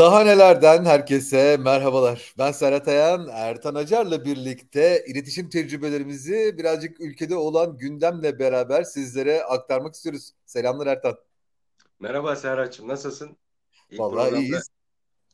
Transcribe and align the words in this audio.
Daha 0.00 0.24
nelerden 0.24 0.84
herkese 0.84 1.56
merhabalar. 1.56 2.34
Ben 2.38 2.52
Serhat 2.52 2.88
Ayan, 2.88 3.28
Ertan 3.32 3.74
Acar'la 3.74 4.24
birlikte 4.24 5.04
iletişim 5.06 5.48
tecrübelerimizi 5.48 6.54
birazcık 6.58 7.00
ülkede 7.00 7.36
olan 7.36 7.78
gündemle 7.78 8.38
beraber 8.38 8.82
sizlere 8.82 9.44
aktarmak 9.44 9.94
istiyoruz. 9.94 10.32
Selamlar 10.46 10.86
Ertan. 10.86 11.16
Merhaba 11.98 12.36
Serhat'cığım, 12.36 12.88
nasılsın? 12.88 13.36
İlk 13.90 14.00
Vallahi 14.00 14.40
iyiyiz. 14.40 14.70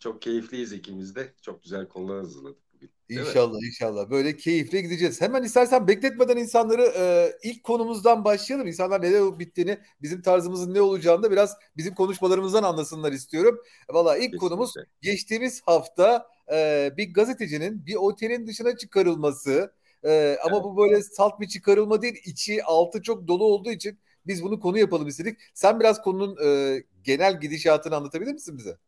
Çok 0.00 0.22
keyifliyiz 0.22 0.72
ikimiz 0.72 1.16
de. 1.16 1.32
Çok 1.42 1.62
güzel 1.62 1.88
konular 1.88 2.18
hazırladık 2.18 2.65
İnşallah 3.08 3.60
mi? 3.60 3.66
inşallah. 3.66 4.10
Böyle 4.10 4.36
keyifle 4.36 4.80
gideceğiz. 4.80 5.20
Hemen 5.20 5.42
istersen 5.42 5.88
bekletmeden 5.88 6.36
insanları 6.36 6.92
e, 6.96 7.32
ilk 7.42 7.64
konumuzdan 7.64 8.24
başlayalım. 8.24 8.66
İnsanlar 8.66 9.02
neler 9.02 9.20
olup 9.20 9.40
bittiğini, 9.40 9.78
bizim 10.02 10.22
tarzımızın 10.22 10.74
ne 10.74 10.80
olacağını 10.80 11.22
da 11.22 11.30
biraz 11.30 11.56
bizim 11.76 11.94
konuşmalarımızdan 11.94 12.62
anlasınlar 12.62 13.12
istiyorum. 13.12 13.62
Valla 13.90 14.16
ilk 14.16 14.22
Kesinlikle. 14.22 14.38
konumuz 14.38 14.74
geçtiğimiz 15.02 15.62
hafta 15.66 16.26
e, 16.52 16.90
bir 16.96 17.14
gazetecinin 17.14 17.86
bir 17.86 17.94
otelin 17.94 18.46
dışına 18.46 18.76
çıkarılması. 18.76 19.72
E, 20.04 20.36
ama 20.44 20.56
evet. 20.56 20.64
bu 20.64 20.76
böyle 20.76 21.02
salt 21.02 21.40
bir 21.40 21.48
çıkarılma 21.48 22.02
değil. 22.02 22.22
içi 22.24 22.64
altı 22.64 23.02
çok 23.02 23.28
dolu 23.28 23.44
olduğu 23.44 23.70
için 23.70 23.98
biz 24.26 24.42
bunu 24.42 24.60
konu 24.60 24.78
yapalım 24.78 25.08
istedik. 25.08 25.38
Sen 25.54 25.80
biraz 25.80 26.02
konunun 26.02 26.36
e, 26.46 26.82
genel 27.04 27.40
gidişatını 27.40 27.96
anlatabilir 27.96 28.32
misin 28.32 28.58
bize? 28.58 28.78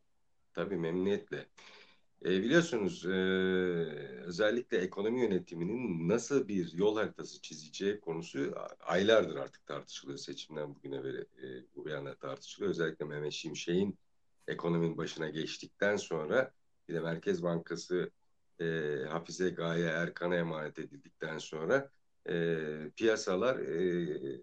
Tabii 0.54 0.76
memnuniyetle. 0.76 1.46
E, 2.24 2.42
biliyorsunuz 2.42 3.06
e, 3.06 3.08
özellikle 4.24 4.78
ekonomi 4.78 5.20
yönetiminin 5.20 6.08
nasıl 6.08 6.48
bir 6.48 6.72
yol 6.72 6.96
haritası 6.96 7.42
çizeceği 7.42 8.00
konusu 8.00 8.54
aylardır 8.80 9.36
artık 9.36 9.66
tartışılıyor 9.66 10.18
seçimden 10.18 10.74
bugüne 10.74 11.04
beri 11.04 11.20
e, 11.20 11.64
bu 11.76 11.88
yana 11.88 12.14
tartışılıyor. 12.14 12.70
Özellikle 12.70 13.04
Mehmet 13.04 13.32
Şimşek'in 13.32 13.98
ekonominin 14.48 14.96
başına 14.96 15.28
geçtikten 15.28 15.96
sonra 15.96 16.52
bir 16.88 16.94
de 16.94 17.00
Merkez 17.00 17.42
Bankası 17.42 18.10
e, 18.60 18.64
Hafize 19.08 19.50
Gaye 19.50 19.86
Erkan'a 19.86 20.36
emanet 20.36 20.78
edildikten 20.78 21.38
sonra 21.38 21.90
e, 22.28 22.56
piyasalar 22.96 23.58
e, 23.58 24.40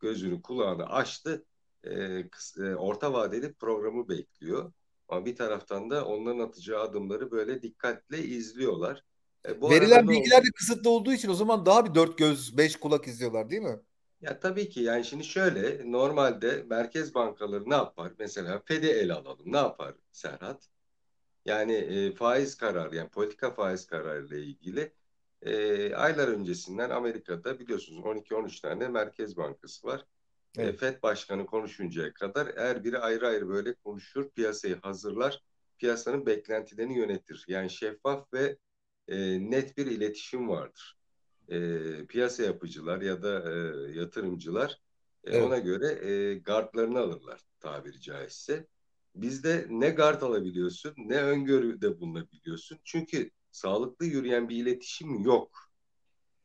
gözünü 0.00 0.42
kulağını 0.42 0.86
açtı. 0.86 1.44
E, 1.84 2.24
e, 2.58 2.74
orta 2.74 3.12
vadeli 3.12 3.54
programı 3.54 4.08
bekliyor. 4.08 4.72
Ama 5.08 5.26
bir 5.26 5.36
taraftan 5.36 5.90
da 5.90 6.04
onların 6.04 6.38
atacağı 6.38 6.82
adımları 6.82 7.30
böyle 7.30 7.62
dikkatle 7.62 8.18
izliyorlar. 8.18 9.04
E, 9.48 9.60
bu 9.60 9.70
Verilen 9.70 10.08
bilgiler 10.08 10.44
de 10.44 10.48
kısıtlı 10.54 10.90
olduğu 10.90 11.12
için 11.12 11.28
o 11.28 11.34
zaman 11.34 11.66
daha 11.66 11.86
bir 11.86 11.94
dört 11.94 12.18
göz, 12.18 12.58
beş 12.58 12.76
kulak 12.76 13.06
izliyorlar 13.06 13.50
değil 13.50 13.62
mi? 13.62 13.80
Ya 14.20 14.40
tabii 14.40 14.68
ki 14.68 14.80
yani 14.80 15.04
şimdi 15.04 15.24
şöyle 15.24 15.92
normalde 15.92 16.64
merkez 16.70 17.14
bankaları 17.14 17.70
ne 17.70 17.74
yapar? 17.74 18.12
Mesela 18.18 18.62
FED'i 18.64 18.86
ele 18.86 19.12
alalım. 19.12 19.52
Ne 19.52 19.56
yapar 19.56 19.94
Serhat? 20.12 20.68
Yani 21.44 21.72
e, 21.72 22.12
faiz 22.14 22.56
kararı 22.56 22.96
yani 22.96 23.08
politika 23.08 23.50
faiz 23.50 23.86
kararı 23.86 24.26
ile 24.26 24.42
ilgili 24.42 24.92
e, 25.42 25.94
aylar 25.94 26.28
öncesinden 26.28 26.90
Amerika'da 26.90 27.58
biliyorsunuz 27.58 28.04
12-13 28.04 28.60
tane 28.62 28.88
merkez 28.88 29.36
bankası 29.36 29.86
var. 29.86 30.04
Evet. 30.56 30.80
FED 30.80 31.02
Başkanı 31.02 31.46
konuşuncaya 31.46 32.12
kadar 32.12 32.56
her 32.56 32.84
biri 32.84 32.98
ayrı 32.98 33.28
ayrı 33.28 33.48
böyle 33.48 33.74
konuşur, 33.74 34.30
piyasayı 34.30 34.80
hazırlar, 34.80 35.42
piyasanın 35.78 36.26
beklentilerini 36.26 36.98
yönetir. 36.98 37.44
Yani 37.48 37.70
şeffaf 37.70 38.32
ve 38.34 38.56
e, 39.08 39.16
net 39.50 39.76
bir 39.76 39.86
iletişim 39.86 40.48
vardır. 40.48 40.98
E, 41.48 41.78
piyasa 42.06 42.42
yapıcılar 42.42 43.00
ya 43.00 43.22
da 43.22 43.52
e, 43.52 43.56
yatırımcılar 43.98 44.80
e, 45.24 45.30
evet. 45.30 45.46
ona 45.46 45.58
göre 45.58 46.10
e, 46.10 46.34
gardlarını 46.34 46.98
alırlar 46.98 47.40
tabiri 47.60 48.00
caizse. 48.00 48.66
Bizde 49.14 49.66
ne 49.70 49.90
gard 49.90 50.22
alabiliyorsun 50.22 50.94
ne 50.96 51.22
öngörüde 51.22 52.00
bulunabiliyorsun. 52.00 52.78
Çünkü 52.84 53.30
sağlıklı 53.50 54.06
yürüyen 54.06 54.48
bir 54.48 54.56
iletişim 54.56 55.20
yok. 55.20 55.67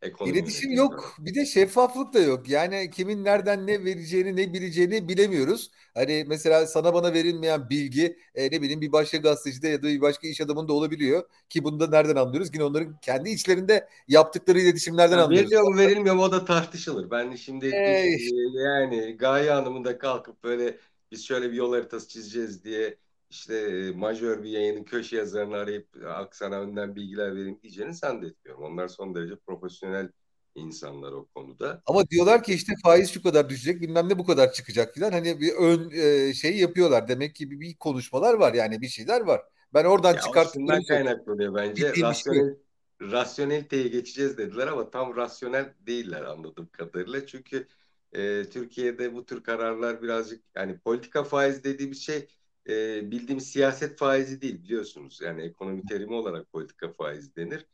Ekonomi 0.04 0.38
İletişim 0.38 0.72
yok. 0.72 1.16
Bir 1.20 1.36
de 1.36 1.46
şeffaflık 1.46 2.14
da 2.14 2.20
yok. 2.20 2.50
Yani 2.50 2.90
kimin 2.90 3.24
nereden 3.24 3.68
ne 3.68 3.86
vereceğini 3.86 4.36
ne 4.36 4.54
bileceğini 4.54 5.08
bilemiyoruz. 5.08 5.72
Hani 5.94 6.26
mesela 6.28 6.68
sana 6.68 6.94
bana 6.94 7.14
verilmeyen 7.14 7.70
bilgi 7.70 8.18
e, 8.36 8.46
ne 8.46 8.62
bileyim 8.62 8.82
bir 8.82 8.92
başka 8.92 9.18
gazetecide 9.18 9.68
ya 9.68 9.84
da 9.84 9.88
bir 9.88 10.02
başka 10.02 10.28
iş 10.28 10.42
adamında 10.42 10.74
olabiliyor. 10.74 11.24
Ki 11.50 11.64
bunu 11.64 11.80
da 11.80 11.88
nereden 11.88 12.16
anlıyoruz? 12.16 12.50
Yine 12.54 12.64
onların 12.64 12.98
kendi 13.02 13.30
içlerinde 13.30 13.88
yaptıkları 14.08 14.60
iletişimlerden 14.60 15.18
ya, 15.18 15.24
anlıyoruz. 15.24 15.52
Veriliyor 15.52 15.74
mu 15.74 15.78
verilmiyor 15.78 16.16
mu 16.16 16.24
o 16.24 16.32
da 16.32 16.46
tartışılır. 16.46 17.12
Ben 17.12 17.36
şimdi 17.36 17.72
ee, 17.74 18.08
yani 18.64 19.18
Gaye 19.18 19.52
Hanım'ın 19.52 19.86
da 19.86 19.98
kalkıp 19.98 20.44
böyle 20.44 20.78
biz 21.12 21.26
şöyle 21.26 21.52
bir 21.52 21.56
yol 21.56 21.74
haritası 21.74 22.08
çizeceğiz 22.08 22.64
diye 22.64 22.98
işte 23.34 23.56
e, 23.56 23.92
majör 23.92 24.44
bir 24.44 24.50
yayının 24.50 24.84
köşe 24.84 25.18
yazarını 25.18 25.56
arayıp 25.56 25.88
aksana 26.08 26.60
önden 26.60 26.96
bilgiler 26.96 27.36
vereyim 27.36 27.60
diyeceğini 27.64 27.94
zannetmiyorum. 27.94 28.64
Onlar 28.64 28.88
son 28.88 29.16
derece 29.16 29.36
profesyonel 29.36 30.10
insanlar 30.56 31.12
o 31.12 31.26
konuda. 31.36 31.82
Ama 31.86 32.10
diyorlar 32.10 32.44
ki 32.44 32.54
işte 32.54 32.74
faiz 32.84 33.12
şu 33.12 33.24
kadar 33.24 33.50
düşecek 33.50 33.82
bilmem 33.82 34.10
ne 34.10 34.20
bu 34.20 34.26
kadar 34.26 34.52
çıkacak 34.52 34.94
filan 34.94 35.12
hani 35.12 35.42
bir 35.42 35.54
ön 35.54 35.92
e, 35.92 36.34
şey 36.34 36.58
yapıyorlar. 36.58 37.08
Demek 37.08 37.36
ki 37.36 37.52
bir, 37.52 37.60
bir 37.60 37.76
konuşmalar 37.76 38.34
var 38.34 38.54
yani 38.54 38.82
bir 38.82 38.88
şeyler 38.88 39.22
var. 39.22 39.42
Ben 39.74 39.86
oradan 39.86 40.14
ya 40.14 40.20
çıkarttığımdan 40.20 40.84
kaynaklanıyor 40.84 41.56
bence. 41.56 41.90
Rasyonel, 41.90 42.56
şey. 43.02 43.12
rasyoneliteye 43.12 43.88
geçeceğiz 43.88 44.38
dediler 44.38 44.68
ama 44.68 44.90
tam 44.90 45.16
rasyonel 45.16 45.74
değiller 45.88 46.22
anladığım 46.22 46.68
kadarıyla. 46.72 47.26
Çünkü 47.26 47.68
e, 48.12 48.44
Türkiye'de 48.44 49.14
bu 49.14 49.26
tür 49.26 49.44
kararlar 49.44 50.02
birazcık 50.02 50.44
yani 50.56 50.78
politika 50.78 51.24
faiz 51.24 51.64
dediğimiz 51.64 52.02
şey 52.02 52.28
e, 52.70 53.12
bildiğimiz 53.12 53.48
siyaset 53.52 53.98
faizi 53.98 54.42
değil 54.42 54.64
biliyorsunuz. 54.64 55.22
Yani 55.22 55.42
ekonomi 55.42 55.86
terimi 55.86 56.14
olarak 56.14 56.52
politika 56.52 56.92
faizi 56.92 57.36
denir. 57.36 57.68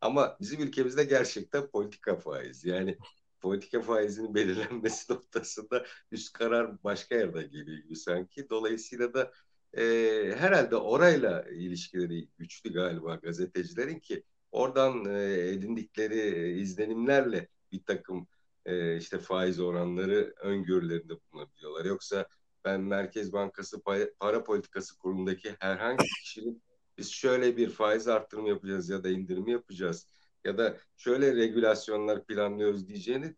Ama 0.00 0.36
bizim 0.40 0.62
ülkemizde 0.62 1.04
gerçekten 1.04 1.66
politika 1.66 2.16
faizi. 2.16 2.68
Yani 2.68 2.98
politika 3.40 3.80
faizinin 3.82 4.34
belirlenmesi 4.34 5.12
noktasında 5.12 5.86
üst 6.10 6.32
karar 6.32 6.84
başka 6.84 7.14
yerde 7.14 7.42
geliyor 7.42 7.78
gibi 7.78 7.96
sanki. 7.96 8.50
Dolayısıyla 8.50 9.14
da 9.14 9.32
e, 9.76 9.82
herhalde 10.38 10.76
orayla 10.76 11.42
ilişkileri 11.50 12.28
güçlü 12.38 12.72
galiba 12.72 13.14
gazetecilerin 13.14 13.98
ki 13.98 14.24
oradan 14.52 15.04
e, 15.04 15.48
edindikleri 15.48 16.52
izlenimlerle 16.60 17.48
bir 17.72 17.84
takım 17.84 18.26
e, 18.66 18.96
işte 18.96 19.18
faiz 19.18 19.60
oranları 19.60 20.34
öngörülerinde 20.40 21.14
bulunabiliyorlar. 21.32 21.84
Yoksa 21.84 22.26
ben 22.64 22.80
Merkez 22.80 23.32
Bankası 23.32 23.82
Para 24.20 24.44
Politikası 24.44 24.98
Kurulu'ndaki 24.98 25.56
herhangi 25.60 26.04
bir 26.04 26.22
kişinin 26.24 26.62
biz 26.98 27.10
şöyle 27.10 27.56
bir 27.56 27.70
faiz 27.70 28.08
arttırımı 28.08 28.48
yapacağız 28.48 28.88
ya 28.88 29.04
da 29.04 29.08
indirimi 29.08 29.52
yapacağız 29.52 30.06
ya 30.44 30.58
da 30.58 30.76
şöyle 30.96 31.36
regülasyonlar 31.36 32.26
planlıyoruz 32.26 32.88
diyeceğini 32.88 33.34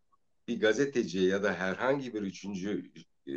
bir 0.49 0.61
gazeteciye 0.61 1.31
ya 1.31 1.43
da 1.43 1.55
herhangi 1.55 2.15
bir 2.15 2.23
üçüncü 2.23 2.93
e, 3.27 3.33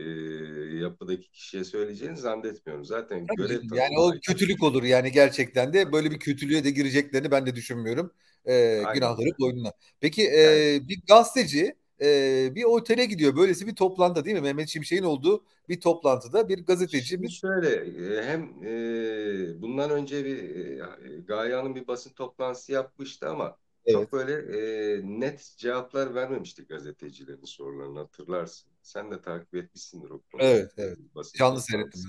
yapıdaki 0.78 1.32
kişiye 1.32 1.64
söyleyeceğini 1.64 2.18
zannetmiyorum. 2.18 2.86
Zaten 2.86 3.26
Tabii 3.26 3.48
görev 3.48 3.62
yani 3.76 4.00
o 4.00 4.12
kötülük 4.28 4.64
olur 4.64 4.84
yani 4.84 5.12
gerçekten 5.12 5.74
de 5.74 5.92
böyle 5.92 6.12
bir 6.12 6.20
kötülüğe 6.20 6.64
de 6.64 6.72
gireceklerini 6.72 7.32
ben 7.32 7.46
de 7.46 7.56
düşünmüyorum. 7.56 8.14
E, 8.46 8.84
günahları 8.94 9.30
boynuna. 9.40 9.72
Peki 10.00 10.24
e, 10.24 10.80
bir 10.88 11.02
gazeteci 11.08 11.76
e, 12.02 12.56
bir 12.56 12.64
otele 12.64 13.06
gidiyor. 13.06 13.36
Böylesi 13.36 13.68
bir 13.68 13.76
toplantı 13.76 14.26
değil 14.26 14.36
mi? 14.38 14.42
Mehmet 14.42 14.70
Şimşek'in 14.70 15.04
olduğu 15.04 15.44
bir 15.70 15.80
toplantıda 15.80 16.50
bir 16.50 16.66
gazeteci. 16.66 17.08
Şimdi 17.08 17.24
bir... 17.24 17.30
şöyle 17.30 18.24
hem 18.24 18.42
e, 18.64 19.62
bundan 19.62 19.90
önce 19.90 20.26
bir 20.26 20.38
e, 20.38 20.82
Gaye 21.28 21.56
Hanım 21.56 21.76
bir 21.76 21.88
basın 21.88 22.14
toplantısı 22.14 22.72
yapmıştı 22.72 23.30
ama 23.30 23.58
evet. 23.86 24.00
çok 24.00 24.14
böyle 24.14 24.34
e, 24.34 25.02
net 25.04 25.54
cevaplar 25.58 26.16
vermemişti 26.16 26.66
gazetecilerin 26.66 27.46
sorularını 27.46 28.00
hatırlarsın. 28.00 28.70
Sen 28.82 29.12
de 29.12 29.22
takip 29.22 29.56
etmişsindir 29.56 30.10
o 30.10 30.22
konuyu. 30.32 30.50
Evet, 30.50 30.72
evet. 30.78 30.98
Basın 31.16 31.38
Canlı 31.38 31.62
seyrettim. 31.62 32.02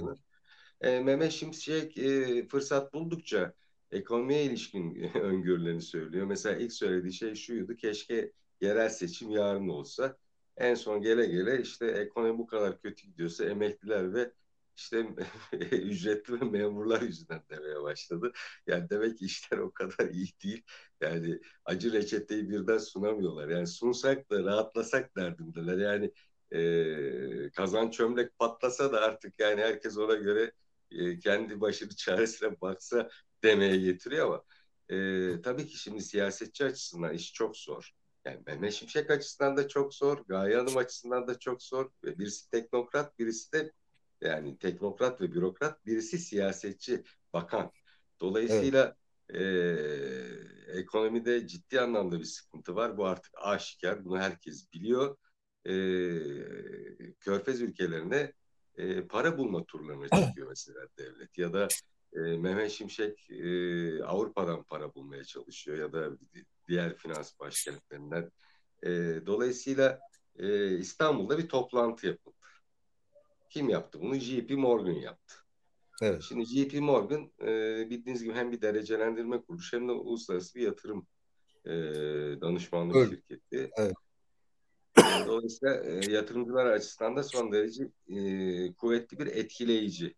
E, 0.80 1.00
Mehmet 1.00 1.32
Şimşek 1.32 1.98
e, 1.98 2.46
fırsat 2.48 2.94
buldukça 2.94 3.52
ekonomiye 3.90 4.44
ilişkin 4.44 5.10
öngörülerini 5.14 5.82
söylüyor. 5.82 6.26
Mesela 6.26 6.56
ilk 6.56 6.72
söylediği 6.72 7.12
şey 7.12 7.34
şuydu. 7.34 7.76
Keşke 7.76 8.32
yerel 8.60 8.88
seçim 8.88 9.30
yarın 9.30 9.68
olsa 9.68 10.16
en 10.56 10.74
son 10.74 11.02
gele 11.02 11.26
gele 11.26 11.60
işte 11.62 11.86
ekonomi 11.86 12.38
bu 12.38 12.46
kadar 12.46 12.80
kötü 12.82 13.06
gidiyorsa 13.06 13.44
emekliler 13.44 14.14
ve 14.14 14.32
işte 14.76 15.06
ücretli 15.72 16.40
ve 16.40 16.44
memurlar 16.44 17.02
yüzünden 17.02 17.42
demeye 17.50 17.82
başladı. 17.82 18.32
Yani 18.66 18.90
demek 18.90 19.18
ki 19.18 19.24
işler 19.24 19.58
o 19.58 19.72
kadar 19.72 20.08
iyi 20.10 20.28
değil. 20.44 20.62
Yani 21.00 21.40
acı 21.64 21.92
reçeteyi 21.92 22.50
birden 22.50 22.78
sunamıyorlar. 22.78 23.48
Yani 23.48 23.66
sunsak 23.66 24.30
da 24.30 24.44
rahatlasak 24.44 25.16
derdindeler. 25.16 25.78
Yani 25.78 26.12
e, 26.52 27.50
kazan 27.50 27.90
çömlek 27.90 28.38
patlasa 28.38 28.92
da 28.92 29.00
artık 29.00 29.40
yani 29.40 29.60
herkes 29.60 29.98
ona 29.98 30.14
göre 30.14 30.52
e, 30.90 31.18
kendi 31.18 31.60
başını 31.60 31.96
çaresine 31.96 32.60
baksa 32.60 33.08
demeye 33.44 33.76
getiriyor 33.76 34.26
ama 34.26 34.44
e, 34.88 35.42
tabii 35.42 35.66
ki 35.66 35.78
şimdi 35.78 36.02
siyasetçi 36.02 36.64
açısından 36.64 37.14
iş 37.14 37.32
çok 37.32 37.56
zor. 37.56 37.92
Yani 38.24 38.42
Mehmet 38.46 38.72
Şimşek 38.72 39.10
açısından 39.10 39.56
da 39.56 39.68
çok 39.68 39.94
zor, 39.94 40.18
Gaye 40.28 40.56
Hanım 40.56 40.76
açısından 40.76 41.28
da 41.28 41.38
çok 41.38 41.62
zor. 41.62 41.90
Ve 42.04 42.18
birisi 42.18 42.50
teknokrat, 42.50 43.18
birisi 43.18 43.52
de 43.52 43.72
Yani 44.20 44.58
teknokrat 44.58 45.20
ve 45.20 45.32
bürokrat, 45.32 45.86
birisi 45.86 46.18
siyasetçi, 46.18 47.04
bakan. 47.32 47.72
Dolayısıyla 48.20 48.96
evet. 49.28 49.42
e, 50.68 50.78
ekonomide 50.78 51.46
ciddi 51.46 51.80
anlamda 51.80 52.18
bir 52.18 52.24
sıkıntı 52.24 52.76
var. 52.76 52.96
Bu 52.98 53.06
artık 53.06 53.32
aşikar. 53.42 54.04
Bunu 54.04 54.18
herkes 54.18 54.72
biliyor. 54.72 55.16
E, 55.64 55.72
Körfez 57.20 57.60
ülkelerine 57.62 58.32
e, 58.76 59.02
para 59.02 59.38
bulma 59.38 59.64
turlarına 59.64 60.08
çıkıyor 60.08 60.48
mesela 60.48 60.80
devlet. 60.98 61.38
Ya 61.38 61.52
da 61.52 61.68
e, 62.12 62.20
Mehmet 62.20 62.70
Şimşek 62.70 63.30
e, 63.30 64.02
Avrupa'dan 64.04 64.62
para 64.62 64.94
bulmaya 64.94 65.24
çalışıyor 65.24 65.78
ya 65.78 65.92
da 65.92 66.10
diğer 66.68 66.96
finans 66.96 67.40
başkentlerinden. 67.40 68.30
E, 68.82 68.90
dolayısıyla 69.26 70.00
e, 70.36 70.78
İstanbul'da 70.78 71.38
bir 71.38 71.48
toplantı 71.48 72.06
yapıldı. 72.06 72.36
Kim 73.50 73.68
yaptı 73.68 74.00
bunu? 74.00 74.14
JP 74.14 74.50
Morgan 74.50 74.92
yaptı. 74.92 75.34
Evet. 76.02 76.22
Şimdi 76.22 76.44
JP 76.44 76.80
Morgan 76.80 77.32
e, 77.42 77.46
bildiğiniz 77.90 78.22
gibi 78.24 78.34
hem 78.34 78.52
bir 78.52 78.62
derecelendirme 78.62 79.42
kuruluşu 79.42 79.76
hem 79.76 79.88
de 79.88 79.92
uluslararası 79.92 80.54
bir 80.54 80.62
yatırım 80.62 81.06
e, 81.64 81.70
danışmanlık 82.40 82.96
evet. 82.96 83.10
şirketi. 83.10 83.70
Evet. 83.76 83.94
Dolayısıyla 85.26 85.84
e, 85.84 86.12
yatırımcılar 86.12 86.66
açısından 86.66 87.16
da 87.16 87.22
son 87.22 87.52
derece 87.52 87.84
e, 88.08 88.18
kuvvetli 88.72 89.18
bir 89.18 89.26
etkileyici. 89.26 90.14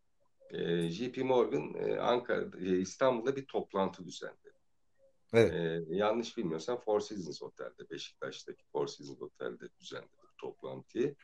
E, 0.51 0.91
JP 0.91 1.19
Morgan 1.19 1.75
e, 1.75 1.99
Ankara, 1.99 2.51
e, 2.61 2.79
İstanbul'da 2.79 3.37
bir 3.37 3.47
toplantı 3.47 4.05
düzenledi. 4.05 4.51
Evet. 5.33 5.53
E, 5.55 5.95
yanlış 5.97 6.37
bilmiyorsam 6.37 6.81
Four 6.81 7.01
Seasons 7.01 7.43
Otel'de, 7.43 7.91
Beşiktaş'taki 7.91 8.65
Four 8.73 8.87
Seasons 8.87 9.23
Otel'de 9.23 9.69
düzenledi 9.81 10.17
bu 10.23 10.37
toplantıyı. 10.37 11.17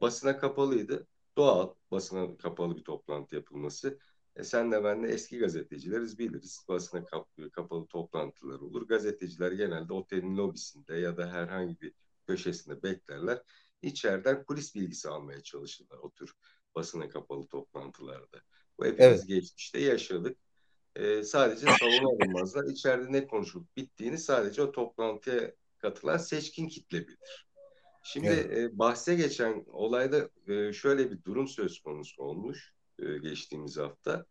Basına 0.00 0.38
kapalıydı. 0.38 1.06
Doğal 1.36 1.74
basına 1.90 2.36
kapalı 2.36 2.76
bir 2.76 2.84
toplantı 2.84 3.34
yapılması. 3.34 3.98
E 4.36 4.44
sen 4.44 4.72
de 4.72 4.84
ben 4.84 5.02
de 5.02 5.08
eski 5.08 5.38
gazetecileriz 5.38 6.18
biliriz. 6.18 6.64
Basına 6.68 7.04
kap 7.04 7.28
kapalı 7.52 7.86
toplantılar 7.86 8.60
olur. 8.60 8.88
Gazeteciler 8.88 9.52
genelde 9.52 9.92
otelin 9.92 10.36
lobisinde 10.36 10.94
ya 10.94 11.16
da 11.16 11.32
herhangi 11.32 11.80
bir 11.80 11.92
köşesinde 12.26 12.82
beklerler. 12.82 13.42
İçeriden 13.82 14.44
kulis 14.44 14.74
bilgisi 14.74 15.08
almaya 15.08 15.42
çalışırlar 15.42 15.98
o 15.98 16.10
tür 16.10 16.34
basına 16.74 17.08
kapalı 17.08 17.46
toplantılarda. 17.46 18.42
Bu 18.78 18.84
hepimiz 18.84 19.18
evet. 19.18 19.28
geçmişte 19.28 19.80
yaşadık. 19.80 20.38
Ee, 20.96 21.22
sadece 21.22 21.66
salona 21.80 22.08
alınmazlar. 22.08 22.64
İçeride 22.64 23.12
ne 23.12 23.26
konuşulup 23.26 23.76
bittiğini 23.76 24.18
sadece 24.18 24.62
o 24.62 24.72
toplantıya 24.72 25.52
katılan 25.78 26.16
seçkin 26.16 26.68
kitle 26.68 27.08
bilir. 27.08 27.46
Şimdi 28.04 28.26
evet. 28.28 28.58
e, 28.58 28.78
bahse 28.78 29.14
geçen 29.14 29.64
olayda 29.72 30.28
e, 30.48 30.72
şöyle 30.72 31.10
bir 31.10 31.24
durum 31.24 31.48
söz 31.48 31.80
konusu 31.80 32.22
olmuş 32.22 32.74
e, 32.98 33.18
geçtiğimiz 33.18 33.76
hafta. 33.76 34.26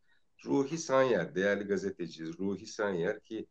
Ruhi 0.45 0.77
Sanyer, 0.77 1.35
değerli 1.35 1.63
gazeteci 1.63 2.25
Ruhi 2.25 2.67
Sanyer 2.67 3.19
ki 3.19 3.45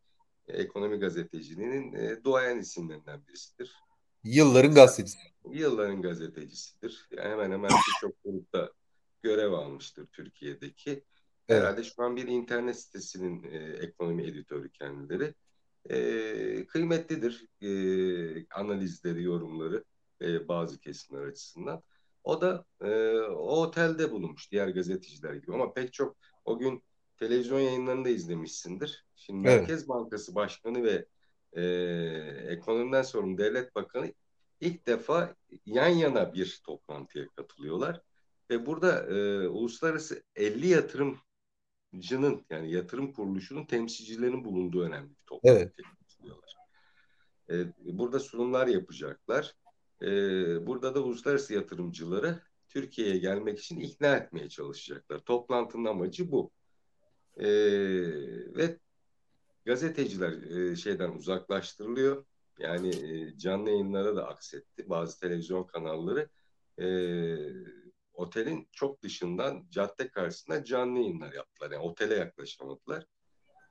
e, 0.47 0.57
ekonomi 0.57 0.99
gazeteciliğinin 0.99 1.93
e, 1.93 2.23
doğayan 2.23 2.59
isimlerinden 2.59 3.27
birisidir. 3.27 3.75
Yılların 4.23 4.73
gazetecisi. 4.73 5.17
Yılların 5.51 6.01
gazetecisidir. 6.01 7.07
Yani 7.11 7.29
hemen 7.29 7.51
hemen 7.51 7.71
birçok 7.87 8.23
grupta 8.23 8.71
görev 9.21 9.51
almıştır 9.51 10.05
Türkiye'deki. 10.05 11.03
Herhalde 11.47 11.83
şu 11.83 12.03
an 12.03 12.15
bir 12.15 12.27
internet 12.27 12.79
sitesinin 12.79 13.43
e, 13.43 13.57
ekonomi 13.57 14.23
editörü 14.23 14.71
kendileri. 14.71 15.33
E, 15.89 16.65
kıymetlidir 16.65 17.47
e, 17.61 18.45
analizleri, 18.55 19.23
yorumları 19.23 19.83
e, 20.21 20.47
bazı 20.47 20.79
kesimler 20.79 21.21
açısından. 21.21 21.83
O 22.23 22.41
da 22.41 22.65
e, 22.81 22.89
o 23.19 23.61
otelde 23.61 24.11
bulunmuş 24.11 24.51
diğer 24.51 24.67
gazeteciler 24.67 25.33
gibi 25.33 25.53
ama 25.53 25.73
pek 25.73 25.93
çok 25.93 26.17
o 26.45 26.57
gün 26.59 26.83
televizyon 27.17 27.59
yayınlarında 27.59 28.09
izlemişsindir. 28.09 29.05
Şimdi 29.15 29.47
evet. 29.47 29.59
Merkez 29.59 29.87
Bankası 29.87 30.35
Başkanı 30.35 30.83
ve 30.83 31.05
e, 31.53 31.63
ekonomiden 32.47 33.01
sorumlu 33.01 33.37
devlet 33.37 33.75
bakanı 33.75 34.13
ilk 34.59 34.87
defa 34.87 35.35
yan 35.65 35.87
yana 35.87 36.33
bir 36.33 36.61
toplantıya 36.65 37.27
katılıyorlar. 37.35 38.01
Ve 38.51 38.65
burada 38.65 39.05
e, 39.05 39.47
uluslararası 39.47 40.23
50 40.35 40.67
yatırımcının 40.67 42.45
yani 42.49 42.71
yatırım 42.71 43.13
kuruluşunun 43.13 43.65
temsilcilerinin 43.65 44.45
bulunduğu 44.45 44.81
önemli 44.81 45.09
bir 45.09 45.25
toplantıya 45.27 45.71
evet. 47.49 47.69
E, 47.85 47.97
burada 47.97 48.19
sunumlar 48.19 48.67
yapacaklar. 48.67 49.55
E, 50.01 50.07
burada 50.67 50.95
da 50.95 51.03
uluslararası 51.03 51.53
yatırımcıları 51.53 52.39
Türkiye'ye 52.69 53.17
gelmek 53.17 53.59
için 53.59 53.79
ikna 53.79 54.15
etmeye 54.15 54.49
çalışacaklar. 54.49 55.19
Toplantının 55.19 55.85
amacı 55.85 56.31
bu. 56.31 56.51
E, 57.37 57.47
ve 58.55 58.77
gazeteciler 59.65 60.31
e, 60.31 60.75
şeyden 60.75 61.11
uzaklaştırılıyor. 61.11 62.25
Yani 62.59 62.89
e, 62.89 63.37
canlı 63.37 63.69
yayınlara 63.69 64.15
da 64.15 64.27
aksetti. 64.27 64.89
Bazı 64.89 65.19
televizyon 65.19 65.63
kanalları 65.63 66.29
e, 66.79 66.85
otelin 68.13 68.69
çok 68.71 69.01
dışından 69.01 69.65
cadde 69.69 70.09
karşısında 70.09 70.63
canlı 70.63 70.99
yayınlar 70.99 71.33
yaptılar. 71.33 71.71
Yani 71.71 71.83
otele 71.83 72.13
yaklaşamadılar. 72.13 73.05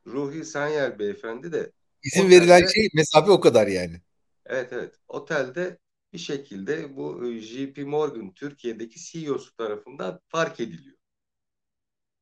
Ruhi 0.07 0.45
Sanyer 0.45 0.99
beyefendi 0.99 1.53
de 1.53 1.73
İzin 2.03 2.21
otelde, 2.21 2.41
verilen 2.41 2.67
şey 2.67 2.89
mesafe 2.95 3.31
o 3.31 3.41
kadar 3.41 3.67
yani. 3.67 4.01
Evet 4.47 4.73
evet. 4.73 4.95
Otelde 5.09 5.79
bir 6.13 6.19
şekilde 6.19 6.97
bu 6.97 7.27
e, 7.27 7.41
JP 7.41 7.79
Morgan 7.79 8.35
Türkiye'deki 8.35 9.01
CEO'su 9.01 9.57
tarafından 9.57 10.21
fark 10.29 10.61
ediliyor. 10.61 10.97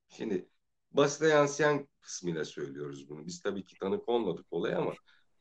Şimdi 0.08 0.48
basına 0.92 1.28
yansıyan 1.28 1.88
kısmıyla 2.00 2.44
söylüyoruz 2.44 3.08
bunu. 3.08 3.26
Biz 3.26 3.40
tabii 3.42 3.64
ki 3.64 3.78
tanık 3.78 4.08
olmadık 4.08 4.46
olaya 4.50 4.78
ama 4.78 4.94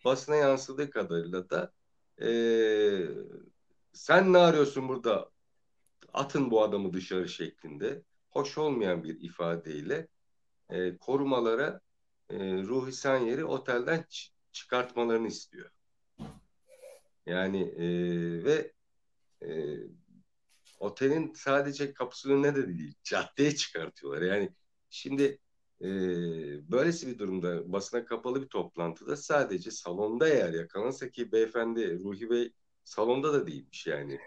basına 0.06 0.36
yansıdığı 0.36 0.90
kadarıyla 0.90 1.50
da 1.50 1.72
e, 2.22 2.30
sen 3.94 4.34
ne 4.34 4.38
arıyorsun 4.38 4.90
burada 4.90 5.30
atın 6.18 6.52
bu 6.52 6.64
adamı 6.64 6.94
dışarı 6.94 7.30
şeklinde 7.30 8.04
hoş 8.30 8.58
olmayan 8.58 9.04
bir 9.04 9.22
ifadeyle 9.22 10.08
e, 10.70 10.98
korumalara 10.98 11.82
e, 12.30 12.38
Ruhi 12.64 12.92
Sanyer'i 12.92 13.46
otelden 13.46 14.06
çıkartmalarını 14.52 15.28
istiyor. 15.28 15.72
Yani 17.26 17.62
e, 17.62 17.88
ve 18.44 18.74
e, 19.46 19.78
otelin 20.80 21.34
sadece 21.34 21.94
kapısı 21.94 22.34
önüne 22.34 22.56
de 22.56 22.68
değil, 22.68 22.96
caddeye 23.04 23.56
çıkartıyorlar. 23.56 24.22
Yani 24.22 24.50
şimdi 24.90 25.40
e, 25.82 25.88
böylesi 26.72 27.08
bir 27.08 27.20
durumda 27.20 27.72
basına 27.72 28.06
kapalı 28.06 28.42
bir 28.42 28.48
toplantıda 28.48 29.18
sadece 29.18 29.72
salonda 29.72 30.30
eğer 30.30 30.54
yakalanırsa 30.54 31.10
ki 31.10 31.32
beyefendi 31.32 32.00
Ruhi 32.00 32.30
Bey 32.30 32.54
salonda 32.84 33.34
da 33.34 33.48
değilmiş 33.48 33.88
yani. 33.88 34.20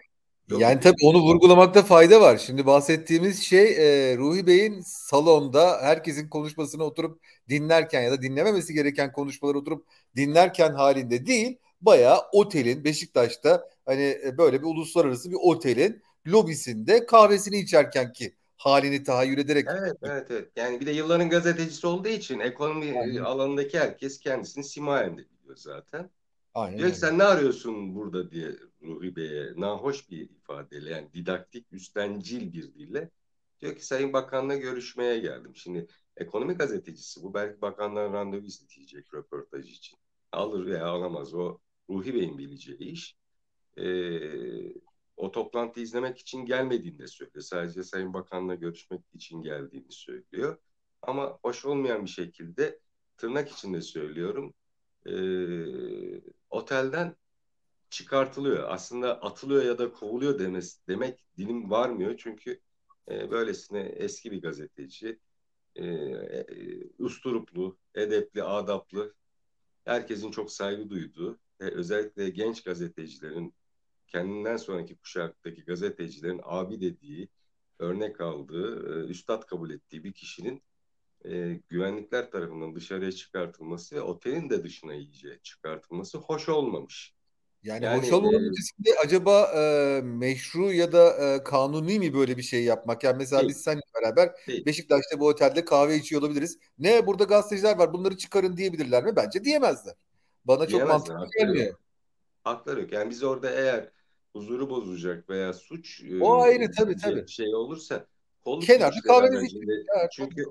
Yani 0.59 0.79
tabii 0.79 1.05
onu 1.05 1.19
vurgulamakta 1.19 1.83
fayda 1.83 2.21
var. 2.21 2.37
Şimdi 2.37 2.65
bahsettiğimiz 2.65 3.43
şey 3.43 3.63
e, 3.63 4.17
Ruhi 4.17 4.47
Bey'in 4.47 4.81
salonda 4.81 5.77
herkesin 5.81 6.29
konuşmasını 6.29 6.83
oturup 6.83 7.19
dinlerken 7.49 8.01
ya 8.01 8.11
da 8.11 8.21
dinlememesi 8.21 8.73
gereken 8.73 9.11
konuşmaları 9.11 9.57
oturup 9.57 9.85
dinlerken 10.15 10.73
halinde 10.73 11.25
değil 11.25 11.57
bayağı 11.81 12.19
otelin 12.31 12.83
Beşiktaş'ta 12.83 13.69
hani 13.85 14.17
e, 14.25 14.37
böyle 14.37 14.61
bir 14.61 14.67
uluslararası 14.67 15.31
bir 15.31 15.37
otelin 15.41 16.01
lobisinde 16.27 17.05
kahvesini 17.05 17.57
içerken 17.57 18.13
ki 18.13 18.35
halini 18.57 19.03
tahayyül 19.03 19.37
ederek. 19.37 19.65
Evet, 19.79 19.97
evet, 20.03 20.27
evet. 20.29 20.49
Yani 20.55 20.79
bir 20.79 20.85
de 20.85 20.91
yılların 20.91 21.29
gazetecisi 21.29 21.87
olduğu 21.87 22.07
için 22.07 22.39
ekonomi 22.39 22.99
Aynen. 22.99 23.23
alanındaki 23.23 23.79
herkes 23.79 24.19
kendisini 24.19 24.63
simayen 24.63 25.17
de 25.17 25.25
biliyor 25.29 25.55
zaten. 25.55 26.09
Aynen 26.53 26.77
Diyor 26.77 26.91
ki 26.91 26.97
sen 26.97 27.17
ne 27.17 27.23
arıyorsun 27.23 27.95
burada 27.95 28.31
diye 28.31 28.51
Ruhi 28.83 29.15
Bey'e 29.15 29.53
nahoş 29.55 30.09
bir 30.09 30.29
ifadeyle 30.29 30.89
yani 30.89 31.13
didaktik, 31.13 31.67
üstencil 31.71 32.53
bir 32.53 32.73
dille. 32.73 33.11
Diyor 33.61 33.75
ki 33.75 33.85
Sayın 33.85 34.13
Bakan'la 34.13 34.55
görüşmeye 34.55 35.19
geldim. 35.19 35.55
Şimdi 35.55 35.87
ekonomi 36.17 36.53
gazetecisi 36.53 37.23
bu 37.23 37.33
belki 37.33 37.61
bakanlar 37.61 38.13
randevu 38.13 38.45
isteyecek 38.45 39.13
röportaj 39.13 39.71
için. 39.71 39.99
Alır 40.31 40.65
veya 40.65 40.85
alamaz 40.85 41.33
o 41.33 41.59
Ruhi 41.89 42.13
Bey'in 42.13 42.37
bileceği 42.37 42.77
iş. 42.77 43.17
Ee, 43.77 44.73
o 45.17 45.31
toplantı 45.31 45.79
izlemek 45.79 46.17
için 46.17 46.45
gelmediğini 46.45 46.99
de 46.99 47.07
söylüyor. 47.07 47.41
Sadece 47.41 47.83
Sayın 47.83 48.13
Bakan'la 48.13 48.55
görüşmek 48.55 49.01
için 49.13 49.41
geldiğini 49.41 49.91
söylüyor. 49.91 50.57
Ama 51.01 51.39
hoş 51.43 51.65
olmayan 51.65 52.05
bir 52.05 52.09
şekilde 52.09 52.79
tırnak 53.17 53.51
içinde 53.51 53.81
söylüyorum. 53.81 54.53
E, 55.05 55.13
otelden 56.49 57.15
çıkartılıyor. 57.91 58.69
Aslında 58.69 59.21
atılıyor 59.21 59.63
ya 59.65 59.77
da 59.77 59.91
kovuluyor 59.93 60.39
demesi, 60.39 60.87
demek 60.87 61.25
dilim 61.37 61.71
varmıyor. 61.71 62.17
Çünkü 62.17 62.61
e, 63.11 63.31
böylesine 63.31 63.79
eski 63.79 64.31
bir 64.31 64.41
gazeteci, 64.41 65.19
e, 65.75 65.85
e, 65.85 66.45
usturuplu, 66.99 67.77
edepli, 67.95 68.43
adaplı, 68.43 69.13
herkesin 69.85 70.31
çok 70.31 70.51
saygı 70.51 70.89
duyduğu 70.89 71.39
ve 71.61 71.71
özellikle 71.71 72.29
genç 72.29 72.63
gazetecilerin 72.63 73.53
kendinden 74.07 74.57
sonraki 74.57 74.97
kuşaktaki 74.97 75.65
gazetecilerin 75.65 76.41
abi 76.43 76.81
dediği 76.81 77.29
örnek 77.79 78.21
aldığı, 78.21 78.99
e, 79.05 79.07
üstad 79.07 79.45
kabul 79.45 79.69
ettiği 79.69 80.03
bir 80.03 80.13
kişinin 80.13 80.63
e, 81.25 81.61
güvenlikler 81.69 82.31
tarafından 82.31 82.75
dışarıya 82.75 83.11
çıkartılması 83.11 83.95
ve 83.95 84.01
otelin 84.01 84.49
de 84.49 84.63
dışına 84.63 84.93
iyice 84.93 85.39
çıkartılması 85.43 86.17
hoş 86.17 86.49
olmamış. 86.49 87.13
Yani, 87.63 87.85
yani 87.85 88.05
e, 88.05 88.47
ötesinde 88.49 88.89
acaba 89.05 89.51
e, 89.55 90.01
meşru 90.03 90.73
ya 90.73 90.91
da 90.91 91.09
e, 91.09 91.43
kanuni 91.43 91.99
mi 91.99 92.13
böyle 92.13 92.37
bir 92.37 92.41
şey 92.41 92.63
yapmak? 92.63 93.03
Yani 93.03 93.17
mesela 93.17 93.41
değil. 93.41 93.49
biz 93.49 93.61
seninle 93.61 93.81
beraber 94.01 94.31
değil. 94.47 94.65
Beşiktaş'ta 94.65 95.19
bu 95.19 95.27
otelde 95.27 95.65
kahve 95.65 95.95
içiyor 95.95 96.21
olabiliriz. 96.21 96.57
Ne 96.79 97.07
burada 97.07 97.23
gazeteciler 97.23 97.77
var 97.77 97.93
bunları 97.93 98.17
çıkarın 98.17 98.57
diyebilirler 98.57 99.03
mi? 99.03 99.15
Bence 99.15 99.43
diyemezler. 99.43 99.95
Bana 100.45 100.67
çok 100.67 100.87
mantıklı 100.87 101.27
gelmiyor. 101.39 101.67
Yok. 101.67 101.79
Hakları 102.43 102.81
yok. 102.81 102.91
Yani 102.91 103.09
biz 103.09 103.23
orada 103.23 103.49
eğer 103.51 103.89
huzuru 104.33 104.69
bozacak 104.69 105.29
veya 105.29 105.53
suç 105.53 106.03
o 106.21 106.37
e, 106.37 106.41
ayrı 106.41 106.71
tabii 106.71 106.95
tabii. 106.95 107.27
şey 107.27 107.55
olursa 107.55 108.05
kolu 108.43 108.59
kenarda 108.59 108.99
kahvenizi 109.07 109.57
çünkü 110.11 110.45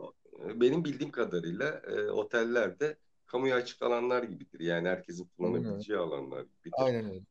benim 0.54 0.84
bildiğim 0.84 1.12
kadarıyla 1.12 1.82
e, 1.96 2.10
otellerde 2.10 2.96
kamuya 3.30 3.56
açık 3.56 3.82
alanlar 3.82 4.22
gibidir. 4.22 4.60
Yani 4.60 4.88
herkesin 4.88 5.30
kullanabileceği 5.36 5.98
Aynen. 5.98 6.10
alanlar 6.10 6.40
gibidir. 6.42 6.72
Aynen 6.72 7.04
öyle. 7.04 7.24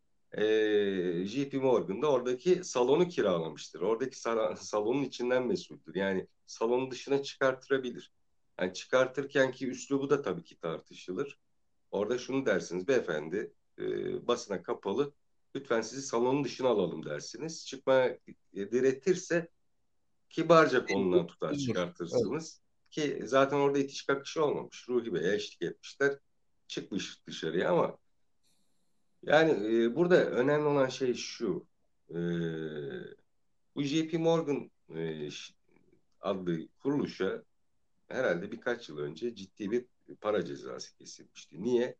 JP 1.26 1.54
Morgan 1.54 2.02
da 2.02 2.12
oradaki 2.12 2.64
salonu 2.64 3.08
kiralamıştır. 3.08 3.82
Oradaki 3.82 4.20
salonun 4.58 5.04
içinden 5.04 5.48
mesuldür. 5.48 5.96
Yani 5.96 6.28
salonun 6.46 6.92
dışına 6.92 7.24
çıkartırabilir. 7.24 8.12
Yani 8.60 8.74
çıkartırken 8.74 9.52
ki 9.52 9.70
üslubu 9.70 10.10
da 10.10 10.22
tabii 10.22 10.44
ki 10.44 10.60
tartışılır. 10.60 11.40
Orada 11.92 12.18
şunu 12.18 12.46
dersiniz 12.46 12.88
beyefendi 12.88 13.54
e, 13.80 13.84
basına 14.28 14.64
kapalı 14.64 15.14
lütfen 15.56 15.82
sizi 15.82 16.02
salonun 16.02 16.44
dışına 16.44 16.68
alalım 16.68 17.06
dersiniz. 17.06 17.68
Çıkmaya 17.68 18.18
diretirse 18.56 19.50
kibarca 20.30 20.86
konudan 20.86 21.28
tutar 21.28 21.56
çıkartırsınız. 21.56 22.62
Evet. 22.62 22.69
Ki 22.90 23.22
zaten 23.24 23.58
orada 23.58 23.80
itiş 23.80 24.06
kakışı 24.06 24.46
olmamış. 24.46 24.90
Ruhi 24.90 25.14
Bey'e 25.14 25.36
eşlik 25.36 25.62
etmişler. 25.62 26.18
Çıkmış 26.68 27.28
dışarıya 27.28 27.72
ama 27.72 27.98
yani 29.24 29.52
e, 29.52 29.96
burada 29.96 30.26
önemli 30.26 30.66
olan 30.66 30.90
şey 30.90 31.14
şu. 31.14 31.68
E, 32.10 32.18
bu 33.76 33.84
JP 33.84 34.14
Morgan 34.14 34.72
e, 34.96 35.30
adlı 36.22 36.68
kuruluşa 36.80 37.44
herhalde 38.08 38.52
birkaç 38.52 38.90
yıl 38.90 38.98
önce 38.98 39.36
ciddi 39.36 39.72
bir 39.72 39.86
para 40.22 40.46
cezası 40.46 40.96
kesilmişti. 40.96 41.64
Niye? 41.64 41.96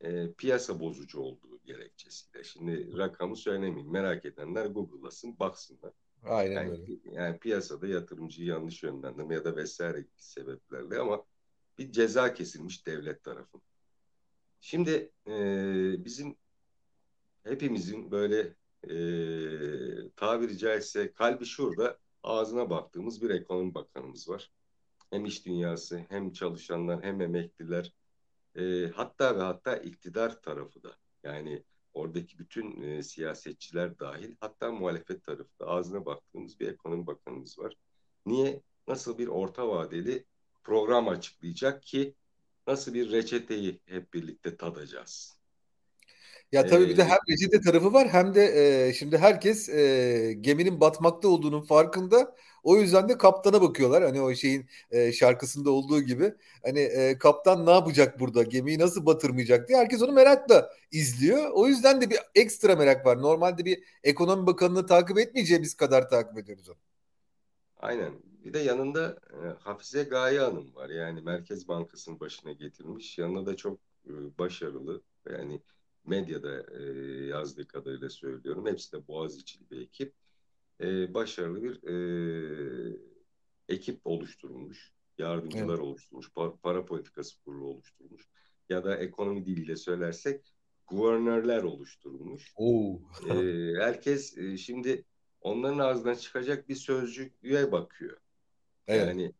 E, 0.00 0.32
piyasa 0.32 0.80
bozucu 0.80 1.20
olduğu 1.20 1.60
gerekçesiyle. 1.64 2.44
Şimdi 2.44 2.98
rakamı 2.98 3.36
söylemeyeyim. 3.36 3.92
Merak 3.92 4.24
edenler 4.24 4.66
Google'lasın, 4.66 5.38
baksınlar. 5.38 5.92
Aynen 6.24 6.52
yani, 6.54 6.70
öyle. 6.70 6.92
Yani 7.12 7.38
piyasada 7.38 7.86
yatırımcıyı 7.86 8.48
yanlış 8.48 8.82
yönlendirme 8.82 9.34
ya 9.34 9.44
da 9.44 9.56
vesaire 9.56 10.04
sebeplerle 10.16 10.98
ama 10.98 11.24
bir 11.78 11.92
ceza 11.92 12.34
kesilmiş 12.34 12.86
devlet 12.86 13.24
tarafından. 13.24 13.66
Şimdi 14.60 15.12
e, 15.26 15.34
bizim 16.04 16.36
hepimizin 17.44 18.10
böyle 18.10 18.54
e, 18.84 18.94
tabiri 20.16 20.58
caizse 20.58 21.12
kalbi 21.12 21.44
şurada 21.44 21.98
ağzına 22.22 22.70
baktığımız 22.70 23.22
bir 23.22 23.30
ekonomi 23.30 23.74
bakanımız 23.74 24.28
var. 24.28 24.52
Hem 25.10 25.24
iş 25.24 25.46
dünyası 25.46 26.04
hem 26.08 26.32
çalışanlar 26.32 27.02
hem 27.02 27.20
emekliler 27.20 27.92
e, 28.54 28.86
hatta 28.94 29.36
ve 29.36 29.40
hatta 29.40 29.76
iktidar 29.76 30.42
tarafı 30.42 30.82
da 30.82 30.96
yani 31.22 31.64
oradaki 31.94 32.38
bütün 32.38 32.82
e, 32.82 33.02
siyasetçiler 33.02 33.98
dahil 33.98 34.34
hatta 34.40 34.72
muhalefet 34.72 35.24
tarafı 35.24 35.58
da 35.60 35.66
ağzına 35.66 36.06
baktığımız 36.06 36.60
bir 36.60 36.68
ekonomi 36.68 37.06
bakanımız 37.06 37.58
var. 37.58 37.74
Niye? 38.26 38.60
Nasıl 38.88 39.18
bir 39.18 39.28
orta 39.28 39.68
vadeli 39.68 40.24
program 40.64 41.08
açıklayacak 41.08 41.82
ki 41.82 42.14
nasıl 42.66 42.94
bir 42.94 43.12
reçeteyi 43.12 43.80
hep 43.86 44.14
birlikte 44.14 44.56
tadacağız? 44.56 45.40
Ya 46.52 46.66
tabii 46.66 46.88
bir 46.88 46.96
de 46.96 47.04
hem 47.04 47.18
reçete 47.30 47.60
tarafı 47.60 47.92
var 47.92 48.08
hem 48.08 48.34
de 48.34 48.44
e, 48.88 48.92
şimdi 48.92 49.18
herkes 49.18 49.68
e, 49.68 50.36
geminin 50.40 50.80
batmakta 50.80 51.28
olduğunun 51.28 51.62
farkında. 51.62 52.36
O 52.62 52.76
yüzden 52.76 53.08
de 53.08 53.18
kaptana 53.18 53.62
bakıyorlar. 53.62 54.02
Hani 54.04 54.20
o 54.20 54.34
şeyin 54.34 54.66
e, 54.90 55.12
şarkısında 55.12 55.70
olduğu 55.70 56.00
gibi. 56.02 56.34
Hani 56.62 56.80
e, 56.80 57.18
kaptan 57.18 57.66
ne 57.66 57.70
yapacak 57.70 58.20
burada? 58.20 58.42
Gemiyi 58.42 58.78
nasıl 58.78 59.06
batırmayacak 59.06 59.68
diye 59.68 59.78
herkes 59.78 60.02
onu 60.02 60.12
merakla 60.12 60.70
izliyor. 60.92 61.50
O 61.54 61.66
yüzden 61.66 62.00
de 62.00 62.10
bir 62.10 62.18
ekstra 62.34 62.76
merak 62.76 63.06
var. 63.06 63.22
Normalde 63.22 63.64
bir 63.64 63.82
ekonomi 64.04 64.46
bakanını 64.46 64.86
takip 64.86 65.18
etmeyeceğimiz 65.18 65.74
kadar 65.74 66.08
takip 66.08 66.38
ediyoruz 66.38 66.68
onu. 66.68 66.76
Aynen. 67.76 68.22
Bir 68.44 68.52
de 68.52 68.58
yanında 68.58 69.18
e, 69.30 69.36
Hafize 69.60 70.02
Gaye 70.02 70.40
Hanım 70.40 70.74
var. 70.74 70.90
Yani 70.90 71.20
Merkez 71.22 71.68
Bankası'nın 71.68 72.20
başına 72.20 72.52
getirmiş. 72.52 73.18
Yanında 73.18 73.46
da 73.46 73.56
çok 73.56 73.80
e, 74.06 74.38
başarılı. 74.38 75.02
Yani 75.30 75.62
medyada 76.04 76.64
e, 76.78 76.82
yazdığı 77.26 77.66
kadarıyla 77.68 78.10
söylüyorum. 78.10 78.66
Hepsi 78.66 78.92
de 78.92 79.08
Boğaziçi'li 79.08 79.70
bir 79.70 79.80
ekip. 79.80 80.14
E, 80.80 81.14
başarılı 81.14 81.62
bir 81.62 81.82
e, 81.88 82.96
ekip 83.68 84.00
oluşturulmuş. 84.04 84.92
Yardımcılar 85.18 85.74
evet. 85.74 85.84
oluşturmuş. 85.84 86.32
Para, 86.32 86.56
para 86.56 86.84
politikası 86.84 87.40
kurulu 87.44 87.64
oluşturulmuş. 87.64 88.28
Ya 88.68 88.84
da 88.84 88.96
ekonomi 88.96 89.46
diliyle 89.46 89.76
söylersek 89.76 90.54
guvernörler 90.86 91.62
oluşturulmuş. 91.62 92.52
Oo. 92.56 93.00
e, 93.28 93.34
herkes 93.78 94.38
e, 94.38 94.56
şimdi 94.56 95.04
onların 95.40 95.78
ağzından 95.78 96.14
çıkacak 96.14 96.68
bir 96.68 96.74
sözcüğe 96.74 97.72
bakıyor. 97.72 98.18
Evet. 98.86 99.06
Yani 99.08 99.32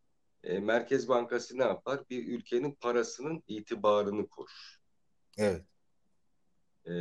e, 0.44 0.59
Merkez 0.59 1.09
Bankası 1.09 1.59
ne 1.59 1.62
yapar? 1.62 2.00
Bir 2.11 2.28
ülkenin 2.28 2.73
parasının 2.73 3.42
itibarını 3.49 4.28
korur. 4.28 4.80
Evet. 5.38 5.64
E, 6.87 6.92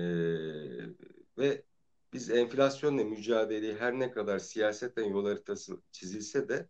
ve 1.38 1.64
biz 2.14 2.30
enflasyonla 2.30 3.04
mücadeleyi 3.04 3.76
her 3.76 4.00
ne 4.00 4.12
kadar 4.12 4.40
siyasetten 4.40 5.04
yol 5.04 5.26
haritası 5.26 5.82
çizilse 5.92 6.50
de 6.50 6.70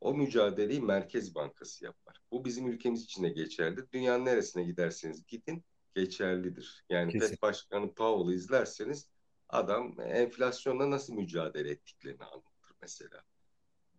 o 0.00 0.14
mücadeleyi 0.14 0.80
Merkez 0.80 1.34
Bankası 1.34 1.84
yapar. 1.84 2.20
Bu 2.32 2.44
bizim 2.44 2.66
ülkemiz 2.66 3.04
için 3.04 3.22
de 3.22 3.28
geçerli. 3.28 3.92
Dünyanın 3.92 4.24
neresine 4.24 4.62
giderseniz 4.62 5.26
gidin 5.26 5.64
geçerlidir. 5.94 6.84
Yani 6.88 7.12
Kesin. 7.12 7.28
FED 7.28 7.42
Başkanı 7.42 7.94
Powell'ı 7.94 8.34
izlerseniz 8.34 9.08
adam 9.48 10.00
enflasyonla 10.00 10.90
nasıl 10.90 11.14
mücadele 11.14 11.70
ettiklerini 11.70 12.24
anlatır 12.24 12.72
mesela. 12.82 13.22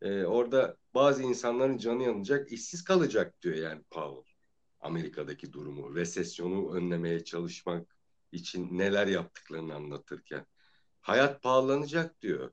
Ee, 0.02 0.24
orada 0.24 0.78
bazı 0.94 1.24
insanların 1.24 1.78
canı 1.78 2.04
yanacak, 2.04 2.52
işsiz 2.52 2.84
kalacak 2.84 3.42
diyor 3.42 3.56
yani 3.56 3.82
Powell. 3.90 4.34
Amerika'daki 4.82 5.54
durumu, 5.54 5.96
resesyonu 5.96 6.74
önlemeye 6.74 7.24
çalışmak 7.24 7.96
için 8.32 8.78
neler 8.78 9.08
yaptıklarını 9.08 9.76
anlatırken. 9.76 10.46
Hayat 11.10 11.42
pahalanacak 11.44 12.22
diyor. 12.22 12.52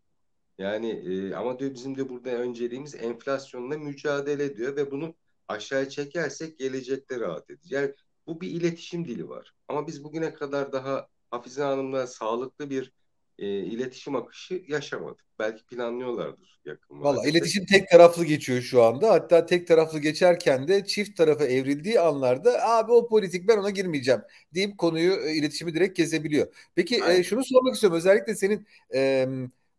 Yani 0.58 0.90
e, 0.90 1.34
ama 1.34 1.58
diyor 1.58 1.74
bizim 1.74 1.98
de 1.98 2.08
burada 2.08 2.30
önceliğimiz 2.30 2.94
enflasyonla 2.94 3.78
mücadele 3.78 4.56
diyor 4.56 4.76
ve 4.76 4.90
bunu 4.90 5.14
aşağıya 5.48 5.88
çekersek 5.88 6.58
gelecekte 6.58 7.20
rahat 7.20 7.50
edeceğiz. 7.50 7.72
Yani 7.72 7.94
bu 8.26 8.40
bir 8.40 8.48
iletişim 8.50 9.04
dili 9.04 9.28
var. 9.28 9.54
Ama 9.68 9.86
biz 9.86 10.04
bugüne 10.04 10.34
kadar 10.34 10.72
daha 10.72 11.08
Hafize 11.30 11.62
Hanım'la 11.62 12.06
sağlıklı 12.06 12.70
bir 12.70 12.92
e, 13.38 13.46
iletişim 13.46 14.16
akışı 14.16 14.62
yaşamadık. 14.68 15.24
Belki 15.38 15.66
planlıyorlardır 15.66 16.60
yakın 16.64 17.00
Valla 17.00 17.28
iletişim 17.28 17.66
tek 17.66 17.90
taraflı 17.90 18.24
geçiyor 18.24 18.62
şu 18.62 18.82
anda. 18.82 19.10
Hatta 19.10 19.46
tek 19.46 19.66
taraflı 19.66 19.98
geçerken 19.98 20.68
de 20.68 20.84
çift 20.84 21.16
tarafa 21.16 21.44
evrildiği 21.44 22.00
anlarda 22.00 22.68
abi 22.68 22.92
o 22.92 23.08
politik 23.08 23.48
ben 23.48 23.58
ona 23.58 23.70
girmeyeceğim 23.70 24.20
deyip 24.54 24.78
konuyu 24.78 25.12
e, 25.12 25.34
iletişimi 25.34 25.74
direkt 25.74 25.96
kesebiliyor. 25.96 26.54
Peki 26.74 27.02
e, 27.08 27.22
şunu 27.22 27.44
sormak 27.44 27.74
istiyorum 27.74 27.98
özellikle 27.98 28.34
senin 28.34 28.66
e, 28.94 29.28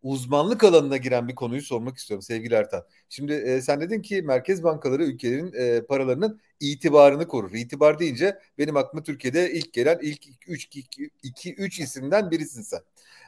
uzmanlık 0.03 0.63
alanına 0.63 0.97
giren 0.97 1.27
bir 1.27 1.35
konuyu 1.35 1.61
sormak 1.61 1.97
istiyorum 1.97 2.21
sevgili 2.21 2.53
Ertan. 2.53 2.83
Şimdi 3.09 3.33
e, 3.33 3.61
sen 3.61 3.81
dedin 3.81 4.01
ki 4.01 4.21
merkez 4.21 4.63
bankaları 4.63 5.03
ülkelerin 5.03 5.53
e, 5.53 5.81
paralarının 5.81 6.39
itibarını 6.59 7.27
korur. 7.27 7.53
İtibar 7.53 7.99
deyince 7.99 8.39
benim 8.57 8.77
aklıma 8.77 9.03
Türkiye'de 9.03 9.51
ilk 9.51 9.73
gelen 9.73 9.99
ilk 10.01 10.25
3 10.47 10.67
2 11.23 11.53
3 11.55 11.79
isimden 11.79 12.31
birisin 12.31 12.61
sen. 12.61 12.79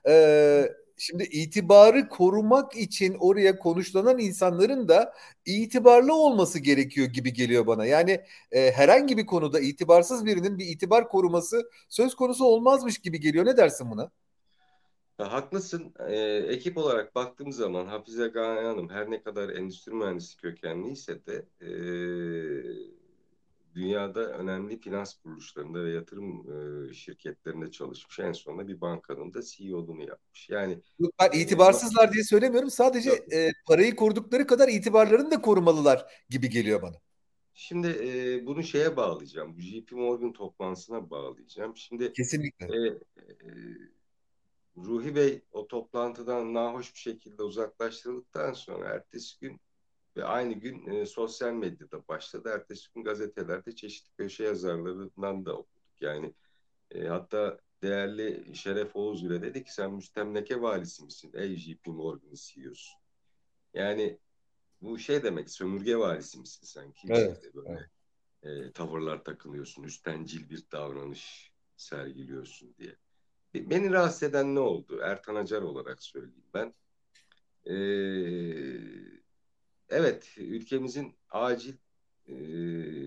E, 0.08 0.70
şimdi 0.98 1.24
itibarı 1.24 2.10
korumak 2.10 2.76
için 2.78 3.16
oraya 3.20 3.60
konuşlanan 3.60 4.20
insanların 4.20 4.88
da 4.88 5.14
itibarlı 5.46 6.14
olması 6.16 6.60
gerekiyor 6.60 7.08
gibi 7.08 7.34
geliyor 7.34 7.68
bana. 7.68 7.86
Yani 7.86 8.22
e, 8.52 8.72
herhangi 8.72 9.18
bir 9.18 9.26
konuda 9.26 9.60
itibarsız 9.60 10.26
birinin 10.26 10.58
bir 10.58 10.66
itibar 10.66 11.10
koruması 11.10 11.70
söz 11.90 12.16
konusu 12.16 12.46
olmazmış 12.46 12.98
gibi 12.98 13.20
geliyor. 13.20 13.46
Ne 13.46 13.58
dersin 13.58 13.92
buna? 13.92 14.12
Haklısın. 15.24 15.94
Ee, 16.08 16.16
ekip 16.48 16.78
olarak 16.78 17.16
baktığım 17.16 17.52
zaman 17.52 17.86
Hafize 17.86 18.28
Gaye 18.28 18.68
Hanım 18.68 18.90
her 18.90 19.12
ne 19.12 19.24
kadar 19.24 19.50
endüstri 19.50 19.94
mühendisi 19.94 20.38
kökenliyse 20.38 21.26
de 21.26 21.46
e, 21.62 21.70
dünyada 23.76 24.32
önemli 24.32 24.80
finans 24.80 25.14
kuruluşlarında 25.14 25.84
ve 25.84 25.92
yatırım 25.92 26.46
e, 26.90 26.94
şirketlerinde 26.94 27.72
çalışmış. 27.72 28.20
En 28.20 28.32
sonunda 28.32 28.68
bir 28.68 28.82
bankanın 28.82 29.34
da 29.34 29.42
CEO'luğunu 29.42 30.02
yapmış. 30.02 30.50
Yani 30.50 30.80
Yok, 31.00 31.12
ben 31.20 31.40
itibarsızlar 31.40 32.14
diye 32.14 32.24
söylemiyorum. 32.24 32.70
Sadece 32.70 33.12
e, 33.12 33.50
parayı 33.68 33.96
korudukları 33.96 34.48
kadar 34.48 34.68
itibarlarını 34.68 35.32
da 35.32 35.42
korumalılar 35.42 36.06
gibi 36.30 36.50
geliyor 36.50 36.82
bana. 36.82 36.96
Şimdi 37.54 37.88
e, 37.88 38.46
bunu 38.46 38.64
şeye 38.64 38.98
bağlayacağım. 38.98 39.58
Bu 39.58 39.62
JP 39.62 39.92
Morgan 39.92 40.34
toplantısına 40.34 41.10
bağlayacağım. 41.10 41.78
Şimdi 41.78 42.14
kesinlikle. 42.14 42.66
E, 42.66 42.88
e, 42.88 42.98
Ruhi 44.86 45.16
Bey 45.16 45.42
o 45.52 45.68
toplantıdan 45.68 46.54
nahoş 46.54 46.94
bir 46.94 47.00
şekilde 47.00 47.44
uzaklaştırıldıktan 47.44 48.54
sonra 48.54 48.90
ertesi 48.90 49.40
gün 49.40 49.62
ve 50.16 50.26
aynı 50.26 50.54
gün 50.54 50.88
e, 50.88 51.06
sosyal 51.06 51.54
medyada 51.54 52.08
başladı. 52.08 52.50
Ertesi 52.54 52.94
gün 52.96 53.04
gazetelerde 53.04 53.76
çeşitli 53.76 54.12
köşe 54.18 54.44
yazarlarından 54.44 55.46
da 55.46 55.54
okuduk. 55.54 56.02
Yani 56.02 56.34
e, 56.92 57.08
hatta 57.08 57.60
değerli 57.82 58.56
Şeref 58.56 58.96
Oğuz 58.96 59.24
ile 59.24 59.42
dedi 59.42 59.64
ki 59.64 59.74
sen 59.74 59.94
müstemleke 59.94 60.62
valisi 60.62 61.04
misin? 61.04 61.32
Ey 61.34 61.56
JP 61.56 61.86
CEO'su. 62.34 62.98
Yani 63.74 64.20
bu 64.82 65.00
şey 65.00 65.24
demek 65.24 65.50
sömürge 65.50 65.98
valisi 65.98 66.40
misin 66.40 66.68
sen? 66.68 66.92
Kimse 66.92 67.22
evet, 67.22 67.56
böyle 67.56 67.90
evet. 68.44 68.68
E, 68.68 68.72
tavırlar 68.72 69.24
takılıyorsun, 69.24 69.84
üstencil 69.84 70.50
bir 70.50 70.64
davranış 70.72 71.52
sergiliyorsun 71.78 72.76
diye. 72.78 72.96
Beni 73.54 73.92
rahatsız 73.92 74.24
eden 74.24 74.56
ne 74.56 74.60
oldu? 74.60 75.00
Ertan 75.04 75.36
Acar 75.36 75.62
olarak 75.62 76.04
söyleyeyim 76.04 76.50
ben. 76.54 76.74
Ee, 77.66 77.74
evet, 79.90 80.34
ülkemizin 80.38 81.16
acil 81.30 81.76
e, 82.28 82.36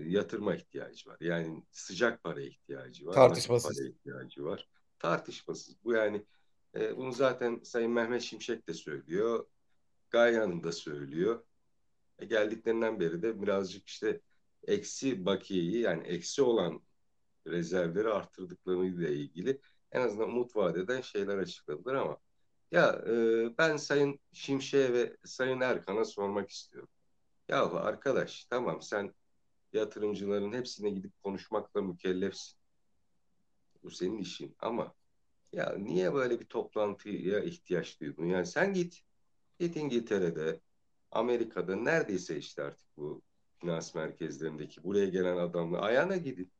yatırma 0.07 0.55
ihtiyacı 0.55 1.09
var. 1.09 1.17
Yani 1.19 1.63
sıcak 1.71 2.23
para 2.23 2.41
ihtiyacı 2.41 3.05
var. 3.05 3.13
Tartışmasız. 3.13 3.77
Para 3.77 3.89
ihtiyacı 3.89 4.45
var. 4.45 4.67
Tartışmasız. 4.99 5.75
Bu 5.83 5.93
yani 5.93 6.25
e, 6.75 6.97
bunu 6.97 7.11
zaten 7.11 7.59
Sayın 7.63 7.91
Mehmet 7.91 8.21
Şimşek 8.21 8.67
de 8.67 8.73
söylüyor. 8.73 9.45
Gaye 10.09 10.39
Hanım 10.39 10.63
da 10.63 10.71
söylüyor. 10.71 11.43
E, 12.19 12.25
geldiklerinden 12.25 12.99
beri 12.99 13.21
de 13.21 13.41
birazcık 13.41 13.87
işte 13.87 14.21
eksi 14.67 15.25
bakiyeyi 15.25 15.79
yani 15.79 16.07
eksi 16.07 16.41
olan 16.41 16.81
rezervleri 17.47 18.09
arttırdıklarıyla 18.09 19.09
ilgili 19.09 19.61
en 19.93 20.01
azından 20.01 20.29
umut 20.29 20.55
vaat 20.55 20.77
eden 20.77 21.01
şeyler 21.01 21.37
açıkladılar 21.37 21.95
ama 21.95 22.17
ya 22.71 23.03
e, 23.07 23.13
ben 23.57 23.77
Sayın 23.77 24.19
Şimşek'e 24.33 24.93
ve 24.93 25.17
Sayın 25.25 25.61
Erkan'a 25.61 26.05
sormak 26.05 26.49
istiyorum. 26.49 26.89
Ya 27.49 27.71
arkadaş 27.71 28.45
tamam 28.45 28.81
sen 28.81 29.13
yatırımcıların 29.73 30.53
hepsine 30.53 30.89
gidip 30.89 31.23
konuşmakla 31.23 31.81
mükellefsin. 31.81 32.59
Bu 33.83 33.91
senin 33.91 34.17
işin 34.17 34.55
ama 34.59 34.93
ya 35.53 35.75
niye 35.77 36.13
böyle 36.13 36.39
bir 36.39 36.45
toplantıya 36.45 37.39
ihtiyaç 37.39 38.01
duydun? 38.01 38.25
Yani 38.25 38.45
sen 38.45 38.73
git, 38.73 39.01
git 39.59 39.75
İngiltere'de, 39.75 40.61
Amerika'da 41.11 41.75
neredeyse 41.75 42.37
işte 42.37 42.63
artık 42.63 42.97
bu 42.97 43.23
finans 43.61 43.95
merkezlerindeki 43.95 44.83
buraya 44.83 45.05
gelen 45.05 45.37
adamla 45.37 45.81
ayağına 45.81 46.17
gidin. 46.17 46.51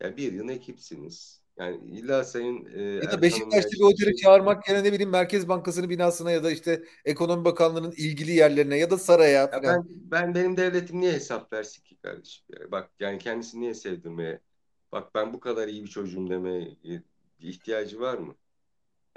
Ya 0.00 0.16
bir 0.16 0.32
yıl 0.32 0.48
ekipsiniz. 0.48 1.45
Yani 1.58 1.76
illa 1.86 2.24
sayın 2.24 2.68
e, 2.74 2.82
ya 2.82 3.12
da 3.12 3.22
Beşiktaş'ta 3.22 3.70
bir 3.70 3.80
oteli 3.80 4.16
çağırmak 4.16 4.68
yerine 4.68 4.84
ne 4.84 4.92
bileyim 4.92 5.10
Merkez 5.10 5.48
Bankası'nın 5.48 5.90
binasına 5.90 6.30
ya 6.30 6.44
da 6.44 6.50
işte 6.50 6.82
Ekonomi 7.04 7.44
Bakanlığı'nın 7.44 7.92
ilgili 7.92 8.32
yerlerine 8.32 8.78
ya 8.78 8.90
da 8.90 8.98
saraya 8.98 9.30
ya 9.30 9.62
Ben, 9.62 9.84
ben 9.88 10.34
benim 10.34 10.56
devletim 10.56 11.00
niye 11.00 11.12
hesap 11.12 11.52
versin 11.52 11.82
ki 11.82 11.96
kardeşim? 11.96 12.44
Yani 12.58 12.70
bak 12.70 12.90
yani 13.00 13.18
kendisini 13.18 13.60
niye 13.60 13.74
sevdirmeye 13.74 14.40
bak 14.92 15.14
ben 15.14 15.32
bu 15.32 15.40
kadar 15.40 15.68
iyi 15.68 15.82
bir 15.82 15.88
çocuğum 15.88 16.30
demeye 16.30 16.76
ihtiyacı 17.40 18.00
var 18.00 18.18
mı? 18.18 18.34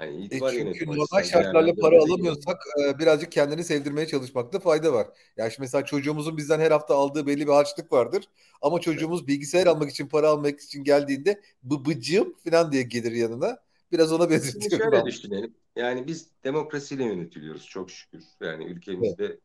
Yani 0.00 0.28
e 0.30 0.38
çünkü 0.50 0.86
normal 0.86 1.22
şartlarla 1.22 1.74
para 1.74 1.98
alamıyorsak 1.98 2.62
e, 2.84 2.98
birazcık 2.98 3.32
kendini 3.32 3.64
sevdirmeye 3.64 4.06
çalışmakta 4.06 4.58
fayda 4.58 4.92
var. 4.92 5.06
Yani 5.36 5.50
şimdi 5.50 5.60
mesela 5.60 5.84
çocuğumuzun 5.84 6.36
bizden 6.36 6.60
her 6.60 6.70
hafta 6.70 6.94
aldığı 6.94 7.26
belli 7.26 7.46
bir 7.46 7.52
harçlık 7.52 7.92
vardır. 7.92 8.24
Ama 8.62 8.80
çocuğumuz 8.80 9.26
bilgisayar 9.26 9.66
almak 9.66 9.90
için 9.90 10.06
para 10.06 10.28
almak 10.28 10.60
için 10.60 10.84
geldiğinde 10.84 11.40
bıbıcığım 11.62 12.34
falan 12.44 12.72
diye 12.72 12.82
gelir 12.82 13.12
yanına. 13.12 13.58
Biraz 13.92 14.12
ona 14.12 14.30
benzetiyorum. 14.30 14.92
Şöyle 14.92 15.04
düşünelim. 15.06 15.54
Yani 15.76 16.06
biz 16.06 16.30
demokrasiyle 16.44 17.04
yönetiliyoruz 17.04 17.66
çok 17.66 17.90
şükür. 17.90 18.24
Yani 18.40 18.64
ülkemizde 18.64 19.24
evet. 19.24 19.38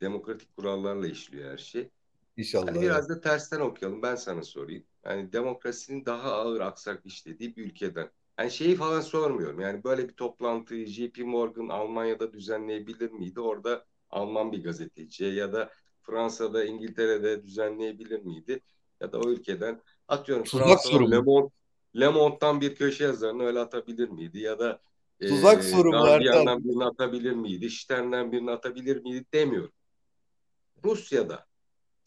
demokratik 0.00 0.56
kurallarla 0.56 1.08
işliyor 1.08 1.52
her 1.52 1.58
şey. 1.58 1.88
İnşallah. 2.36 2.66
Hani 2.66 2.82
biraz 2.82 3.08
da 3.08 3.20
tersten 3.20 3.60
okuyalım. 3.60 4.02
Ben 4.02 4.14
sana 4.14 4.42
sorayım. 4.42 4.84
Yani 5.04 5.32
demokrasinin 5.32 6.04
daha 6.04 6.32
ağır 6.32 6.60
aksak 6.60 7.06
işlediği 7.06 7.56
bir 7.56 7.64
ülkeden 7.64 8.10
yani 8.38 8.50
şeyi 8.50 8.76
falan 8.76 9.00
sormuyorum. 9.00 9.60
Yani 9.60 9.84
böyle 9.84 10.08
bir 10.08 10.12
toplantıyı 10.12 10.86
JP 10.86 11.18
Morgan 11.18 11.68
Almanya'da 11.68 12.32
düzenleyebilir 12.32 13.10
miydi? 13.10 13.40
Orada 13.40 13.84
Alman 14.10 14.52
bir 14.52 14.64
gazeteciye 14.64 15.32
ya 15.32 15.52
da 15.52 15.70
Fransa'da, 16.02 16.64
İngiltere'de 16.64 17.42
düzenleyebilir 17.42 18.20
miydi? 18.20 18.60
Ya 19.00 19.12
da 19.12 19.20
o 19.20 19.30
ülkeden 19.30 19.80
atıyorum 20.08 20.44
Fransa'da 20.44 21.10
Le 21.10 21.18
Monde, 21.18 21.50
Le 22.00 22.08
Monde'dan 22.08 22.60
bir 22.60 22.74
köşe 22.74 23.04
yazarını 23.04 23.42
öyle 23.42 23.58
atabilir 23.58 24.08
miydi? 24.08 24.38
Ya 24.38 24.58
da 24.58 24.80
Tuzak 25.28 25.58
e, 25.58 25.62
soru 25.62 25.90
Guardian'dan 25.90 26.64
birini 26.64 26.84
atabilir 26.84 27.32
miydi? 27.32 27.70
Stern'den 27.70 28.32
birini 28.32 28.50
atabilir 28.50 29.02
miydi 29.02 29.24
demiyorum. 29.32 29.72
Rusya'da 30.84 31.46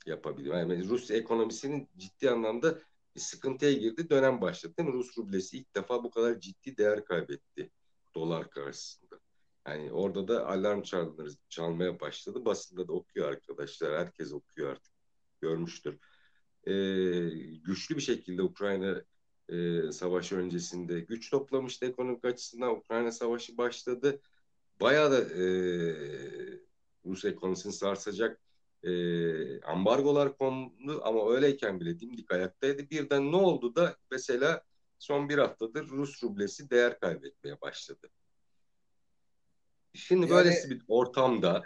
yapabiliyor. 0.06 0.56
Yani 0.56 0.88
Rusya 0.88 1.18
ekonomisinin 1.18 1.90
ciddi 1.98 2.30
anlamda 2.30 2.80
sıkıntıya 3.19 3.73
girdi. 3.73 4.10
Dönem 4.10 4.41
başladı 4.41 4.73
değil 4.78 4.89
mi? 4.89 4.93
Rus 4.93 5.17
rublesi 5.17 5.58
ilk 5.58 5.76
defa 5.76 6.04
bu 6.04 6.12
kadar 6.12 6.39
ciddi 6.39 6.78
değer 6.78 7.06
kaybetti 7.06 7.71
dolar 8.15 8.49
karşısında. 8.49 9.19
Yani 9.67 9.91
orada 9.93 10.28
da 10.28 10.47
alarm 10.47 10.82
çalmaları 10.82 11.30
çalmaya 11.49 11.99
başladı. 11.99 12.45
Basında 12.45 12.88
da 12.88 12.93
okuyor 12.93 13.30
arkadaşlar. 13.30 13.99
Herkes 13.99 14.34
okuyor 14.34 14.71
artık. 14.71 14.93
Görmüştür. 15.41 15.99
Ee, 16.67 16.71
güçlü 17.63 17.95
bir 17.95 18.02
şekilde 18.02 18.41
Ukrayna 18.41 19.04
e, 19.49 19.91
savaşı 19.91 20.36
öncesinde 20.36 20.99
güç 20.99 21.30
toplamıştı 21.30 21.86
ekonomik 21.86 22.26
açısından. 22.26 22.76
Ukrayna 22.78 23.12
savaşı 23.12 23.58
başladı. 23.58 24.21
Bayağı 24.82 25.12
da 25.12 25.21
e, 25.21 25.45
Rus 27.06 27.26
ekonomisini 27.26 27.73
sarsacak 27.73 28.43
e, 28.84 29.62
ambargolar 29.62 30.38
kondu 30.38 31.02
ama 31.04 31.32
öyleyken 31.32 31.80
bile 31.80 32.00
dimdik 32.00 32.32
ayaktaydı. 32.32 32.89
Birden 32.89 33.32
ne 33.32 33.36
oldu 33.36 33.76
da 33.76 33.98
mesela 34.12 34.63
son 35.00 35.30
bir 35.30 35.38
haftadır 35.38 35.88
Rus 35.88 36.24
rublesi 36.24 36.69
değer 36.69 37.00
kaybetmeye 37.00 37.62
başladı. 37.62 38.10
Şimdi 39.93 40.22
yani, 40.22 40.32
böylesi 40.32 40.69
bir 40.69 40.82
ortamda 40.88 41.63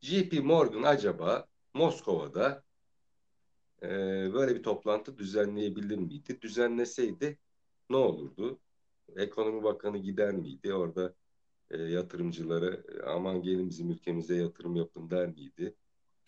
JP 0.00 0.40
Morgan 0.42 0.82
acaba 0.82 1.46
Moskova'da 1.74 2.62
e, 3.82 3.88
böyle 4.32 4.54
bir 4.54 4.62
toplantı 4.62 5.18
düzenleyebilir 5.18 5.98
miydi? 5.98 6.40
Düzenleseydi 6.40 7.38
ne 7.90 7.96
olurdu? 7.96 8.60
Ekonomi 9.16 9.62
Bakanı 9.62 9.98
gider 9.98 10.34
miydi? 10.34 10.74
Orada 10.74 11.14
e, 11.70 11.82
yatırımcılara 11.82 12.76
aman 13.06 13.42
gelin 13.42 13.70
bizim 13.70 13.90
ülkemize 13.90 14.34
yatırım 14.34 14.76
yapın 14.76 15.10
der 15.10 15.28
miydi? 15.28 15.74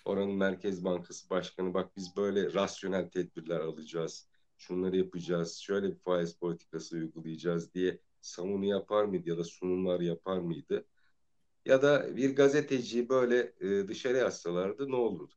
Oranın 0.04 0.34
Merkez 0.34 0.84
Bankası 0.84 1.30
Başkanı 1.30 1.74
bak 1.74 1.96
biz 1.96 2.16
böyle 2.16 2.54
rasyonel 2.54 3.10
tedbirler 3.10 3.60
alacağız. 3.60 4.28
Şunları 4.58 4.96
yapacağız. 4.96 5.56
Şöyle 5.56 5.90
bir 5.90 5.98
faiz 5.98 6.34
politikası 6.34 6.96
uygulayacağız 6.96 7.74
diye 7.74 7.98
savunu 8.20 8.64
yapar 8.64 9.04
mıydı 9.04 9.28
ya 9.28 9.38
da 9.38 9.44
sunumlar 9.44 10.00
yapar 10.00 10.38
mıydı? 10.38 10.86
Ya 11.66 11.82
da 11.82 12.16
bir 12.16 12.36
gazeteciyi 12.36 13.08
böyle 13.08 13.52
e, 13.60 13.88
dışarı 13.88 14.16
yazsalardı 14.16 14.90
ne 14.90 14.96
olurdu? 14.96 15.34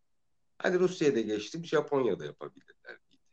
Hadi 0.57 0.79
Rusya'da 0.79 1.21
geçtim 1.21 1.65
Japonya'da 1.65 2.25
yapabilirler 2.25 2.97
miydi? 3.09 3.23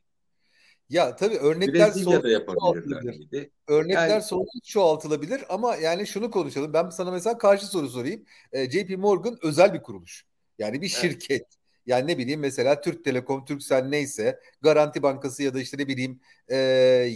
Ya 0.88 1.16
tabii 1.16 1.36
örnekler 1.36 1.90
sonsuz 1.90 2.30
çoğaltılabilir. 2.60 3.50
Örnekler 3.68 4.08
yani, 4.08 4.22
sonsuz 4.22 4.62
çoğaltılabilir 4.64 5.44
ama 5.48 5.76
yani 5.76 6.06
şunu 6.06 6.30
konuşalım. 6.30 6.72
Ben 6.72 6.90
sana 6.90 7.10
mesela 7.10 7.38
karşı 7.38 7.66
soru 7.66 7.88
sorayım. 7.88 8.24
E, 8.52 8.70
JP 8.70 8.98
Morgan 8.98 9.38
özel 9.42 9.74
bir 9.74 9.82
kuruluş. 9.82 10.29
Yani 10.60 10.82
bir 10.82 10.88
şirket. 10.88 11.30
Evet. 11.30 11.46
Yani 11.86 12.06
ne 12.06 12.18
bileyim 12.18 12.40
mesela 12.40 12.80
Türk 12.80 13.04
Telekom, 13.04 13.44
Türksel 13.44 13.84
neyse, 13.84 14.40
Garanti 14.62 15.02
Bankası 15.02 15.42
ya 15.42 15.54
da 15.54 15.60
işte 15.60 15.78
ne 15.78 15.88
bileyim 15.88 16.20
e, 16.48 16.56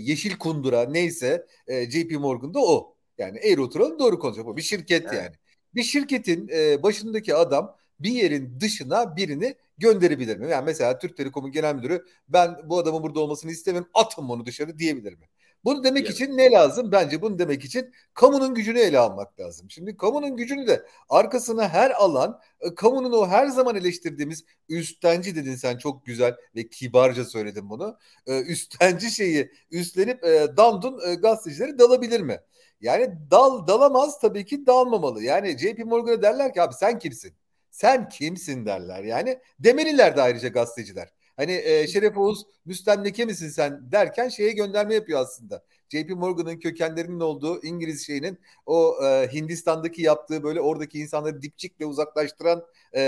Yeşil 0.02 0.38
Kundura 0.38 0.84
neyse 0.84 1.46
e, 1.66 1.90
JP 1.90 2.12
Morgan'da 2.12 2.58
o. 2.60 2.96
Yani 3.18 3.38
eğri 3.38 3.60
oturalım 3.60 3.98
doğru 3.98 4.18
konuşalım. 4.18 4.56
Bir 4.56 4.62
şirket 4.62 5.04
evet. 5.04 5.14
yani. 5.14 5.34
Bir 5.74 5.82
şirketin 5.82 6.48
e, 6.52 6.82
başındaki 6.82 7.34
adam 7.34 7.76
bir 8.00 8.10
yerin 8.10 8.60
dışına 8.60 9.16
birini 9.16 9.54
gönderebilir 9.78 10.36
mi? 10.36 10.50
Yani 10.50 10.64
mesela 10.64 10.98
Türk 10.98 11.16
Telekom'un 11.16 11.52
genel 11.52 11.74
müdürü 11.74 12.04
ben 12.28 12.56
bu 12.64 12.78
adamın 12.78 13.02
burada 13.02 13.20
olmasını 13.20 13.50
istemiyorum 13.50 13.90
atın 13.94 14.28
onu 14.28 14.46
dışarı 14.46 14.78
diyebilir 14.78 15.12
mi? 15.12 15.26
Bunu 15.64 15.84
demek 15.84 16.06
evet. 16.06 16.14
için 16.14 16.36
ne 16.36 16.50
lazım? 16.50 16.92
Bence 16.92 17.22
bunu 17.22 17.38
demek 17.38 17.64
için 17.64 17.92
kamunun 18.14 18.54
gücünü 18.54 18.78
ele 18.78 18.98
almak 18.98 19.40
lazım. 19.40 19.70
Şimdi 19.70 19.96
kamunun 19.96 20.36
gücünü 20.36 20.66
de 20.66 20.86
arkasına 21.08 21.68
her 21.68 21.90
alan, 21.90 22.40
e, 22.60 22.74
kamunun 22.74 23.12
o 23.12 23.28
her 23.28 23.46
zaman 23.46 23.76
eleştirdiğimiz 23.76 24.44
üstenci 24.68 25.36
dedin 25.36 25.54
sen 25.54 25.78
çok 25.78 26.06
güzel 26.06 26.36
ve 26.56 26.68
kibarca 26.68 27.24
söyledin 27.24 27.70
bunu. 27.70 27.98
E, 28.26 28.40
üstenci 28.40 29.10
şeyi 29.10 29.50
üstlenip 29.70 30.24
e, 30.24 30.56
dandun 30.56 31.20
gazetecileri 31.20 31.78
dalabilir 31.78 32.20
mi? 32.20 32.40
Yani 32.80 33.14
dal 33.30 33.66
dalamaz 33.66 34.20
tabii 34.20 34.44
ki 34.44 34.66
dalmamalı. 34.66 35.22
Yani 35.22 35.58
JP 35.58 35.84
Morgan'a 35.84 36.22
derler 36.22 36.54
ki 36.54 36.62
abi 36.62 36.74
sen 36.74 36.98
kimsin? 36.98 37.34
Sen 37.70 38.08
kimsin 38.08 38.66
derler. 38.66 39.04
Yani 39.04 39.38
demeliler 39.58 40.16
de 40.16 40.22
ayrıca 40.22 40.48
gazeteciler. 40.48 41.08
Hani 41.36 41.52
e, 41.52 41.86
Şeref 41.86 42.18
Oğuz 42.18 42.46
müstemleke 42.64 43.24
misin 43.24 43.48
sen 43.48 43.92
derken 43.92 44.28
şeye 44.28 44.52
gönderme 44.52 44.94
yapıyor 44.94 45.20
aslında. 45.20 45.64
JP 45.88 46.10
Morgan'ın 46.10 46.58
kökenlerinin 46.58 47.20
olduğu 47.20 47.62
İngiliz 47.62 48.06
şeyinin 48.06 48.38
o 48.66 48.96
e, 49.04 49.32
Hindistan'daki 49.32 50.02
yaptığı 50.02 50.42
böyle 50.42 50.60
oradaki 50.60 50.98
insanları 50.98 51.42
dipçikle 51.42 51.86
uzaklaştıran 51.86 52.64
e, 52.94 53.00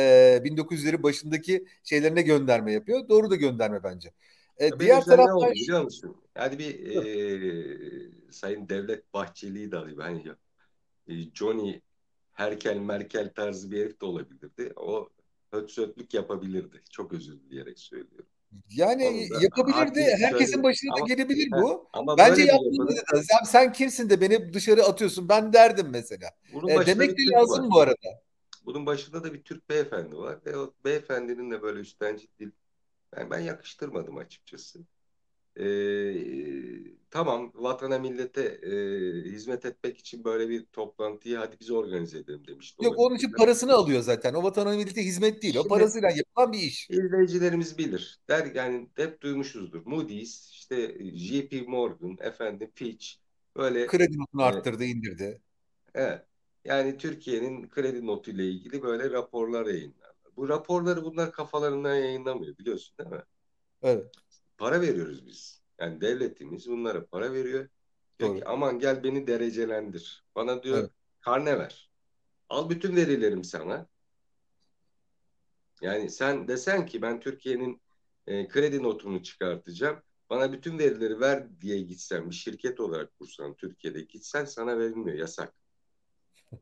1900'leri 0.45 1.03
başındaki 1.03 1.67
şeylerine 1.85 2.23
gönderme 2.23 2.73
yapıyor. 2.73 3.09
Doğru 3.09 3.31
da 3.31 3.37
gönderme 3.37 3.83
bence. 3.83 4.13
E, 4.59 4.79
diğer 4.79 5.05
taraftan 5.05 5.37
oldu, 5.37 5.53
biliyor 5.55 5.83
musun? 5.83 6.17
Yani 6.37 6.59
bir 6.59 6.87
e, 6.87 7.03
Sayın 8.31 8.69
Devlet 8.69 9.15
Bahçeli'yi 9.15 9.73
de 9.73 9.77
alayım. 9.77 9.99
Hani 9.99 10.25
e, 11.09 11.13
Johnny 11.35 11.81
Herkel 12.33 12.77
Merkel 12.77 13.33
tarzı 13.35 13.71
bir 13.71 13.81
herif 13.81 14.01
de 14.01 14.07
olabilirdi. 14.07 14.73
O 14.77 15.09
hötsötlük 15.57 16.15
yapabilirdi. 16.15 16.83
Çok 16.91 17.13
özür 17.13 17.41
dileyerek 17.41 17.79
söylüyorum. 17.79 18.27
Yani 18.71 19.29
yapabilirdi. 19.41 20.17
Herkesin 20.21 20.53
söyle. 20.53 20.63
başına 20.63 20.95
ama, 20.95 21.09
da 21.09 21.15
gelebilir 21.15 21.51
bu. 21.51 21.89
Ama 21.93 22.19
Bence 22.19 22.43
yaptığını 22.43 22.89
da. 22.89 23.23
Sen, 23.23 23.45
sen 23.45 23.73
kimsin 23.73 24.11
de 24.11 24.21
beni 24.21 24.55
dışarı 24.55 24.85
atıyorsun 24.85 25.29
ben 25.29 25.53
derdim 25.53 25.87
mesela. 25.91 26.31
Bunun 26.53 26.69
e, 26.69 26.87
demek 26.87 27.19
de 27.19 27.23
lazım 27.33 27.65
var. 27.65 27.71
bu 27.71 27.81
arada. 27.81 28.23
Bunun 28.67 28.87
başında 28.87 29.25
da 29.25 29.35
bir 29.35 29.43
Türk 29.43 29.69
beyefendi 29.71 30.17
var 30.17 30.39
ve 30.47 30.57
o 30.57 30.75
beyefendinin 30.85 31.51
de 31.51 31.63
böyle 31.63 31.81
üstenci 31.81 32.29
dil 32.41 32.51
yani 33.17 33.31
ben 33.31 33.41
yakıştırmadım 33.41 34.17
açıkçası. 34.17 34.81
Ee, 35.61 36.15
tamam 37.11 37.53
vatana 37.55 37.99
millete 37.99 38.43
e, 38.43 38.71
hizmet 39.31 39.65
etmek 39.65 39.99
için 39.99 40.25
böyle 40.25 40.49
bir 40.49 40.67
toplantıyı 40.67 41.37
hadi 41.37 41.57
biz 41.61 41.71
organize 41.71 42.19
edelim 42.19 42.47
demişti. 42.47 42.85
Yok 42.85 42.95
onun 42.97 43.17
için 43.17 43.33
parasını 43.33 43.73
alıyor 43.73 44.03
zaten. 44.03 44.35
O 44.35 44.43
vatana 44.43 44.71
millete 44.71 45.03
hizmet 45.03 45.43
değil. 45.43 45.55
Şimdi, 45.55 45.67
o 45.67 45.69
parasıyla 45.69 46.09
yapılan 46.11 46.53
bir 46.53 46.59
iş. 46.59 46.91
İzleyicilerimiz 46.91 47.79
bilir. 47.79 48.19
Der 48.29 48.55
yani 48.55 48.89
hep 48.97 49.21
duymuşuzdur. 49.21 49.83
Moody's, 49.87 50.51
işte 50.51 50.99
JP 51.15 51.69
Morgan, 51.69 52.17
efendim 52.21 52.71
Fitch 52.75 53.07
böyle 53.57 53.87
kredi 53.87 54.19
notunu 54.19 54.43
e, 54.43 54.45
arttırdı, 54.45 54.85
indirdi. 54.85 55.41
Evet. 55.95 56.23
Yani 56.65 56.97
Türkiye'nin 56.97 57.69
kredi 57.69 58.07
notu 58.07 58.31
ile 58.31 58.45
ilgili 58.45 58.83
böyle 58.83 59.11
raporlar 59.11 59.67
yayınlarlar. 59.67 60.17
Bu 60.37 60.49
raporları 60.49 61.05
bunlar 61.05 61.33
kafalarından 61.33 61.95
yayınlamıyor 61.95 62.59
biliyorsun 62.59 62.99
değil 62.99 63.11
mi? 63.11 63.23
Evet. 63.83 64.07
Para 64.59 64.81
veriyoruz 64.81 65.27
biz. 65.27 65.63
Yani 65.81 66.01
devletimiz 66.01 66.69
bunlara 66.69 67.07
para 67.07 67.33
veriyor. 67.33 67.69
Diyor 68.19 68.31
Doğru. 68.31 68.39
ki 68.39 68.45
aman 68.45 68.79
gel 68.79 69.05
beni 69.05 69.27
derecelendir. 69.27 70.25
Bana 70.35 70.63
diyor 70.63 70.79
evet. 70.79 70.91
karne 71.21 71.59
ver. 71.59 71.91
Al 72.49 72.71
bütün 72.71 72.97
verilerim 72.97 73.45
sana. 73.45 73.89
Yani 75.81 76.11
sen 76.11 76.49
desen 76.49 76.87
ki 76.87 77.03
ben 77.03 77.21
Türkiye'nin 77.21 77.81
e, 78.27 78.49
kredi 78.49 78.83
notunu 78.83 79.23
çıkartacağım. 79.23 80.03
Bana 80.31 80.53
bütün 80.53 80.79
verileri 80.79 81.21
ver 81.21 81.61
diye 81.61 81.81
gitsen 81.81 82.31
bir 82.31 82.35
şirket 82.35 82.81
olarak 82.81 83.19
kursan 83.19 83.55
Türkiye'de 83.55 84.01
gitsen 84.01 84.45
sana 84.45 84.79
verilmiyor 84.79 85.19
yasak. 85.19 85.55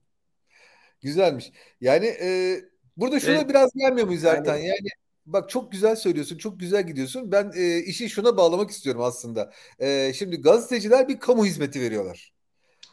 Güzelmiş. 1.00 1.52
Yani 1.80 2.06
e, 2.06 2.60
burada 2.96 3.20
şuna 3.20 3.34
evet. 3.36 3.48
biraz 3.48 3.70
gelmiyor 3.74 4.06
muyuz 4.06 4.22
zaten? 4.22 4.56
Yani, 4.56 4.66
yani 4.66 4.88
Bak 5.26 5.50
çok 5.50 5.72
güzel 5.72 5.96
söylüyorsun, 5.96 6.38
çok 6.38 6.60
güzel 6.60 6.86
gidiyorsun. 6.86 7.32
Ben 7.32 7.52
e, 7.56 7.78
işi 7.78 8.10
şuna 8.10 8.36
bağlamak 8.36 8.70
istiyorum 8.70 9.02
aslında. 9.02 9.52
E, 9.78 10.12
şimdi 10.14 10.40
gazeteciler 10.42 11.08
bir 11.08 11.18
kamu 11.20 11.46
hizmeti 11.46 11.80
veriyorlar. 11.80 12.33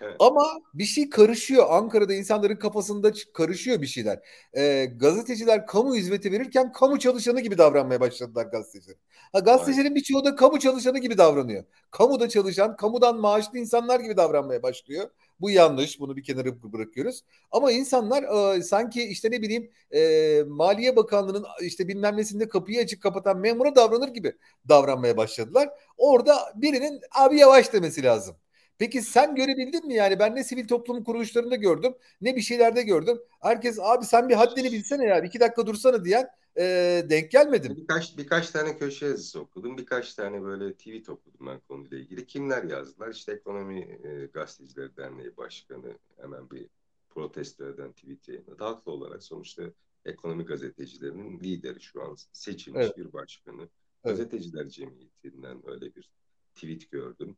Evet. 0.02 0.16
Ama 0.20 0.62
bir 0.74 0.84
şey 0.84 1.10
karışıyor. 1.10 1.66
Ankara'da 1.70 2.14
insanların 2.14 2.56
kafasında 2.56 3.12
karışıyor 3.34 3.82
bir 3.82 3.88
şeyler. 3.88 4.20
E, 4.54 4.86
gazeteciler 4.86 5.68
kamu 5.68 5.96
hizmeti 5.96 6.32
verirken 6.32 6.72
kamu 6.72 7.00
çalışanı 7.00 7.42
gibi 7.42 7.58
davranmaya 7.58 8.00
başladılar 8.00 8.46
gazeteciler. 8.46 8.98
Ha, 9.34 9.40
gazetecilerin 9.40 9.96
birçoğu 9.96 10.26
da 10.26 10.36
kamu 10.36 10.60
çalışanı 10.60 11.00
gibi 11.00 11.18
davranıyor. 11.18 11.64
Kamuda 11.92 12.30
çalışan, 12.30 12.76
kamudan 12.76 13.20
maaşlı 13.20 13.58
insanlar 13.60 14.00
gibi 14.00 14.18
davranmaya 14.18 14.64
başlıyor. 14.64 15.10
Bu 15.42 15.50
yanlış. 15.50 16.00
Bunu 16.00 16.16
bir 16.18 16.24
kenara 16.24 16.64
bırakıyoruz. 16.74 17.22
Ama 17.52 17.72
insanlar 17.72 18.56
e, 18.58 18.64
sanki 18.64 19.04
işte 19.04 19.32
ne 19.32 19.42
bileyim 19.42 19.72
e, 19.92 20.44
Maliye 20.48 20.96
Bakanlığı'nın 20.96 21.46
işte 21.62 21.88
bilmem 21.88 22.18
nesinde 22.18 22.50
kapıyı 22.50 22.82
açık 22.82 23.02
kapatan 23.02 23.38
memura 23.38 23.76
davranır 23.76 24.08
gibi 24.08 24.34
davranmaya 24.70 25.18
başladılar. 25.18 25.70
Orada 25.98 26.36
birinin 26.56 27.02
abi 27.16 27.38
yavaş 27.40 27.74
demesi 27.74 28.04
lazım. 28.04 28.36
Peki 28.82 29.02
sen 29.02 29.36
görebildin 29.36 29.88
mi 29.88 29.94
yani 29.94 30.20
ben 30.20 30.36
ne 30.36 30.44
sivil 30.44 30.68
toplum 30.68 31.04
kuruluşlarında 31.04 31.56
gördüm 31.56 31.94
ne 32.22 32.36
bir 32.36 32.42
şeylerde 32.42 32.82
gördüm. 32.82 33.20
Herkes 33.42 33.80
abi 33.80 34.06
sen 34.06 34.30
bir 34.30 34.34
haddini 34.34 34.72
bilsene 34.72 35.06
ya 35.06 35.22
iki 35.22 35.40
dakika 35.40 35.68
dursana 35.68 36.06
diyen 36.06 36.30
e, 36.58 36.64
denk 37.10 37.32
gelmedim. 37.32 37.76
Birkaç 37.78 38.18
birkaç 38.18 38.50
tane 38.50 38.78
köşe 38.78 39.06
yazısı 39.06 39.40
okudum. 39.40 39.78
Birkaç 39.78 40.14
tane 40.14 40.44
böyle 40.44 40.74
tweet 40.74 41.10
okudum 41.10 41.48
ben 41.48 41.60
konuyla 41.60 41.98
ilgili. 41.98 42.26
Kimler 42.26 42.64
yazdılar? 42.64 43.10
İşte 43.14 43.32
Ekonomi 43.32 43.80
e, 43.80 44.26
Gazetecileri 44.34 44.98
Derneği 44.98 45.38
Başkanı 45.38 45.98
hemen 46.22 46.50
bir 46.50 46.68
protesto 47.10 47.70
eden 47.70 47.92
tweet 47.92 48.28
yayınladı. 48.28 48.64
Haklı 48.64 48.92
olarak 48.92 49.24
sonuçta 49.24 49.64
ekonomi 50.06 50.46
gazetecilerinin 50.46 51.40
lideri 51.40 51.82
şu 51.82 52.04
an 52.04 52.16
seçilmiş 52.34 52.86
evet. 52.86 52.98
bir 52.98 53.14
başkanı. 53.14 53.62
Evet. 53.62 53.70
Gazeteciler 54.04 54.70
Cemiyeti'nden 54.70 55.70
öyle 55.70 55.96
bir 55.96 56.12
tweet 56.56 56.92
gördüm. 56.92 57.38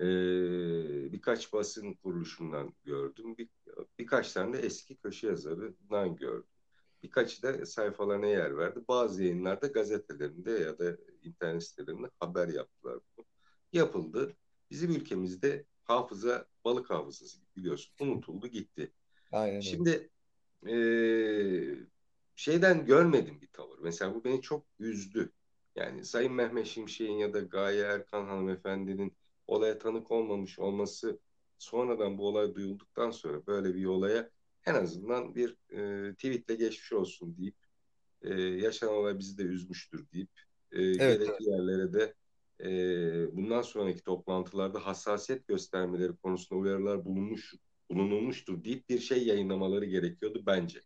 Ee, 0.00 1.12
birkaç 1.12 1.52
basın 1.52 1.94
kuruluşundan 1.94 2.74
gördüm. 2.84 3.36
Bir, 3.38 3.48
birkaç 3.98 4.32
tane 4.32 4.52
de 4.52 4.58
eski 4.58 4.96
köşe 4.96 5.26
yazarından 5.26 6.16
gördüm. 6.16 6.48
Birkaçı 7.02 7.42
da 7.42 7.66
sayfalarına 7.66 8.26
yer 8.26 8.56
verdi. 8.56 8.80
Bazı 8.88 9.22
yayınlarda 9.22 9.66
gazetelerinde 9.66 10.50
ya 10.50 10.78
da 10.78 10.96
internet 11.22 11.64
sitelerinde 11.64 12.10
haber 12.20 12.48
yaptılar 12.48 12.98
bunu. 13.16 13.26
Yapıldı. 13.72 14.36
Bizim 14.70 14.90
ülkemizde 14.90 15.64
hafıza 15.84 16.46
balık 16.64 16.90
hafızası 16.90 17.38
biliyorsun. 17.56 17.94
Unutuldu 18.00 18.46
gitti. 18.46 18.92
Aynen. 19.32 19.60
Şimdi 19.60 20.10
e, 20.68 20.74
şeyden 22.34 22.86
görmedim 22.86 23.40
bir 23.40 23.48
tavır. 23.48 23.78
Mesela 23.78 24.14
bu 24.14 24.24
beni 24.24 24.42
çok 24.42 24.66
üzdü. 24.78 25.32
Yani 25.76 26.04
Sayın 26.04 26.32
Mehmet 26.32 26.66
Şimşek'in 26.66 27.12
ya 27.12 27.34
da 27.34 27.40
Gaye 27.40 27.82
Erkan 27.82 28.26
hanımefendinin 28.26 29.16
olaya 29.50 29.78
tanık 29.78 30.10
olmamış 30.10 30.58
olması 30.58 31.18
sonradan 31.58 32.18
bu 32.18 32.28
olay 32.28 32.54
duyulduktan 32.54 33.10
sonra 33.10 33.46
böyle 33.46 33.74
bir 33.74 33.84
olaya 33.84 34.30
en 34.66 34.74
azından 34.74 35.34
bir 35.34 35.56
e, 35.70 36.12
tweetle 36.14 36.54
geçmiş 36.54 36.92
olsun 36.92 37.36
deyip 37.36 37.56
e, 38.22 38.34
yaşanan 38.40 38.94
olay 38.94 39.18
bizi 39.18 39.38
de 39.38 39.42
üzmüştür 39.42 40.06
deyip 40.12 40.30
e, 40.72 40.82
evet, 40.82 40.98
gerekli 40.98 41.24
evet. 41.24 41.40
yerlere 41.40 41.92
de 41.92 42.14
e, 42.60 43.36
bundan 43.36 43.62
sonraki 43.62 44.02
toplantılarda 44.02 44.86
hassasiyet 44.86 45.46
göstermeleri 45.48 46.16
konusunda 46.16 46.60
uyarılar 46.60 47.04
bulunmuş 47.04 47.54
bulunulmuştur 47.90 48.64
deyip 48.64 48.88
bir 48.88 48.98
şey 48.98 49.26
yayınlamaları 49.26 49.84
gerekiyordu 49.84 50.42
bence. 50.46 50.80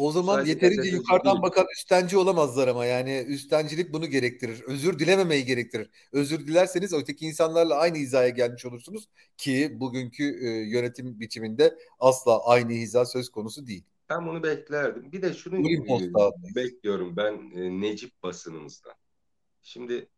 O 0.00 0.12
zaman 0.12 0.34
Sadece 0.34 0.50
yeterince 0.52 0.90
yukarıdan 0.90 1.32
değil. 1.34 1.42
bakan 1.42 1.66
üstenci 1.76 2.16
olamazlar 2.16 2.68
ama 2.68 2.86
yani 2.86 3.24
üstencilik 3.28 3.92
bunu 3.92 4.06
gerektirir. 4.06 4.62
Özür 4.66 4.98
dilememeyi 4.98 5.44
gerektirir. 5.44 5.90
Özür 6.12 6.46
dilerseniz 6.46 6.92
öteki 6.92 7.26
insanlarla 7.26 7.74
aynı 7.74 7.96
hizaya 7.96 8.28
gelmiş 8.28 8.66
olursunuz 8.66 9.08
ki 9.36 9.76
bugünkü 9.80 10.24
e, 10.24 10.48
yönetim 10.48 11.20
biçiminde 11.20 11.78
asla 11.98 12.46
aynı 12.46 12.72
hiza 12.72 13.04
söz 13.04 13.28
konusu 13.28 13.66
değil. 13.66 13.84
Ben 14.10 14.26
bunu 14.26 14.42
beklerdim. 14.42 15.12
Bir 15.12 15.22
de 15.22 15.34
şunu 15.34 15.58
e, 15.58 16.54
bekliyorum 16.54 17.16
ben 17.16 17.50
e, 17.56 17.80
Necip 17.80 18.22
basınımızdan. 18.22 18.94
Şimdi 19.62 20.08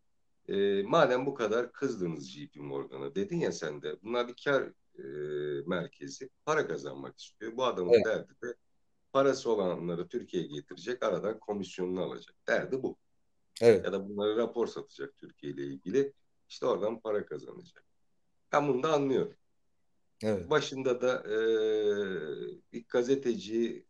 e, 0.49 0.83
madem 0.83 1.27
bu 1.27 1.35
kadar 1.35 1.73
kızdınız 1.73 2.31
JP 2.31 2.57
Morgan'a 2.57 3.15
dedin 3.15 3.41
ya 3.41 3.53
sen 3.53 3.83
de 3.83 3.97
bunlar 4.03 4.29
bir 4.29 4.35
kar 4.45 4.63
e, 4.99 5.05
merkezi 5.67 6.31
para 6.47 6.67
kazanmak 6.67 7.19
istiyor. 7.19 7.57
Bu 7.57 7.65
adamın 7.65 7.93
evet. 7.93 8.07
derdi 8.07 8.33
de 8.43 8.55
parası 9.13 9.51
olanları 9.51 10.09
Türkiye'ye 10.09 10.49
getirecek, 10.49 11.03
aradan 11.03 11.39
komisyonunu 11.39 12.03
alacak. 12.03 12.35
Derdi 12.49 12.83
bu. 12.83 12.97
Evet. 13.61 13.85
Ya 13.85 13.93
da 13.93 14.09
bunları 14.09 14.37
rapor 14.37 14.67
satacak 14.67 15.17
Türkiye 15.17 15.53
ile 15.53 15.65
ilgili. 15.65 16.13
İşte 16.49 16.67
oradan 16.67 17.01
para 17.01 17.27
kazanacak. 17.27 17.85
Ben 18.53 18.69
bunu 18.69 18.83
da 18.83 18.93
anlıyorum. 18.93 19.37
Evet. 20.23 20.51
Başında 20.51 21.01
da 21.01 21.23
e, 21.29 21.37
bir 22.73 22.85
gazeteciye 22.89 23.85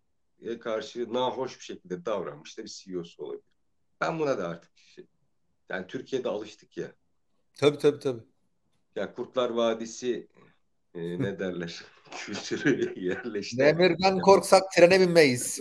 karşı 0.60 1.14
nahoş 1.14 1.58
bir 1.58 1.64
şekilde 1.64 2.04
davranmış 2.04 2.58
da 2.58 2.64
bir 2.64 2.68
CEO'su 2.68 3.24
olabilir. 3.24 3.44
Ben 4.00 4.18
buna 4.18 4.38
da 4.38 4.48
artık 4.48 4.72
yani 5.68 5.86
Türkiye'de 5.86 6.28
alıştık 6.28 6.76
ya. 6.76 6.92
Tabii 7.54 7.78
tabii 7.78 7.98
tabii. 7.98 8.22
ya 8.96 9.14
Kurtlar 9.14 9.50
Vadisi 9.50 10.28
e, 10.94 11.00
ne 11.22 11.38
derler 11.38 11.84
kültürü 12.16 13.00
yerleşti. 13.00 13.58
Demirden 13.58 14.20
korksak 14.20 14.62
trene 14.76 15.00
binmeyiz. 15.00 15.58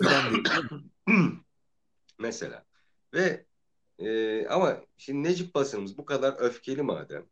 Mesela. 2.18 2.64
Ve 3.14 3.46
e, 3.98 4.46
ama 4.46 4.80
şimdi 4.96 5.28
Necip 5.28 5.54
basınımız 5.54 5.98
bu 5.98 6.04
kadar 6.04 6.34
öfkeli 6.38 6.82
madem 6.82 7.26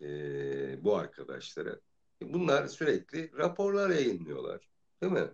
e, 0.00 0.84
bu 0.84 0.96
arkadaşlara. 0.96 1.80
Bunlar 2.22 2.66
sürekli 2.66 3.32
raporlar 3.38 3.90
yayınlıyorlar. 3.90 4.68
Değil 5.02 5.12
mi? 5.12 5.28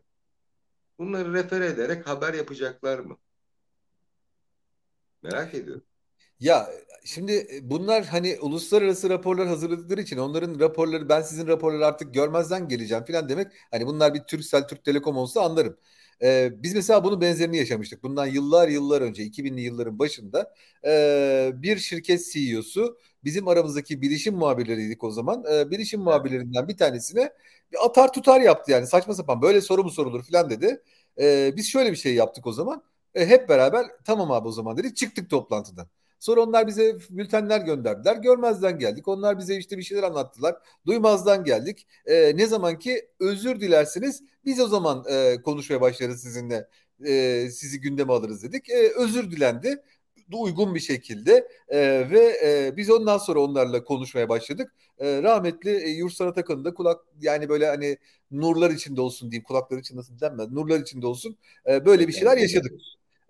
Bunları 0.99 1.33
refer 1.33 1.61
ederek 1.61 2.09
haber 2.09 2.35
yapacaklar 2.35 2.99
mı? 2.99 3.19
Merak 5.23 5.55
ediyorum. 5.55 5.85
Ya 6.43 6.71
şimdi 7.05 7.33
e, 7.55 7.71
bunlar 7.71 8.05
hani 8.05 8.39
uluslararası 8.41 9.11
raporlar 9.11 9.49
hazırladıkları 9.49 10.01
için 10.01 10.17
onların 10.19 10.61
raporları 10.61 11.09
ben 11.09 11.23
sizin 11.23 11.47
raporları 11.47 11.87
artık 11.87 12.15
görmezden 12.15 12.69
geleceğim 12.69 13.05
falan 13.05 13.29
demek. 13.29 13.53
Hani 13.71 13.87
bunlar 13.87 14.15
bir 14.15 14.21
Türksel, 14.21 14.69
Türk 14.69 14.85
Telekom 14.85 15.17
olsa 15.17 15.41
anlarım. 15.43 15.77
Ee, 16.23 16.51
biz 16.63 16.75
mesela 16.75 17.05
bunun 17.05 17.21
benzerini 17.21 17.57
yaşamıştık. 17.57 18.03
Bundan 18.03 18.27
yıllar 18.27 18.69
yıllar 18.69 19.01
önce 19.03 19.23
2000'li 19.23 19.61
yılların 19.61 19.99
başında 19.99 20.55
e, 20.87 21.51
bir 21.55 21.77
şirket 21.79 22.25
CEO'su 22.33 22.99
bizim 23.25 23.49
aramızdaki 23.49 24.03
bilişim 24.03 24.35
muhabirleriydik 24.35 25.05
o 25.05 25.11
zaman. 25.11 25.45
E, 25.55 25.71
bilişim 25.71 26.01
muhabirlerinden 26.01 26.69
bir 26.69 26.77
tanesine 26.77 27.33
bir 27.73 27.85
atar 27.87 28.13
tutar 28.13 28.41
yaptı 28.41 28.71
yani 28.73 28.87
saçma 28.87 29.15
sapan 29.15 29.43
böyle 29.43 29.61
soru 29.61 29.85
mu 29.85 29.91
sorulur 29.91 30.23
falan 30.23 30.51
dedi. 30.51 30.83
E, 31.21 31.53
biz 31.57 31.69
şöyle 31.71 31.91
bir 31.91 31.97
şey 31.97 32.15
yaptık 32.15 32.47
o 32.47 32.53
zaman. 32.53 32.83
E, 33.15 33.27
hep 33.27 33.49
beraber 33.49 33.87
tamam 34.05 34.31
abi 34.33 34.49
o 34.49 34.53
zaman 34.53 34.77
dedik 34.77 34.97
çıktık 34.97 35.31
toplantıdan. 35.31 36.02
Sonra 36.23 36.41
onlar 36.41 36.67
bize 36.67 36.97
bültenler 37.11 37.61
gönderdiler. 37.61 38.17
Görmezden 38.17 38.79
geldik. 38.79 39.09
Onlar 39.09 39.39
bize 39.39 39.57
işte 39.57 39.79
bir 39.79 39.83
şeyler 39.83 40.03
anlattılar. 40.03 40.57
Duymazdan 40.87 41.45
geldik. 41.45 41.87
E, 42.07 42.37
ne 42.37 42.47
zaman 42.47 42.79
ki 42.79 43.09
özür 43.21 43.61
dilersiniz 43.61 44.23
biz 44.45 44.61
o 44.61 44.69
zaman 44.69 45.05
e, 45.11 45.43
konuşmaya 45.43 45.81
başlarız 45.81 46.23
sizinle. 46.23 46.69
E, 47.07 47.49
sizi 47.51 47.81
gündeme 47.81 48.13
alırız 48.13 48.43
dedik. 48.43 48.71
E, 48.71 48.93
özür 48.97 49.31
dilendi 49.31 49.83
uygun 50.33 50.75
bir 50.75 50.81
şekilde 50.81 51.49
e, 51.69 51.79
ve 52.11 52.41
e, 52.45 52.77
biz 52.77 52.91
ondan 52.91 53.19
sonra 53.19 53.41
onlarla 53.41 53.85
konuşmaya 53.85 54.29
başladık. 54.29 54.73
E, 54.99 55.23
rahmetli 55.23 55.71
e, 55.71 55.89
Yurtsan 55.89 56.27
Atakan'ın 56.27 56.65
da 56.65 56.75
kulak 56.75 57.01
yani 57.21 57.49
böyle 57.49 57.67
hani 57.67 57.99
nurlar 58.31 58.71
içinde 58.71 59.01
olsun 59.01 59.31
diyeyim 59.31 59.45
kulaklar 59.45 59.79
için 59.79 59.97
nasıl 59.97 60.21
denmez 60.21 60.51
nurlar 60.51 60.81
içinde 60.81 61.07
olsun 61.07 61.37
e, 61.67 61.85
böyle 61.85 62.09
bir 62.09 62.13
şeyler 62.13 62.37
yaşadık. 62.37 62.73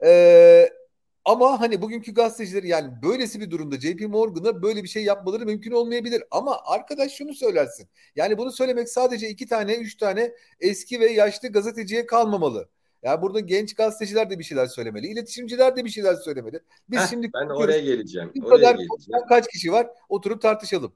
E, 0.04 0.81
ama 1.24 1.60
hani 1.60 1.82
bugünkü 1.82 2.14
gazeteciler 2.14 2.62
yani 2.62 2.92
böylesi 3.02 3.40
bir 3.40 3.50
durumda 3.50 3.80
JP 3.80 4.00
Morgan'a 4.00 4.62
böyle 4.62 4.82
bir 4.82 4.88
şey 4.88 5.04
yapmaları 5.04 5.46
mümkün 5.46 5.72
olmayabilir. 5.72 6.22
Ama 6.30 6.60
arkadaş 6.64 7.12
şunu 7.12 7.34
söylersin. 7.34 7.88
Yani 8.16 8.38
bunu 8.38 8.52
söylemek 8.52 8.88
sadece 8.88 9.28
iki 9.28 9.46
tane, 9.46 9.74
üç 9.74 9.96
tane 9.96 10.32
eski 10.60 11.00
ve 11.00 11.06
yaşlı 11.06 11.48
gazeteciye 11.48 12.06
kalmamalı. 12.06 12.68
Yani 13.02 13.22
burada 13.22 13.40
genç 13.40 13.74
gazeteciler 13.74 14.30
de 14.30 14.38
bir 14.38 14.44
şeyler 14.44 14.66
söylemeli. 14.66 15.06
iletişimciler 15.06 15.76
de 15.76 15.84
bir 15.84 15.90
şeyler 15.90 16.14
söylemeli. 16.14 16.60
Biz 16.88 17.00
Heh, 17.00 17.06
şimdi 17.06 17.30
ben 17.34 17.46
oraya 17.46 17.80
geleceğim. 17.80 18.32
Bu 18.34 18.46
oraya 18.46 18.56
kadar 18.56 18.74
geleceğim. 18.74 19.26
kaç 19.28 19.48
kişi 19.48 19.72
var? 19.72 19.86
Oturup 20.08 20.42
tartışalım. 20.42 20.92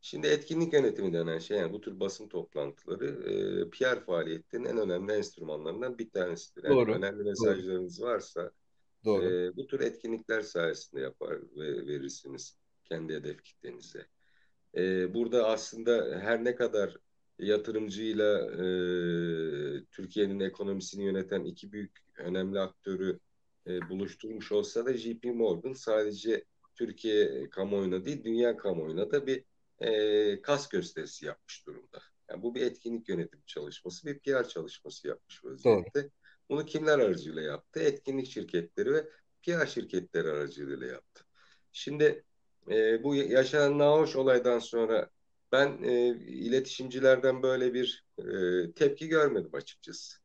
Şimdi 0.00 0.26
etkinlik 0.26 0.72
yönetimi 0.72 1.12
denen 1.12 1.38
şey 1.38 1.58
yani 1.58 1.72
bu 1.72 1.80
tür 1.80 2.00
basın 2.00 2.28
toplantıları 2.28 3.06
e, 3.06 3.70
PR 3.70 4.04
faaliyetlerinin 4.06 4.68
en 4.68 4.78
önemli 4.78 5.12
enstrümanlarından 5.12 5.98
bir 5.98 6.10
tanesidir. 6.10 6.64
Yani 6.64 6.74
Doğru. 6.74 6.94
önemli 6.94 7.24
mesajlarınız 7.24 8.00
Doğru. 8.00 8.06
varsa 8.06 8.50
Doğru. 9.04 9.24
E, 9.24 9.56
bu 9.56 9.66
tür 9.66 9.80
etkinlikler 9.80 10.40
sayesinde 10.40 11.00
yapar 11.00 11.38
ve 11.56 11.86
verirsiniz 11.86 12.58
kendi 12.84 13.14
hedef 13.14 13.44
kitlenize. 13.44 14.06
E, 14.76 15.14
burada 15.14 15.48
aslında 15.48 16.20
her 16.22 16.44
ne 16.44 16.54
kadar 16.54 16.96
yatırımcıyla 17.38 18.40
e, 18.52 18.64
Türkiye'nin 19.90 20.40
ekonomisini 20.40 21.04
yöneten 21.04 21.44
iki 21.44 21.72
büyük 21.72 22.04
önemli 22.18 22.60
aktörü 22.60 23.18
e, 23.66 23.88
buluşturmuş 23.88 24.52
olsa 24.52 24.86
da 24.86 24.96
JP 24.96 25.24
Morgan 25.24 25.72
sadece 25.72 26.44
Türkiye 26.74 27.50
kamuoyuna 27.50 28.04
değil 28.04 28.24
dünya 28.24 28.56
kamuoyuna 28.56 29.10
da 29.10 29.26
bir 29.26 29.44
e, 29.80 30.42
kas 30.42 30.68
gösterisi 30.68 31.26
yapmış 31.26 31.66
durumda. 31.66 32.02
Yani 32.30 32.42
bu 32.42 32.54
bir 32.54 32.60
etkinlik 32.60 33.08
yönetim 33.08 33.40
çalışması, 33.46 34.06
bir 34.06 34.18
PR 34.18 34.48
çalışması 34.48 35.08
yapmış 35.08 35.44
vaziyette. 35.44 36.02
Doğru. 36.02 36.10
Bunu 36.48 36.66
kimler 36.66 36.98
aracılığıyla 36.98 37.42
yaptı? 37.42 37.80
Etkinlik 37.80 38.26
şirketleri 38.30 38.92
ve 38.92 39.08
PR 39.42 39.66
şirketleri 39.66 40.28
aracılığıyla 40.28 40.86
yaptı. 40.86 41.24
Şimdi 41.72 42.24
e, 42.70 43.02
bu 43.02 43.14
yaşanan 43.14 43.78
nahoş 43.78 44.16
olaydan 44.16 44.58
sonra 44.58 45.10
ben 45.52 45.82
e, 45.82 46.08
iletişimcilerden 46.16 47.42
böyle 47.42 47.74
bir 47.74 48.04
e, 48.18 48.24
tepki 48.72 49.08
görmedim 49.08 49.50
açıkçası. 49.54 50.24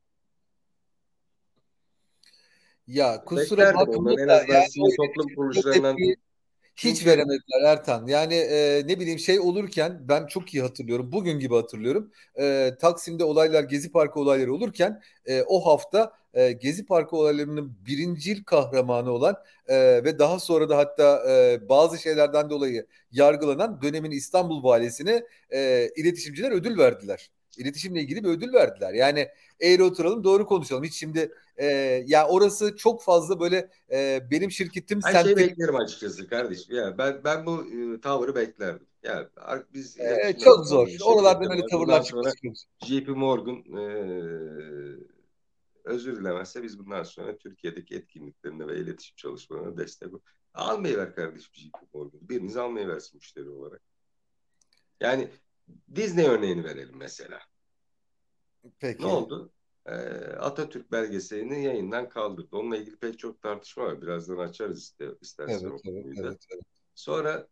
Ya 2.88 3.24
kusura 3.26 3.74
bakma 3.74 4.14
en 4.14 4.28
azından 4.28 4.54
yani, 4.54 4.96
toplum 4.98 5.36
kuruluşlarından 5.36 5.96
tepki, 5.96 6.16
hiç 6.84 7.06
veremediler 7.06 7.62
Ertan. 7.66 8.08
Yani 8.08 8.34
e, 8.34 8.84
ne 8.88 9.00
bileyim 9.00 9.20
şey 9.20 9.40
olurken 9.40 10.00
ben 10.10 10.28
çok 10.28 10.54
iyi 10.54 10.62
hatırlıyorum. 10.64 11.12
Bugün 11.12 11.40
gibi 11.40 11.56
hatırlıyorum. 11.56 12.12
E, 12.40 12.72
Taksim'de 12.82 13.24
olaylar 13.24 13.64
Gezi 13.64 13.92
Parkı 13.92 14.20
olayları 14.20 14.54
olurken 14.54 15.02
e, 15.26 15.42
o 15.44 15.66
hafta 15.66 16.14
e, 16.34 16.52
Gezi 16.52 16.86
Parkı 16.86 17.16
olaylarının 17.18 17.78
birincil 17.86 18.44
kahramanı 18.44 19.12
olan 19.12 19.36
e, 19.68 20.04
ve 20.04 20.20
daha 20.20 20.40
sonra 20.40 20.70
da 20.70 20.78
hatta 20.78 21.24
e, 21.32 21.70
bazı 21.70 21.98
şeylerden 21.98 22.50
dolayı 22.50 22.86
yargılanan 23.12 23.82
dönemin 23.82 24.12
İstanbul 24.12 24.64
valisine 24.64 25.24
e, 25.54 25.90
iletişimciler 25.96 26.52
ödül 26.52 26.78
verdiler. 26.78 27.32
İletişimle 27.58 28.02
ilgili 28.02 28.24
bir 28.24 28.30
ödül 28.30 28.54
verdiler. 28.54 28.94
Yani 28.94 29.28
eğri 29.60 29.84
oturalım 29.84 30.24
doğru 30.24 30.46
konuşalım. 30.46 30.84
Hiç 30.84 30.94
şimdi 30.94 31.32
e, 31.60 31.66
ya 32.08 32.28
orası 32.28 32.76
çok 32.76 33.04
fazla 33.04 33.40
böyle 33.40 33.70
e, 33.92 34.28
benim 34.32 34.52
şirketim 34.52 35.00
Ben 35.06 35.24
şey 35.24 35.36
beklerim 35.36 35.76
açıkçası 35.76 36.28
kardeşim. 36.28 36.76
Ya 36.76 36.98
ben 36.98 37.24
ben 37.24 37.46
bu 37.46 37.66
e, 37.66 38.02
tavrı 38.02 38.36
beklerdim. 38.36 38.88
Ya 39.04 39.30
biz 39.74 40.00
e, 40.00 40.38
çok 40.44 40.68
zor. 40.68 40.90
Oralardan 41.04 41.52
öyle 41.52 41.66
tavırlar 41.66 42.04
çıkıyor. 42.04 42.56
JP 42.86 43.08
Morgan 43.08 43.64
e, 43.78 43.84
özür 45.84 46.18
dilemezse 46.18 46.64
biz 46.64 46.80
bundan 46.80 47.04
sonra 47.04 47.38
Türkiye'deki 47.38 47.96
etkinliklerine 47.96 48.68
ve 48.68 48.80
iletişim 48.80 49.16
çalışmalarına 49.16 49.78
destek 49.78 50.10
almayı 50.54 50.98
ver 50.98 51.16
kardeşim 51.16 51.52
JP 51.54 51.94
Morgan. 51.94 52.30
Biriniz 52.30 52.58
almayı 52.58 52.88
versin 52.88 53.18
müşteri 53.18 53.50
olarak. 53.50 53.82
Yani 55.02 55.30
Disney 55.96 56.26
örneğini 56.28 56.64
verelim 56.64 56.98
mesela. 56.98 57.40
Peki. 58.80 59.04
Ne 59.04 59.08
oldu? 59.08 59.52
Ee, 59.90 60.36
Atatürk 60.40 60.92
belgeselini 60.92 61.64
yayından 61.64 62.10
kaldırdı. 62.10 62.56
Onunla 62.56 62.78
ilgili 62.78 62.96
pek 62.98 63.20
çok 63.20 63.42
tartışma 63.42 63.84
var. 63.84 64.02
Birazdan 64.02 64.38
açarız 64.38 64.80
iste, 64.84 65.08
istersen 65.22 65.68
evet, 65.68 65.82
evet, 65.86 66.06
evet, 66.18 66.46
evet. 66.54 66.64
Sonra 66.96 67.48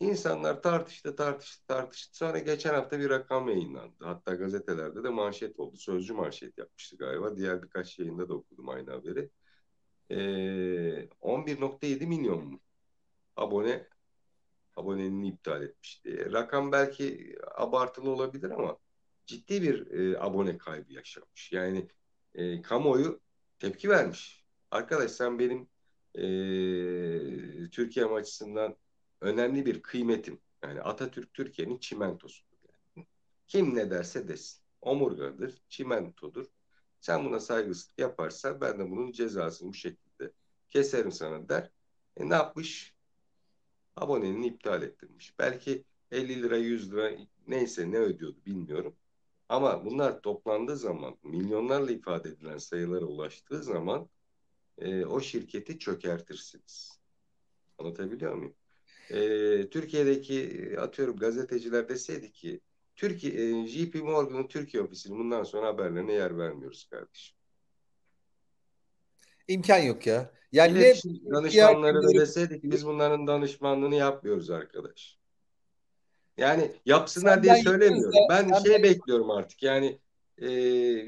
insanlar 0.00 0.62
tartıştı, 0.62 1.16
tartıştı, 1.16 1.66
tartıştı. 1.66 2.16
Sonra 2.16 2.38
geçen 2.38 2.74
hafta 2.74 2.98
bir 3.00 3.10
rakam 3.10 3.48
yayınlandı. 3.48 4.04
Hatta 4.04 4.34
gazetelerde 4.34 5.04
de 5.04 5.08
manşet 5.08 5.60
oldu. 5.60 5.76
Sözcü 5.76 6.14
manşet 6.14 6.58
yapmıştı 6.58 6.96
galiba. 6.96 7.36
Diğer 7.36 7.62
birkaç 7.62 7.98
yayında 7.98 8.28
da 8.28 8.34
okudum 8.34 8.68
aynı 8.68 8.90
haberi. 8.90 9.30
Ee, 10.10 11.08
11.7 11.20 12.06
milyon 12.06 12.44
mu? 12.46 12.60
Abone 13.36 13.88
aboneliğini 14.76 15.28
iptal 15.28 15.62
etmişti. 15.62 16.32
Rakam 16.32 16.72
belki 16.72 17.36
abartılı 17.56 18.10
olabilir 18.10 18.50
ama 18.50 18.78
ciddi 19.32 19.62
bir 19.62 19.90
e, 19.90 20.20
abone 20.20 20.58
kaybı 20.58 20.92
yaşamış. 20.92 21.52
Yani 21.52 21.88
e, 22.34 22.62
kamuoyu 22.62 23.20
tepki 23.58 23.88
vermiş. 23.88 24.44
Arkadaş 24.70 25.10
sen 25.10 25.38
benim 25.38 25.68
e, 26.14 27.70
Türkiye 27.70 28.06
açısından 28.06 28.76
önemli 29.20 29.66
bir 29.66 29.82
kıymetim. 29.82 30.40
Yani 30.62 30.80
Atatürk 30.82 31.34
Türkiye'nin 31.34 31.78
çimentosudur. 31.78 32.58
Yani. 32.96 33.06
Kim 33.46 33.74
ne 33.74 33.90
derse 33.90 34.28
desin. 34.28 34.62
Omurgadır, 34.80 35.62
çimentodur. 35.68 36.46
Sen 37.00 37.24
buna 37.24 37.40
saygısızlık 37.40 37.98
yaparsan 37.98 38.60
ben 38.60 38.78
de 38.78 38.90
bunun 38.90 39.12
cezasını 39.12 39.68
bu 39.68 39.74
şekilde 39.74 40.32
keserim 40.68 41.12
sana 41.12 41.48
der. 41.48 41.70
E 42.16 42.28
ne 42.28 42.34
yapmış? 42.34 42.94
Aboneliğini 43.96 44.46
iptal 44.46 44.82
ettirmiş. 44.82 45.38
Belki 45.38 45.84
50 46.10 46.42
lira 46.42 46.56
100 46.56 46.92
lira 46.92 47.10
neyse 47.46 47.90
ne 47.90 47.98
ödüyordu 47.98 48.38
bilmiyorum. 48.46 48.96
Ama 49.52 49.84
bunlar 49.84 50.20
toplandığı 50.20 50.76
zaman 50.76 51.16
milyonlarla 51.22 51.90
ifade 51.90 52.28
edilen 52.28 52.58
sayılara 52.58 53.04
ulaştığı 53.04 53.62
zaman 53.62 54.08
e, 54.78 55.04
o 55.04 55.20
şirketi 55.20 55.78
çökertirsiniz. 55.78 57.00
Anlatabiliyor 57.78 58.34
muyum? 58.34 58.54
E, 59.10 59.20
Türkiye'deki 59.70 60.76
atıyorum 60.80 61.16
gazeteciler 61.16 61.88
deseydi 61.88 62.32
ki 62.32 62.60
Türkiye, 62.96 63.62
e, 63.62 63.66
JP 63.66 63.94
Morgan'ın 63.94 64.48
Türkiye 64.48 64.82
ofisinin 64.82 65.18
bundan 65.18 65.44
sonra 65.44 65.66
haberlerine 65.66 66.12
yer 66.12 66.38
vermiyoruz 66.38 66.84
kardeşim. 66.90 67.36
İmkan 69.48 69.78
yok 69.78 70.06
ya. 70.06 70.32
Yani 70.52 70.80
ne 70.80 70.94
danışmanları 71.30 72.02
da 72.02 72.20
deseydik 72.20 72.64
biz 72.64 72.86
bunların 72.86 73.26
danışmanlığını 73.26 73.94
yapmıyoruz 73.94 74.50
arkadaş. 74.50 75.21
Yani 76.36 76.70
yapsınlar 76.86 77.34
Senden 77.34 77.42
diye 77.42 77.62
söylemiyorum. 77.62 78.12
Da, 78.12 78.28
ben 78.28 78.62
şey 78.62 78.74
de... 78.74 78.82
bekliyorum 78.82 79.30
artık. 79.30 79.62
Yani 79.62 79.98
e, 80.38 80.48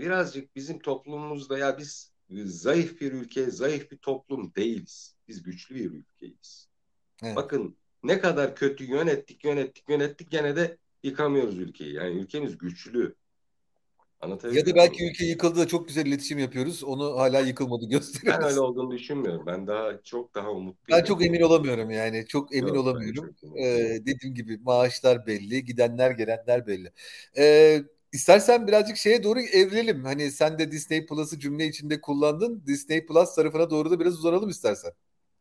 birazcık 0.01 0.57
bizim 0.57 0.79
toplumumuzda 0.79 1.59
ya 1.59 1.79
biz 1.79 2.13
zayıf 2.45 3.01
bir 3.01 3.13
ülke, 3.13 3.51
zayıf 3.51 3.91
bir 3.91 3.97
toplum 3.97 4.55
değiliz. 4.55 5.15
Biz 5.29 5.43
güçlü 5.43 5.75
bir 5.75 5.91
ülkeyiz. 5.91 6.69
Evet. 7.23 7.37
Bakın 7.37 7.77
ne 8.03 8.21
kadar 8.21 8.57
kötü 8.57 8.85
yönettik, 8.85 9.45
yönettik, 9.45 9.89
yönettik 9.89 10.31
gene 10.31 10.57
de 10.57 10.79
yıkamıyoruz 11.03 11.59
ülkeyi. 11.59 11.95
Yani 11.95 12.21
ülkemiz 12.21 12.59
güçlü. 12.59 13.15
Ya 14.53 14.67
da 14.67 14.75
belki 14.75 15.11
ülke 15.11 15.25
yıkıldı 15.25 15.59
da 15.59 15.69
çok 15.69 15.89
güzel 15.89 16.07
iletişim 16.07 16.39
yapıyoruz. 16.39 16.85
Onu 16.85 17.19
hala 17.19 17.41
yıkılmadı 17.41 17.87
gösteriyoruz. 17.89 18.41
Ben 18.41 18.49
öyle 18.51 18.61
olduğunu 18.61 18.91
düşünmüyorum. 18.91 19.47
Ben 19.47 19.67
daha 19.67 20.03
çok 20.03 20.35
daha 20.35 20.51
umutluyum. 20.51 21.01
Ben 21.01 21.05
çok 21.05 21.27
emin 21.27 21.41
olamıyorum 21.41 21.91
yani. 21.91 22.27
Çok 22.27 22.55
emin 22.55 22.75
Yok, 22.75 22.87
olamıyorum. 22.87 23.35
Çok 23.41 23.59
ee, 23.59 23.99
dediğim 24.07 24.35
gibi 24.35 24.59
maaşlar 24.59 25.27
belli, 25.27 25.65
gidenler 25.65 26.11
gelenler 26.11 26.67
belli. 26.67 26.93
Ee, 27.39 27.83
istersen 28.13 28.67
birazcık 28.67 28.97
şeye 28.97 29.23
doğru 29.23 29.41
evrilelim. 29.41 30.05
Hani 30.05 30.31
sen 30.31 30.59
de 30.59 30.71
Disney 30.71 31.07
Plus'ı 31.07 31.39
cümle 31.39 31.67
içinde 31.67 32.01
kullandın. 32.01 32.63
Disney 32.67 33.07
Plus 33.07 33.35
tarafına 33.35 33.71
doğru 33.71 33.91
da 33.91 34.01
biraz 34.01 34.19
uzanalım 34.19 34.49
istersen. 34.49 34.93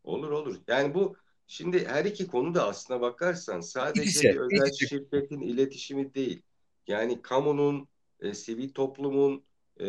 Olur 0.03 0.31
olur. 0.31 0.55
Yani 0.67 0.93
bu 0.93 1.15
şimdi 1.47 1.87
her 1.87 2.05
iki 2.05 2.27
konu 2.27 2.55
da 2.55 2.67
aslına 2.67 3.01
bakarsan 3.01 3.61
sadece 3.61 4.03
İkişe, 4.03 4.33
bir 4.33 4.39
özel 4.39 4.67
ikişe. 4.67 4.87
şirketin 4.87 5.41
iletişimi 5.41 6.13
değil. 6.13 6.41
Yani 6.87 7.21
kamunun 7.21 7.87
e, 8.23 8.33
sivil 8.33 8.69
toplumun, 8.69 9.43
e, 9.79 9.86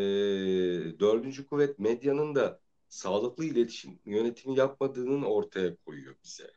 dördüncü 1.01 1.47
kuvvet 1.47 1.79
medyanın 1.79 2.35
da 2.35 2.61
sağlıklı 2.88 3.44
iletişim 3.44 3.99
yönetimi 4.07 4.59
yapmadığının 4.59 5.23
ortaya 5.23 5.77
koyuyor 5.77 6.14
bize. 6.25 6.51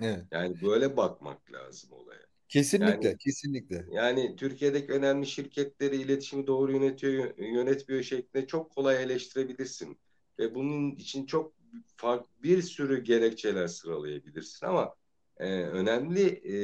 Evet. 0.00 0.24
Yani 0.30 0.56
böyle 0.62 0.96
bakmak 0.96 1.52
lazım 1.52 1.92
olaya. 1.92 2.26
Kesinlikle, 2.48 3.08
yani, 3.08 3.18
kesinlikle. 3.18 3.86
Yani 3.90 4.36
Türkiye'deki 4.36 4.92
önemli 4.92 5.26
şirketleri 5.26 5.96
iletişimi 5.96 6.46
doğru 6.46 6.72
yönetiyor, 6.72 7.38
yönetmiyor 7.38 8.02
şeklinde 8.02 8.46
çok 8.46 8.70
kolay 8.70 9.02
eleştirebilirsin. 9.02 9.98
Ve 10.38 10.54
bunun 10.54 10.90
için 10.90 11.26
çok 11.26 11.52
farklı 11.96 12.42
bir 12.42 12.62
sürü 12.62 13.04
gerekçeler 13.04 13.66
sıralayabilirsin 13.66 14.66
ama 14.66 14.94
e, 15.36 15.62
önemli 15.62 16.26
e, 16.28 16.56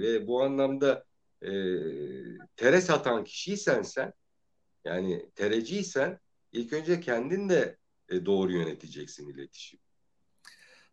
ve 0.00 0.26
bu 0.26 0.42
anlamda 0.42 1.04
e, 1.42 1.50
tere 2.56 2.80
satan 2.80 3.24
kişiysen 3.24 3.82
sen 3.82 4.12
yani 4.84 5.30
tereciysen 5.34 6.18
ilk 6.52 6.72
önce 6.72 7.00
kendin 7.00 7.48
de 7.48 7.76
e, 8.08 8.26
doğru 8.26 8.52
yöneteceksin 8.52 9.28
iletişim. 9.28 9.80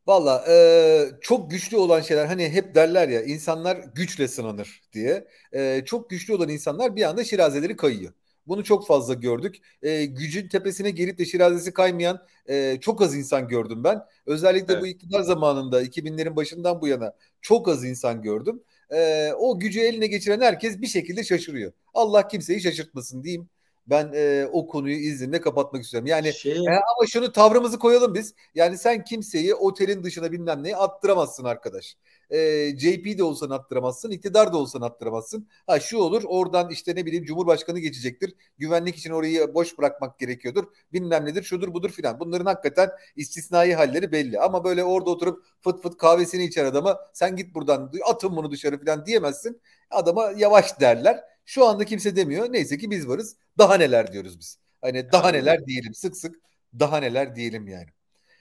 Valla 0.08 0.46
e, 0.50 1.12
çok 1.22 1.52
güçlü 1.52 1.78
olan 1.78 2.02
şeyler 2.02 2.26
hani 2.26 2.50
hep 2.50 2.76
derler 2.76 3.10
ya 3.10 3.24
insanlar 3.24 3.78
güçle 3.96 4.28
sınanır 4.28 4.82
diye. 4.94 5.28
E, 5.54 5.82
çok 5.86 6.10
güçlü 6.10 6.34
olan 6.34 6.50
insanlar 6.50 6.96
bir 6.96 7.04
anda 7.04 7.24
şirazeleri 7.24 7.76
kayıyor. 7.76 8.14
Bunu 8.48 8.64
çok 8.64 8.88
fazla 8.88 9.14
gördük. 9.14 9.56
E, 9.82 10.06
gücün 10.06 10.48
tepesine 10.48 10.92
gelip 10.92 11.18
de 11.18 11.26
şirazesi 11.26 11.74
kaymayan 11.74 12.26
e, 12.50 12.78
çok 12.82 13.02
az 13.02 13.16
insan 13.16 13.48
gördüm 13.48 13.84
ben. 13.84 14.02
Özellikle 14.26 14.74
evet. 14.74 14.84
bu 14.84 14.88
iktidar 14.88 15.22
zamanında 15.22 15.84
2000'lerin 15.84 16.36
başından 16.36 16.82
bu 16.82 16.88
yana 16.88 17.14
çok 17.42 17.68
az 17.68 17.84
insan 17.86 18.22
gördüm 18.22 18.64
e, 18.96 19.34
o 19.34 19.60
gücü 19.60 19.80
eline 19.80 20.08
geçiren 20.08 20.42
herkes 20.42 20.82
bir 20.82 20.88
şekilde 20.88 21.24
şaşırıyor. 21.24 21.74
Allah 21.94 22.28
kimseyi 22.28 22.62
şaşırtmasın 22.62 23.24
diyeyim. 23.24 23.50
Ben 23.88 24.12
e, 24.16 24.48
o 24.52 24.68
konuyu 24.68 24.96
izninle 24.96 25.42
kapatmak 25.42 25.84
istiyorum. 25.84 26.08
Yani 26.08 26.34
şey... 26.34 26.52
e, 26.52 26.70
ama 26.70 27.08
şunu 27.08 27.32
tavrımızı 27.32 27.80
koyalım 27.80 28.14
biz. 28.14 28.34
Yani 28.56 28.78
sen 28.78 29.04
kimseyi 29.04 29.56
otelin 29.56 30.04
dışına 30.04 30.32
bilmem 30.32 30.64
neye 30.64 30.76
attıramazsın 30.76 31.44
arkadaş. 31.44 31.98
E, 32.30 32.70
JP 32.78 33.18
de 33.18 33.24
olsan 33.24 33.50
attıramazsın, 33.50 34.12
iktidar 34.12 34.54
da 34.54 34.58
olsan 34.58 34.82
attıramazsın. 34.82 35.48
Ha 35.68 35.80
şu 35.80 35.98
olur, 35.98 36.24
oradan 36.26 36.70
işte 36.70 36.96
ne 36.96 37.06
bileyim 37.06 37.26
Cumhurbaşkanı 37.26 37.80
geçecektir. 37.80 38.36
Güvenlik 38.58 38.96
için 38.96 39.12
orayı 39.12 39.54
boş 39.54 39.78
bırakmak 39.78 40.20
gerekiyordur. 40.20 40.64
Bilmem 40.94 41.26
nedir, 41.26 41.44
şudur 41.44 41.74
budur 41.74 41.90
filan. 41.90 42.20
Bunların 42.20 42.46
hakikaten 42.46 42.90
istisnai 43.16 43.74
halleri 43.74 44.12
belli. 44.12 44.40
Ama 44.40 44.64
böyle 44.64 44.84
orada 44.84 45.10
oturup 45.10 45.46
fıt 45.62 45.84
fıt 45.84 45.98
kahvesini 45.98 46.44
içer 46.44 46.66
adama 46.66 47.00
sen 47.14 47.36
git 47.36 47.56
buradan 47.56 47.92
atın 48.06 48.36
bunu 48.36 48.52
dışarı 48.52 48.80
filan 48.80 49.06
diyemezsin. 49.06 49.62
Adama 49.90 50.32
yavaş 50.38 50.80
derler. 50.80 51.20
Şu 51.46 51.66
anda 51.66 51.86
kimse 51.86 52.16
demiyor. 52.16 52.54
Neyse 52.54 52.78
ki 52.78 52.92
biz 52.92 53.08
varız. 53.08 53.36
Daha 53.58 53.78
neler 53.78 54.14
diyoruz 54.14 54.40
biz. 54.40 54.58
Hani 54.82 55.12
daha 55.12 55.32
neler 55.32 55.66
diyelim 55.66 55.94
sık 55.94 56.18
sık 56.18 56.36
daha 56.80 56.98
neler 56.98 57.36
diyelim 57.36 57.68
yani. 57.68 57.90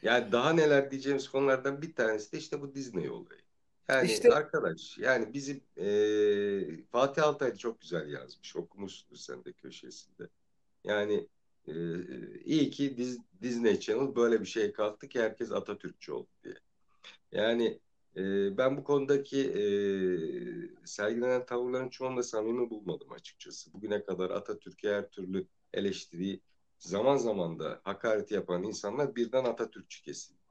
Yani 0.02 0.32
daha 0.32 0.52
neler 0.52 0.90
diyeceğimiz 0.90 1.28
konulardan 1.28 1.82
bir 1.82 1.94
tanesi 1.94 2.32
de 2.32 2.38
işte 2.38 2.60
bu 2.60 2.74
Disney 2.74 3.10
olayı. 3.10 3.41
Yani 3.92 4.12
işte, 4.12 4.32
arkadaş 4.32 4.98
yani 4.98 5.34
bizim 5.34 5.60
e, 5.76 6.84
Fatih 6.92 7.22
Altaylı 7.22 7.56
çok 7.56 7.80
güzel 7.80 8.10
yazmış. 8.10 8.56
Okumuşsunuz 8.56 9.24
sen 9.24 9.44
de 9.44 9.52
köşesinde. 9.52 10.28
Yani 10.84 11.28
e, 11.68 11.74
iyi 12.44 12.70
ki 12.70 12.96
Diz, 12.96 13.18
Disney 13.42 13.80
Channel 13.80 14.16
böyle 14.16 14.40
bir 14.40 14.46
şey 14.46 14.72
kalktı 14.72 15.08
ki 15.08 15.20
herkes 15.20 15.52
Atatürkçü 15.52 16.12
oldu 16.12 16.28
diye. 16.44 16.54
Yani 17.32 17.80
e, 18.16 18.56
ben 18.58 18.76
bu 18.76 18.84
konudaki 18.84 19.40
e, 19.40 19.64
sergilenen 20.86 21.46
tavırların 21.46 21.88
çoğunda 21.88 22.22
samimi 22.22 22.70
bulmadım 22.70 23.12
açıkçası. 23.12 23.72
Bugüne 23.72 24.04
kadar 24.04 24.30
Atatürk'e 24.30 24.94
her 24.94 25.10
türlü 25.10 25.46
eleştiriyi 25.72 26.40
zaman 26.78 27.16
zaman 27.16 27.58
da 27.58 27.80
hakaret 27.84 28.30
yapan 28.30 28.62
insanlar 28.62 29.16
birden 29.16 29.44
Atatürkçü 29.44 30.02
kesildiler. 30.02 30.41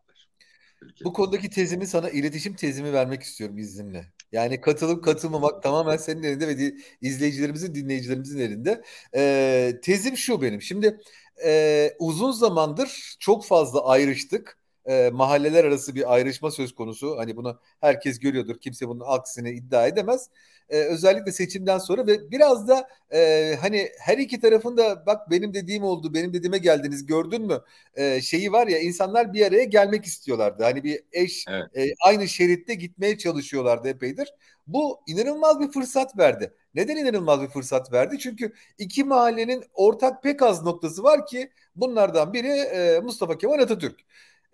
Bu 1.03 1.13
konudaki 1.13 1.49
tezimi 1.49 1.87
sana 1.87 2.09
iletişim 2.09 2.55
tezimi 2.55 2.93
vermek 2.93 3.23
istiyorum 3.23 3.57
izninle. 3.57 4.05
Yani 4.31 4.61
katılıp 4.61 5.03
katılmamak 5.03 5.63
tamamen 5.63 5.97
senin 5.97 6.23
elinde 6.23 6.47
ve 6.47 6.73
izleyicilerimizin, 7.01 7.75
dinleyicilerimizin 7.75 8.39
elinde. 8.39 8.81
Ee, 9.15 9.79
tezim 9.83 10.17
şu 10.17 10.41
benim. 10.41 10.61
Şimdi 10.61 10.99
e, 11.45 11.93
uzun 11.99 12.31
zamandır 12.31 13.15
çok 13.19 13.45
fazla 13.45 13.85
ayrıştık 13.87 14.60
e, 14.85 15.09
mahalleler 15.13 15.63
arası 15.63 15.95
bir 15.95 16.13
ayrışma 16.13 16.51
söz 16.51 16.75
konusu. 16.75 17.17
Hani 17.17 17.35
bunu 17.35 17.59
herkes 17.81 18.19
görüyordur. 18.19 18.59
Kimse 18.59 18.87
bunun 18.87 19.03
aksini 19.07 19.51
iddia 19.51 19.87
edemez. 19.87 20.29
E, 20.69 20.77
özellikle 20.77 21.31
seçimden 21.31 21.77
sonra 21.77 22.07
ve 22.07 22.31
biraz 22.31 22.67
da 22.67 22.87
e, 23.13 23.55
hani 23.61 23.89
her 23.99 24.17
iki 24.17 24.39
tarafında 24.39 25.05
bak 25.05 25.29
benim 25.29 25.53
dediğim 25.53 25.83
oldu, 25.83 26.13
benim 26.13 26.33
dediğime 26.33 26.57
geldiniz 26.57 27.05
gördün 27.05 27.41
mü? 27.47 27.61
E, 27.95 28.21
şeyi 28.21 28.51
var 28.51 28.67
ya 28.67 28.79
insanlar 28.79 29.33
bir 29.33 29.45
araya 29.45 29.63
gelmek 29.63 30.05
istiyorlardı. 30.05 30.63
Hani 30.63 30.83
bir 30.83 30.99
eş 31.11 31.45
evet. 31.49 31.77
e, 31.77 31.93
aynı 32.05 32.27
şeritte 32.27 32.73
gitmeye 32.73 33.17
çalışıyorlardı 33.17 33.87
epeydir. 33.87 34.33
Bu 34.67 35.01
inanılmaz 35.07 35.59
bir 35.59 35.71
fırsat 35.71 36.17
verdi. 36.17 36.53
Neden 36.75 36.95
inanılmaz 36.95 37.41
bir 37.41 37.47
fırsat 37.47 37.91
verdi? 37.91 38.19
Çünkü 38.19 38.53
iki 38.77 39.03
mahallenin 39.03 39.63
ortak 39.73 40.23
pek 40.23 40.41
az 40.41 40.63
noktası 40.63 41.03
var 41.03 41.25
ki 41.25 41.51
bunlardan 41.75 42.33
biri 42.33 42.47
e, 42.47 42.99
Mustafa 42.99 43.37
Kemal 43.37 43.59
Atatürk 43.59 43.99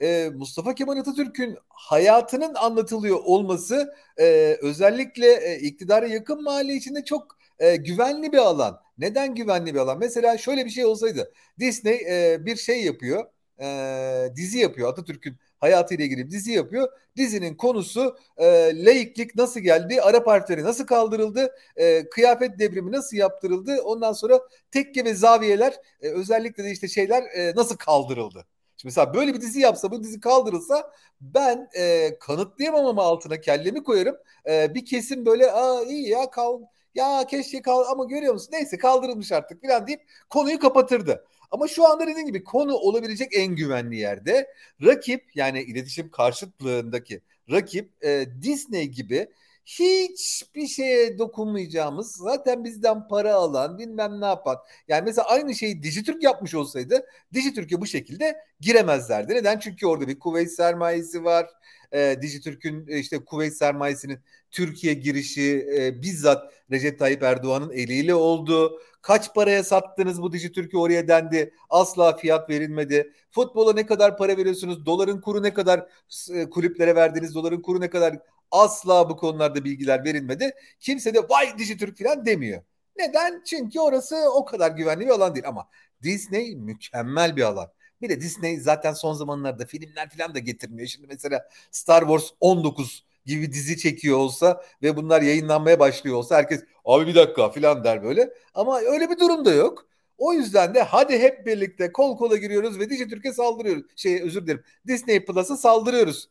e, 0.01 0.29
Mustafa 0.35 0.75
Kemal 0.75 0.97
Atatürk'ün 0.97 1.57
hayatının 1.69 2.55
anlatılıyor 2.55 3.19
olması 3.25 3.93
e, 4.19 4.57
özellikle 4.61 5.33
e, 5.33 5.59
iktidara 5.59 6.07
yakın 6.07 6.43
mahalle 6.43 6.73
içinde 6.73 7.05
çok 7.05 7.37
e, 7.59 7.75
güvenli 7.75 8.31
bir 8.31 8.37
alan. 8.37 8.81
Neden 8.97 9.35
güvenli 9.35 9.73
bir 9.73 9.79
alan? 9.79 9.99
Mesela 9.99 10.37
şöyle 10.37 10.65
bir 10.65 10.69
şey 10.69 10.85
olsaydı 10.85 11.31
Disney 11.59 11.95
e, 12.09 12.45
bir 12.45 12.55
şey 12.55 12.83
yapıyor, 12.83 13.25
e, 13.61 14.35
dizi 14.35 14.57
yapıyor 14.57 14.89
Atatürk'ün 14.89 15.37
hayatıyla 15.59 16.05
ilgili 16.05 16.31
dizi 16.31 16.51
yapıyor. 16.51 16.89
Dizinin 17.17 17.55
konusu 17.55 18.17
e, 18.37 18.45
laiklik 18.85 19.35
nasıl 19.35 19.59
geldi, 19.59 20.01
Arap 20.01 20.27
harfleri 20.27 20.63
nasıl 20.63 20.85
kaldırıldı, 20.85 21.51
e, 21.75 22.09
kıyafet 22.09 22.59
devrimi 22.59 22.91
nasıl 22.91 23.17
yaptırıldı, 23.17 23.81
ondan 23.81 24.13
sonra 24.13 24.39
tekke 24.71 25.05
ve 25.05 25.13
zaviyeler 25.13 25.73
e, 26.01 26.09
özellikle 26.09 26.63
de 26.63 26.71
işte 26.71 26.87
şeyler 26.87 27.23
e, 27.23 27.53
nasıl 27.55 27.77
kaldırıldı. 27.77 28.45
Şimdi 28.77 28.87
mesela 28.87 29.13
böyle 29.13 29.33
bir 29.33 29.41
dizi 29.41 29.59
yapsa 29.59 29.91
bu 29.91 30.03
dizi 30.03 30.19
kaldırılsa 30.19 30.91
ben 31.21 31.69
e, 31.77 32.17
kanıtlayamam 32.19 32.85
ama 32.85 33.03
altına 33.03 33.41
kellemi 33.41 33.83
koyarım. 33.83 34.17
E, 34.49 34.73
bir 34.75 34.85
kesim 34.85 35.25
böyle 35.25 35.51
aa 35.51 35.83
iyi 35.83 36.09
ya 36.09 36.29
kal 36.29 36.61
ya 36.95 37.25
keşke 37.27 37.61
kal 37.61 37.83
ama 37.91 38.05
görüyor 38.05 38.33
musun 38.33 38.49
neyse 38.51 38.77
kaldırılmış 38.77 39.31
artık 39.31 39.61
falan 39.61 39.87
deyip 39.87 40.01
konuyu 40.29 40.59
kapatırdı. 40.59 41.25
Ama 41.51 41.67
şu 41.67 41.87
anda 41.87 42.07
dediğim 42.07 42.27
gibi 42.27 42.43
konu 42.43 42.73
olabilecek 42.75 43.29
en 43.35 43.55
güvenli 43.55 43.97
yerde. 43.97 44.47
Rakip 44.85 45.35
yani 45.35 45.61
iletişim 45.61 46.11
karşıtlığındaki 46.11 47.21
rakip 47.51 48.03
e, 48.05 48.25
Disney 48.41 48.85
gibi 48.87 49.27
hiçbir 49.67 50.67
şeye 50.67 51.17
dokunmayacağımız 51.17 52.15
zaten 52.15 52.63
bizden 52.63 53.07
para 53.07 53.33
alan 53.33 53.77
bilmem 53.77 54.21
ne 54.21 54.25
yapan. 54.25 54.57
Yani 54.87 55.03
mesela 55.05 55.27
aynı 55.27 55.55
şeyi 55.55 55.83
Dijitürk 55.83 56.23
yapmış 56.23 56.55
olsaydı 56.55 57.05
Dijitürk'e 57.33 57.81
bu 57.81 57.85
şekilde 57.85 58.37
giremezlerdi. 58.59 59.33
Neden? 59.33 59.59
Çünkü 59.59 59.87
orada 59.87 60.07
bir 60.07 60.19
kuvvet 60.19 60.51
sermayesi 60.55 61.23
var. 61.23 61.47
e, 61.91 62.15
Dijitürk'ün 62.21 62.87
işte 62.87 63.25
kuvvet 63.25 63.57
sermayesinin 63.57 64.19
Türkiye 64.51 64.93
girişi 64.93 65.67
e, 65.77 66.01
bizzat 66.01 66.53
Recep 66.71 66.99
Tayyip 66.99 67.23
Erdoğan'ın 67.23 67.71
eliyle 67.71 68.15
oldu. 68.15 68.81
Kaç 69.01 69.33
paraya 69.33 69.63
sattınız 69.63 70.21
bu 70.21 70.31
Dijitürk'ü 70.33 70.77
oraya 70.77 71.07
dendi. 71.07 71.53
Asla 71.69 72.17
fiyat 72.17 72.49
verilmedi. 72.49 73.13
Futbola 73.31 73.73
ne 73.73 73.85
kadar 73.85 74.17
para 74.17 74.37
veriyorsunuz? 74.37 74.85
Doların 74.85 75.21
kuru 75.21 75.43
ne 75.43 75.53
kadar 75.53 75.87
e, 76.33 76.49
kulüplere 76.49 76.95
verdiğiniz 76.95 77.35
doların 77.35 77.61
kuru 77.61 77.81
ne 77.81 77.89
kadar 77.89 78.19
asla 78.51 79.09
bu 79.09 79.17
konularda 79.17 79.63
bilgiler 79.63 80.03
verilmedi. 80.03 80.51
Kimse 80.79 81.13
de 81.13 81.29
vay 81.29 81.57
Dijitürk 81.57 81.97
falan 81.97 82.25
demiyor. 82.25 82.61
Neden? 82.97 83.43
Çünkü 83.45 83.79
orası 83.79 84.31
o 84.33 84.45
kadar 84.45 84.71
güvenli 84.71 85.05
bir 85.05 85.11
alan 85.11 85.35
değil 85.35 85.47
ama 85.47 85.67
Disney 86.03 86.55
mükemmel 86.55 87.35
bir 87.35 87.41
alan. 87.41 87.71
Bir 88.01 88.09
de 88.09 88.21
Disney 88.21 88.57
zaten 88.59 88.93
son 88.93 89.13
zamanlarda 89.13 89.65
filmler 89.65 90.09
falan 90.09 90.35
da 90.35 90.39
getirmiyor. 90.39 90.87
Şimdi 90.87 91.07
mesela 91.07 91.49
Star 91.71 92.01
Wars 92.01 92.29
19 92.39 93.05
gibi 93.25 93.53
dizi 93.53 93.77
çekiyor 93.77 94.17
olsa 94.17 94.63
ve 94.83 94.97
bunlar 94.97 95.21
yayınlanmaya 95.21 95.79
başlıyor 95.79 96.15
olsa 96.17 96.35
herkes 96.37 96.63
abi 96.85 97.07
bir 97.07 97.15
dakika 97.15 97.49
falan 97.49 97.83
der 97.83 98.03
böyle. 98.03 98.33
Ama 98.53 98.79
öyle 98.79 99.09
bir 99.09 99.19
durum 99.19 99.45
da 99.45 99.53
yok. 99.53 99.87
O 100.17 100.33
yüzden 100.33 100.75
de 100.75 100.81
hadi 100.83 101.19
hep 101.19 101.45
birlikte 101.45 101.91
kol 101.91 102.17
kola 102.17 102.37
giriyoruz 102.37 102.79
ve 102.79 102.89
Dijitürk'e 102.89 103.33
saldırıyoruz. 103.33 103.83
Şey 103.95 104.21
özür 104.21 104.45
dilerim. 104.45 104.63
Disney 104.87 105.25
Plus'a 105.25 105.57
saldırıyoruz. 105.57 106.29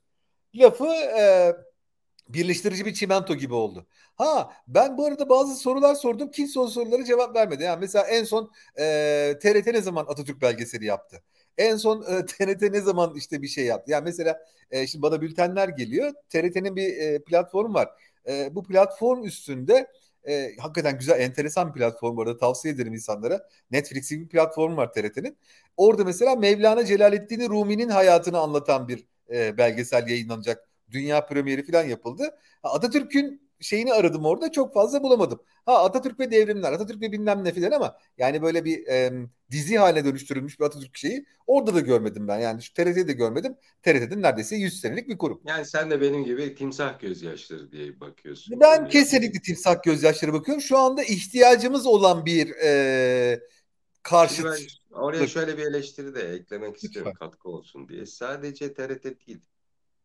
Lafı 0.55 0.87
e, 1.19 1.53
birleştirici 2.29 2.87
bir 2.87 2.95
çimento 2.95 3.35
gibi 3.35 3.55
oldu. 3.55 3.87
Ha 4.17 4.53
ben 4.69 4.99
bu 4.99 5.07
arada 5.07 5.29
bazı 5.29 5.55
sorular 5.55 5.95
sordum. 5.95 6.31
Kimse 6.31 6.61
o 6.61 6.69
sorulara 6.69 7.05
cevap 7.05 7.37
vermedi. 7.37 7.63
Yani 7.63 7.81
mesela 7.81 8.07
en 8.07 8.25
son 8.25 8.51
e, 8.79 8.83
TRT 9.43 9.67
ne 9.67 9.81
zaman 9.81 10.07
Atatürk 10.09 10.43
belgeseli 10.43 10.85
yaptı? 10.85 11.23
En 11.59 11.77
son 11.77 12.03
e, 12.03 12.27
TRT 12.27 12.63
ne 12.73 12.81
zaman 12.81 13.15
işte 13.17 13.43
bir 13.43 13.49
şey 13.49 13.65
yaptı? 13.65 13.93
Yani 13.93 14.05
mesela 14.05 14.39
e, 14.71 14.87
şimdi 14.87 15.03
bana 15.03 15.21
bültenler 15.21 15.69
geliyor. 15.69 16.13
TRT'nin 16.29 16.77
bir 16.77 16.97
e, 16.97 17.23
platformu 17.23 17.75
var. 17.75 17.89
E, 18.29 18.55
bu 18.55 18.63
platform 18.65 19.25
üstünde 19.25 19.87
e, 20.29 20.57
hakikaten 20.59 20.99
güzel, 20.99 21.21
enteresan 21.21 21.69
bir 21.69 21.81
platform 21.81 22.17
bu 22.17 22.23
arada 22.23 22.37
tavsiye 22.37 22.75
ederim 22.75 22.95
insanlara. 22.95 23.49
Netflix 23.71 24.11
bir 24.11 24.29
platform 24.29 24.77
var 24.77 24.93
TRT'nin. 24.93 25.39
Orada 25.77 26.05
mesela 26.05 26.37
Mevlana 26.37 26.85
Celaleddin 26.85 27.49
Rumi'nin 27.49 27.89
hayatını 27.89 28.39
anlatan 28.39 28.89
bir 28.89 29.07
e, 29.31 29.59
belgesel 29.59 30.09
yayınlanacak. 30.09 30.66
Dünya 30.91 31.27
premieri 31.27 31.67
falan 31.67 31.85
yapıldı. 31.85 32.39
Atatürk'ün 32.63 33.47
şeyini 33.61 33.93
aradım 33.93 34.25
orada 34.25 34.53
çok 34.53 34.75
fazla 34.75 35.03
bulamadım. 35.03 35.41
Ha 35.67 35.85
Atatürk 35.85 36.21
ve 36.21 36.31
devrimler, 36.31 36.73
Atatürk 36.73 37.01
ve 37.01 37.13
bilmem 37.13 37.45
ne 37.45 37.53
filan 37.53 37.71
ama 37.71 37.97
yani 38.19 38.43
böyle 38.43 38.65
bir 38.65 38.87
e, 38.87 39.13
dizi 39.51 39.79
haline 39.79 40.05
dönüştürülmüş 40.05 40.61
bir 40.61 40.65
Atatürk 40.65 40.97
şeyi 40.97 41.27
orada 41.47 41.75
da 41.75 41.81
görmedim 41.81 42.29
ben. 42.29 42.39
Yani 42.39 42.63
şu 42.63 42.75
TRT'de 42.75 43.13
görmedim. 43.13 43.57
TRT'de 43.83 44.23
neredeyse 44.23 44.57
100 44.57 44.81
senelik 44.81 45.09
bir 45.09 45.19
kurum. 45.19 45.41
Yani 45.47 45.65
sen 45.67 45.91
de 45.91 46.01
benim 46.01 46.25
gibi 46.25 46.55
timsah 46.55 47.01
gözyaşları 47.01 47.73
diye 47.73 48.01
bakıyorsun. 48.01 48.61
Ben 48.61 48.77
yani. 48.77 48.89
kesinlikle 48.89 49.41
timsah 49.41 49.83
gözyaşları 49.83 50.33
bakıyorum. 50.33 50.63
Şu 50.63 50.79
anda 50.79 51.03
ihtiyacımız 51.03 51.87
olan 51.87 52.27
bir 52.27 52.51
e, 52.65 53.41
karşıt. 54.03 54.47
oraya 54.93 55.27
şöyle 55.27 55.59
bir 55.59 55.63
eleştiri 55.63 56.15
de 56.15 56.21
eklemek 56.21 56.75
Lütfen. 56.75 56.87
istiyorum 56.89 57.13
katkı 57.19 57.49
olsun 57.49 57.89
diye. 57.89 58.07
Sadece 58.07 58.75
TRT 58.75 59.05
değil 59.05 59.41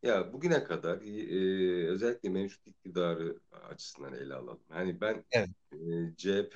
ya 0.04 0.34
bugüne 0.34 0.64
kadar 0.64 1.02
e, 1.02 1.88
özellikle 1.88 2.30
mevcut 2.30 2.68
iktidarı 2.68 3.40
açısından 3.52 4.14
ele 4.14 4.34
alalım. 4.34 4.60
Hani 4.70 5.02
ben 5.02 5.24
evet. 5.32 5.50
e, 5.74 5.78
CHP 6.18 6.56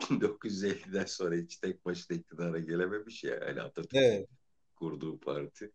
1950'den 0.00 1.04
sonra 1.06 1.34
hiç 1.36 1.56
tek 1.56 1.84
başına 1.84 2.16
iktidara 2.16 2.58
gelememiş 2.58 3.24
ya. 3.24 3.34
Yani 3.34 3.60
Atatürk 3.60 4.02
evet. 4.02 4.28
kurduğu 4.76 5.20
parti. 5.20 5.72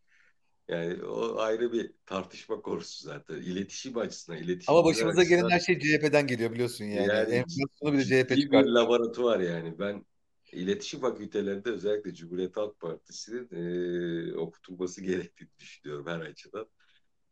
Yani 0.68 1.04
o 1.04 1.40
ayrı 1.40 1.74
bir 1.74 1.92
tartışma 2.06 2.62
konusu 2.62 3.04
zaten. 3.04 3.36
İletişim 3.36 3.98
açısından. 3.98 4.40
Iletişim 4.40 4.74
Ama 4.74 4.86
başımıza 4.86 5.22
açısından, 5.22 5.42
gelen 5.42 5.50
her 5.50 5.60
şey 5.60 5.80
CHP'den 5.80 6.28
geliyor 6.28 6.52
biliyorsun 6.52 6.86
yani. 6.86 7.08
yani 7.08 7.34
Enflasyonu 7.34 7.94
bir 7.94 8.10
de 8.10 8.24
CHP 8.24 8.38
çıkar. 8.38 8.66
bir 8.66 8.70
laboratuvar 8.70 9.40
yani. 9.40 9.80
Ben 9.80 10.06
iletişim 10.52 11.00
fakültelerinde 11.00 11.70
özellikle 11.70 12.14
Cumhuriyet 12.14 12.58
Halk 12.58 12.80
Partisi'nin 12.80 13.50
e, 13.52 14.38
okutulması 14.38 15.02
gerektiğini 15.02 15.50
düşünüyorum 15.60 16.08
her 16.08 16.20
açıdan. 16.20 16.68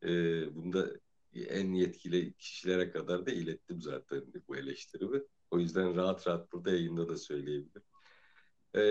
E, 0.06 0.56
bunda 0.56 0.91
en 1.34 1.74
yetkili 1.74 2.34
kişilere 2.34 2.91
kadar 2.91 3.26
da 3.26 3.32
ilettim 3.32 3.82
zaten 3.82 4.24
bu 4.47 4.58
eleştirimi. 4.58 5.22
O 5.51 5.60
yüzden 5.60 5.95
rahat 5.95 6.28
rahat 6.28 6.51
burada 6.51 6.72
yayında 6.72 7.10
da 7.10 7.18
söyleyebilirim. 7.18 7.84
E, 8.76 8.82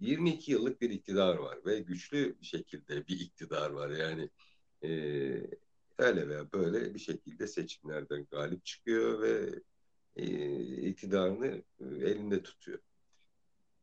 22 0.00 0.52
yıllık 0.52 0.80
bir 0.80 0.90
iktidar 0.90 1.36
var 1.36 1.58
ve 1.66 1.80
güçlü 1.80 2.40
bir 2.40 2.46
şekilde 2.46 3.06
bir 3.08 3.20
iktidar 3.20 3.70
var. 3.70 3.90
Yani 3.90 4.30
e, 4.84 4.88
öyle 5.98 6.28
veya 6.28 6.52
böyle 6.52 6.94
bir 6.94 6.98
şekilde 6.98 7.46
seçimlerden 7.46 8.26
galip 8.30 8.64
çıkıyor 8.64 9.22
ve 9.22 9.60
e, 10.16 10.26
iktidarını 10.88 11.46
e, 11.80 11.84
elinde 11.84 12.42
tutuyor. 12.42 12.78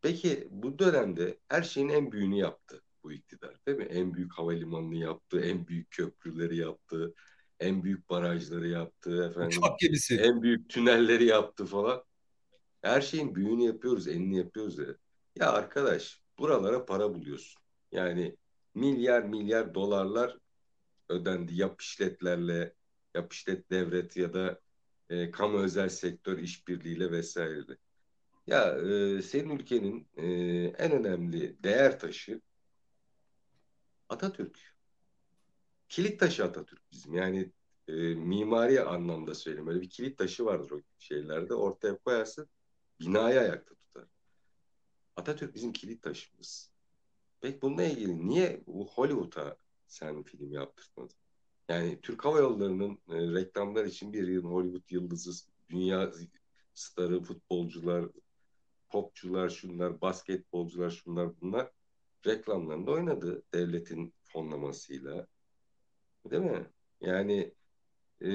Peki 0.01 0.47
bu 0.51 0.79
dönemde 0.79 1.39
her 1.47 1.63
şeyin 1.63 1.89
en 1.89 2.11
büyüğünü 2.11 2.37
yaptı 2.37 2.81
bu 3.09 3.13
iktidar 3.13 3.55
değil 3.67 3.77
mi? 3.77 3.83
En 3.83 4.13
büyük 4.13 4.33
havalimanını 4.33 4.95
yaptı, 4.95 5.41
en 5.41 5.67
büyük 5.67 5.91
köprüleri 5.91 6.57
yaptı, 6.57 7.13
en 7.59 7.83
büyük 7.83 8.09
barajları 8.09 8.67
yaptı 8.67 9.25
efendim. 9.29 9.59
Uçak 9.59 9.79
gemisi. 9.79 10.17
En 10.17 10.41
büyük 10.41 10.69
tünelleri 10.69 11.25
yaptı 11.25 11.65
falan. 11.65 12.03
Her 12.81 13.01
şeyin 13.01 13.35
büyüğünü 13.35 13.63
yapıyoruz, 13.63 14.07
enini 14.07 14.37
yapıyoruz 14.37 14.77
ya. 14.77 14.95
Ya 15.35 15.51
arkadaş 15.51 16.21
buralara 16.39 16.85
para 16.85 17.15
buluyorsun. 17.15 17.61
Yani 17.91 18.35
milyar 18.75 19.23
milyar 19.23 19.73
dolarlar 19.73 20.37
ödendi 21.09 21.55
yap 21.55 21.81
işletlerle, 21.81 22.73
yap 23.15 23.33
işlet 23.33 23.71
devlet 23.71 24.17
ya 24.17 24.33
da 24.33 24.59
e, 25.09 25.31
kamu 25.31 25.57
özel 25.57 25.89
sektör 25.89 26.37
işbirliğiyle 26.37 27.11
vesaireyle. 27.11 27.77
Ya 28.47 28.77
e, 28.77 29.21
senin 29.21 29.49
ülkenin 29.49 30.07
e, 30.17 30.27
en 30.77 30.91
önemli 30.91 31.63
değer 31.63 31.99
taşı 31.99 32.41
Atatürk. 34.09 34.75
Kilit 35.89 36.19
taşı 36.19 36.43
Atatürk 36.43 36.91
bizim. 36.91 37.13
Yani 37.13 37.51
e, 37.87 37.93
mimari 38.15 38.81
anlamda 38.81 39.35
söyleyeyim. 39.35 39.67
Öyle 39.67 39.81
bir 39.81 39.89
kilit 39.89 40.17
taşı 40.17 40.45
vardır 40.45 40.71
o 40.71 40.81
şeylerde. 40.99 41.53
Ortaya 41.53 41.97
koyarsın 41.97 42.49
binayı 42.99 43.39
ayakta 43.39 43.75
tutar. 43.75 44.05
Atatürk 45.15 45.55
bizim 45.55 45.73
kilit 45.73 46.03
taşımız. 46.03 46.71
Peki 47.41 47.61
bununla 47.61 47.83
ilgili 47.83 48.27
niye 48.27 48.63
bu 48.67 48.87
Hollywood'a 48.87 49.57
sen 49.87 50.23
film 50.23 50.53
yaptırtmadın? 50.53 51.15
Yani 51.69 52.01
Türk 52.01 52.25
Hava 52.25 52.39
Yolları'nın 52.39 52.99
e, 53.09 53.39
reklamlar 53.39 53.85
için 53.85 54.13
bir 54.13 54.27
yıl 54.27 54.43
Hollywood 54.43 54.91
yıldızı, 54.91 55.31
dünya 55.69 56.11
starı, 56.73 57.23
futbolcular, 57.23 58.05
popçular, 58.89 59.49
şunlar, 59.49 60.01
basketbolcular, 60.01 60.89
şunlar 60.89 61.41
bunlar 61.41 61.71
reklamlarında 62.25 62.91
oynadı 62.91 63.43
devletin 63.53 64.13
fonlamasıyla. 64.23 65.27
Değil 66.31 66.43
mi? 66.43 66.65
Yani 67.01 67.53
e, 68.21 68.29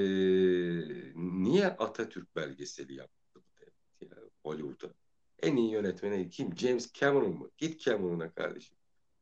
niye 1.15 1.67
Atatürk 1.67 2.37
belgeseli 2.37 2.95
yaptı 2.95 3.41
devlet 3.61 4.13
ya 4.13 4.19
Hollywood'a? 4.43 4.95
En 5.43 5.57
iyi 5.57 5.71
yönetmeni 5.71 6.31
kim? 6.31 6.57
James 6.57 6.93
Cameron 6.93 7.39
mu? 7.39 7.51
Git 7.59 7.81
Cameron'a 7.81 8.35
kardeşim. 8.35 8.77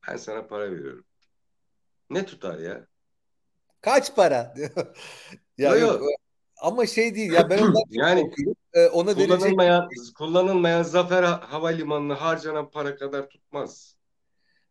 Ben 0.08 0.16
sana 0.16 0.46
para 0.46 0.72
veriyorum. 0.72 1.04
Ne 2.10 2.26
tutar 2.26 2.58
ya? 2.58 2.86
Kaç 3.80 4.16
para? 4.16 4.54
ya 5.58 5.76
yok. 5.76 6.00
yok. 6.00 6.10
Ama 6.60 6.86
şey 6.86 7.14
değil 7.14 7.32
ya 7.32 7.50
ben 7.50 7.58
ondan 7.58 7.82
yani 7.90 8.30
ee, 8.72 8.86
ona 8.86 9.14
kullanılmayan, 9.14 9.82
verecek... 9.82 10.16
kullanılmayan 10.16 10.82
Zafer 10.82 11.22
Havalimanı'na 11.22 12.20
harcanan 12.20 12.70
para 12.70 12.96
kadar 12.96 13.28
tutmaz. 13.28 13.96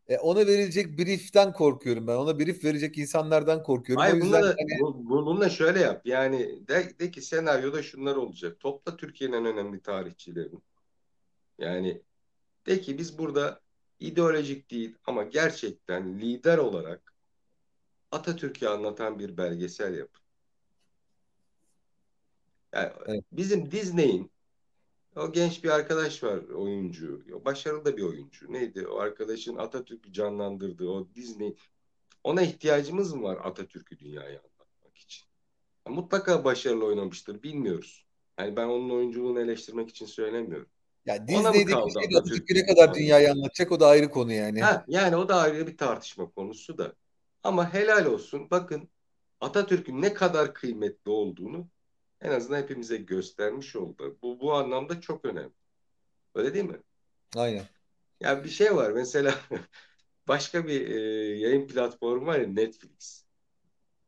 E, 0.08 0.18
ona 0.18 0.46
verilecek 0.46 0.98
brieften 0.98 1.52
korkuyorum 1.52 2.06
ben. 2.06 2.16
Ona 2.16 2.38
brief 2.38 2.64
verecek 2.64 2.98
insanlardan 2.98 3.62
korkuyorum. 3.62 4.00
Hayır, 4.00 4.14
o 4.14 4.16
yüzden 4.16 4.42
bununla, 4.42 4.56
hani... 4.58 4.80
bu, 4.80 5.08
bununla 5.10 5.50
şöyle 5.50 5.80
yap. 5.80 6.02
Yani 6.04 6.68
de, 6.68 6.98
de 6.98 7.10
ki 7.10 7.22
senaryoda 7.22 7.82
şunlar 7.82 8.16
olacak. 8.16 8.60
Topla 8.60 8.96
Türkiye'nin 8.96 9.36
en 9.36 9.46
önemli 9.46 9.80
tarihçilerini. 9.80 10.60
Yani 11.58 12.02
de 12.66 12.80
ki 12.80 12.98
biz 12.98 13.18
burada 13.18 13.60
ideolojik 14.00 14.70
değil 14.70 14.96
ama 15.06 15.22
gerçekten 15.22 16.18
lider 16.18 16.58
olarak 16.58 17.14
Atatürk'ü 18.12 18.66
anlatan 18.66 19.18
bir 19.18 19.36
belgesel 19.36 19.94
yapın. 19.94 20.22
Yani 22.72 22.92
evet. 23.06 23.24
Bizim 23.32 23.70
Disney'in 23.70 24.30
o 25.16 25.32
genç 25.32 25.64
bir 25.64 25.70
arkadaş 25.70 26.22
var 26.22 26.38
oyuncu. 26.38 27.22
Başarılı 27.44 27.84
da 27.84 27.96
bir 27.96 28.02
oyuncu. 28.02 28.52
Neydi? 28.52 28.86
O 28.86 28.98
arkadaşın 28.98 29.56
Atatürk'ü 29.56 30.12
canlandırdığı 30.12 30.88
o 30.88 31.08
Disney. 31.14 31.56
Ona 32.24 32.42
ihtiyacımız 32.42 33.12
mı 33.14 33.22
var 33.22 33.38
Atatürk'ü 33.44 33.98
dünyaya 33.98 34.40
anlatmak 34.40 34.98
için? 34.98 35.24
Mutlaka 35.88 36.44
başarılı 36.44 36.84
oynamıştır. 36.84 37.42
Bilmiyoruz. 37.42 38.06
Yani 38.38 38.56
ben 38.56 38.66
onun 38.66 38.90
oyunculuğunu 38.90 39.40
eleştirmek 39.40 39.90
için 39.90 40.06
söylemiyorum. 40.06 40.68
Ya 41.06 41.28
Disney'deki 41.28 41.92
şey 41.92 42.18
Atatürk'ü 42.18 42.54
ne 42.54 42.66
kadar 42.66 42.94
dünyayı 42.94 43.30
anlatacak 43.30 43.72
o 43.72 43.80
da 43.80 43.86
ayrı 43.86 44.10
konu 44.10 44.32
yani. 44.32 44.60
Ha, 44.60 44.84
yani 44.88 45.16
o 45.16 45.28
da 45.28 45.36
ayrı 45.36 45.66
bir 45.66 45.76
tartışma 45.76 46.30
konusu 46.30 46.78
da. 46.78 46.92
Ama 47.42 47.74
helal 47.74 48.06
olsun. 48.06 48.50
Bakın 48.50 48.88
Atatürk'ün 49.40 50.02
ne 50.02 50.14
kadar 50.14 50.54
kıymetli 50.54 51.10
olduğunu 51.10 51.68
en 52.22 52.30
azından 52.30 52.58
hepimize 52.58 52.96
göstermiş 52.96 53.76
oldu. 53.76 54.18
Bu, 54.22 54.40
bu 54.40 54.52
anlamda 54.52 55.00
çok 55.00 55.24
önemli. 55.24 55.52
Öyle 56.34 56.54
değil 56.54 56.64
mi? 56.64 56.80
Aynen. 57.36 57.64
Ya 58.20 58.44
bir 58.44 58.50
şey 58.50 58.76
var 58.76 58.90
mesela 58.90 59.34
başka 60.28 60.66
bir 60.66 60.90
e, 60.90 61.00
yayın 61.38 61.66
platformu 61.66 62.26
var 62.26 62.38
ya 62.38 62.46
Netflix. 62.46 63.24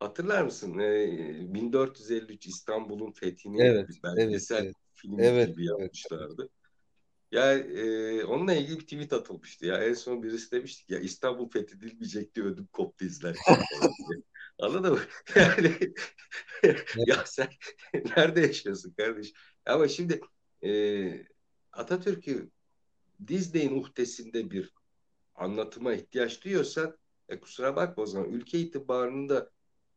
Hatırlar 0.00 0.42
mısın? 0.42 0.78
E, 0.78 1.54
1453 1.54 2.46
İstanbul'un 2.46 3.12
fethini 3.12 3.62
evet, 3.62 3.88
belgesel 4.04 4.64
evet, 4.64 4.74
film 4.94 5.20
evet, 5.20 5.48
gibi 5.48 5.66
yapmışlardı. 5.66 6.42
Evet. 6.42 6.50
Ya 7.30 7.52
e, 7.52 8.24
onunla 8.24 8.54
ilgili 8.54 8.78
bir 8.78 8.84
tweet 8.84 9.12
atılmıştı 9.12 9.66
ya. 9.66 9.84
En 9.84 9.94
son 9.94 10.22
birisi 10.22 10.50
demişti 10.52 10.92
ya 10.92 11.00
İstanbul 11.00 11.50
fethedilmeyecek 11.50 12.34
diye 12.34 12.46
ödüm 12.46 12.66
koptu 12.72 13.04
izlerken. 13.04 13.56
Anladın 14.58 14.92
mı? 14.92 15.00
Yani 15.36 15.76
ya 17.06 17.24
sen 17.26 17.48
nerede 18.16 18.40
yaşıyorsun 18.40 18.94
kardeş? 18.98 19.32
Ama 19.66 19.88
şimdi 19.88 20.20
e, 20.64 20.70
Atatürk'ü 21.72 22.50
Disney'in 23.28 23.80
uhdesinde 23.80 24.50
bir 24.52 24.74
anlatıma 25.36 25.94
ihtiyaç 25.94 26.44
duyuyorsan 26.44 26.98
e, 27.30 27.40
kusura 27.40 27.76
bakma 27.76 28.02
o 28.04 28.06
zaman 28.06 28.30
ülke 28.30 28.60
itibarını 28.60 29.30
da 29.30 29.50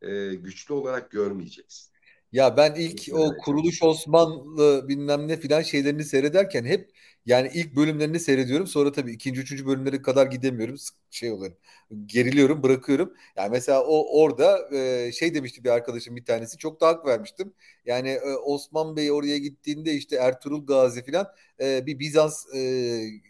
e, 0.04 0.36
güçlü 0.36 0.76
olarak 0.76 1.12
görmeyeceksin. 1.12 1.97
Ya 2.32 2.58
ben 2.58 2.76
ilk 2.76 3.10
o 3.14 3.38
kuruluş 3.38 3.84
Osmanlı 3.84 4.88
bilmem 4.88 5.28
ne 5.28 5.38
filan 5.38 5.62
şeylerini 5.62 6.04
seyrederken 6.04 6.66
hep 6.66 6.90
yani 7.26 7.52
ilk 7.54 7.76
bölümlerini 7.76 8.20
seyrediyorum. 8.20 8.68
Sonra 8.68 8.92
tabii 8.92 9.12
ikinci, 9.12 9.42
üçüncü 9.42 9.66
bölümlere 9.68 10.02
kadar 10.02 10.26
gidemiyorum. 10.28 10.76
Şey 11.12 11.32
oluyorum. 11.32 11.58
Geriliyorum, 12.06 12.64
bırakıyorum. 12.64 13.14
Yani 13.38 13.50
mesela 13.52 13.84
o 13.84 14.22
orada 14.22 14.70
e, 14.76 15.12
şey 15.12 15.34
demişti 15.34 15.64
bir 15.64 15.70
arkadaşım 15.70 16.16
bir 16.16 16.26
tanesi. 16.26 16.58
Çok 16.58 16.82
da 16.82 16.88
hak 16.88 17.06
vermiştim. 17.06 17.54
Yani 17.86 18.10
e, 18.10 18.36
Osman 18.36 18.96
Bey 18.96 19.12
oraya 19.12 19.38
gittiğinde 19.38 19.94
işte 19.94 20.16
Ertuğrul 20.16 20.66
Gazi 20.66 21.04
filan 21.04 21.28
e, 21.62 21.86
bir 21.86 22.00
Bizans 22.00 22.56
e, 22.56 22.60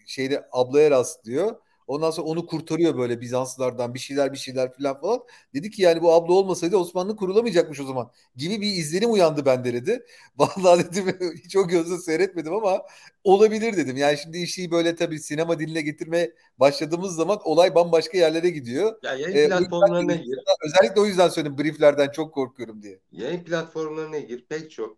şeyde 0.08 0.48
ablaya 0.52 0.92
rastlıyor. 0.92 1.56
Ondan 1.88 2.12
sonra 2.12 2.28
onu 2.28 2.46
kurtarıyor 2.46 2.98
böyle 2.98 3.22
Bizanslardan 3.22 3.94
bir 3.94 4.00
şeyler 4.00 4.34
bir 4.34 4.38
şeyler 4.38 4.74
falan 4.74 5.02
falan. 5.02 5.20
Dedi 5.54 5.72
ki 5.72 5.82
yani 5.82 6.02
bu 6.02 6.14
abla 6.14 6.34
olmasaydı 6.34 6.78
Osmanlı 6.78 7.16
kurulamayacakmış 7.16 7.80
o 7.80 7.84
zaman 7.84 8.12
gibi 8.36 8.62
bir 8.62 8.68
izlenim 8.68 9.12
uyandı 9.12 9.46
bende 9.46 9.74
dedi. 9.74 10.06
Vallahi 10.38 10.86
dedim 10.92 11.34
hiç 11.44 11.56
o 11.56 11.68
gözle 11.68 11.98
seyretmedim 11.98 12.54
ama 12.54 12.82
olabilir 13.24 13.78
dedim. 13.78 13.98
Yani 13.98 14.18
şimdi 14.18 14.38
işi 14.38 14.72
böyle 14.72 14.96
tabii 14.96 15.20
sinema 15.20 15.60
diline 15.60 15.82
getirmeye 15.82 16.34
başladığımız 16.58 17.16
zaman 17.16 17.40
olay 17.44 17.76
bambaşka 17.76 18.18
yerlere 18.18 18.50
gidiyor. 18.50 19.00
Ya 19.04 19.14
yayın 19.14 19.36
ee, 19.36 19.48
platformlarına 19.48 20.16
gir. 20.16 20.40
Özellikle 20.66 21.02
o 21.02 21.06
yüzden 21.06 21.30
söyledim 21.30 21.58
brieflerden 21.58 22.10
çok 22.12 22.34
korkuyorum 22.34 22.84
diye. 22.84 23.00
Yayın 23.12 23.44
platformlarına 23.44 24.20
gir. 24.20 24.46
Pek 24.50 24.72
çok 24.72 24.98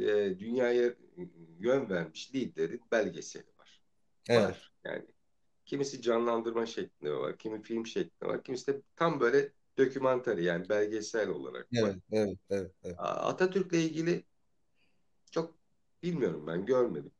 e, 0.00 0.38
dünyaya 0.38 0.94
yön 1.60 1.90
vermiş 1.90 2.34
liderin 2.34 2.80
belgeseli 2.92 3.44
var. 3.58 3.80
Evet. 4.28 4.42
Var 4.42 4.72
yani 4.84 5.02
Kimisi 5.68 6.02
canlandırma 6.02 6.66
şeklinde 6.66 7.12
var, 7.12 7.38
kimi 7.38 7.62
film 7.62 7.86
şeklinde 7.86 8.32
var, 8.32 8.44
kimisi 8.44 8.66
de 8.66 8.80
tam 8.96 9.20
böyle 9.20 9.52
dokümanter 9.78 10.38
yani 10.38 10.68
belgesel 10.68 11.28
olarak 11.28 11.68
evet, 11.72 11.84
var. 11.84 11.94
Evet, 12.12 12.38
evet, 12.50 12.70
evet. 12.84 12.94
Atatürk'le 12.98 13.72
ilgili 13.72 14.24
çok 15.30 15.54
bilmiyorum 16.02 16.46
ben 16.46 16.66
görmedim. 16.66 17.12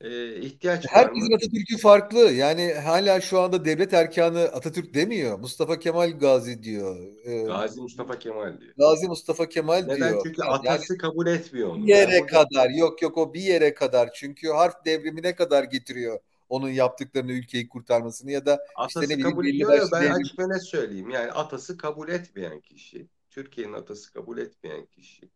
Ee, 0.00 0.36
ihtiyaç 0.36 0.86
Herkesin 0.88 1.32
Atatürk'ü 1.32 1.78
farklı. 1.78 2.18
Yani 2.18 2.74
hala 2.74 3.20
şu 3.20 3.40
anda 3.40 3.64
devlet 3.64 3.94
erkanı 3.94 4.40
Atatürk 4.40 4.94
demiyor. 4.94 5.38
Mustafa 5.38 5.78
Kemal 5.78 6.18
Gazi 6.18 6.62
diyor. 6.62 6.96
Ee, 7.24 7.42
Gazi 7.42 7.80
Mustafa 7.80 8.18
Kemal 8.18 8.60
diyor. 8.60 8.74
Gazi 8.78 9.08
Mustafa 9.08 9.48
Kemal 9.48 9.82
Neden? 9.82 9.96
diyor. 9.96 10.10
Neden? 10.10 10.20
Çünkü 10.24 10.42
atası 10.42 10.92
yani, 10.92 10.98
kabul 10.98 11.26
etmiyor 11.26 11.68
onu. 11.68 11.86
Bir 11.86 11.88
yere 11.88 12.14
yani 12.14 12.26
kadar. 12.26 12.70
Yok 12.70 13.02
yok 13.02 13.18
o 13.18 13.34
bir 13.34 13.40
yere 13.40 13.74
kadar. 13.74 14.12
Çünkü 14.12 14.48
harf 14.48 14.74
devrimine 14.84 15.34
kadar 15.34 15.64
getiriyor 15.64 16.20
onun 16.50 16.68
yaptıklarını 16.68 17.32
ülkeyi 17.32 17.68
kurtarmasını 17.68 18.30
ya 18.30 18.46
da 18.46 18.64
atası 18.76 19.02
işte 19.04 19.18
ne 19.18 19.22
kabul 19.22 19.46
ediyor 19.46 19.72
ya 19.72 19.84
ben 19.92 20.10
açık 20.10 20.38
ve 20.38 20.48
net 20.48 20.66
söyleyeyim. 20.66 21.10
Yani 21.10 21.32
atası 21.32 21.78
kabul 21.78 22.08
etmeyen 22.08 22.60
kişi, 22.60 23.08
Türkiye'nin 23.30 23.72
atası 23.72 24.12
kabul 24.12 24.38
etmeyen 24.38 24.86
kişi 24.86 25.30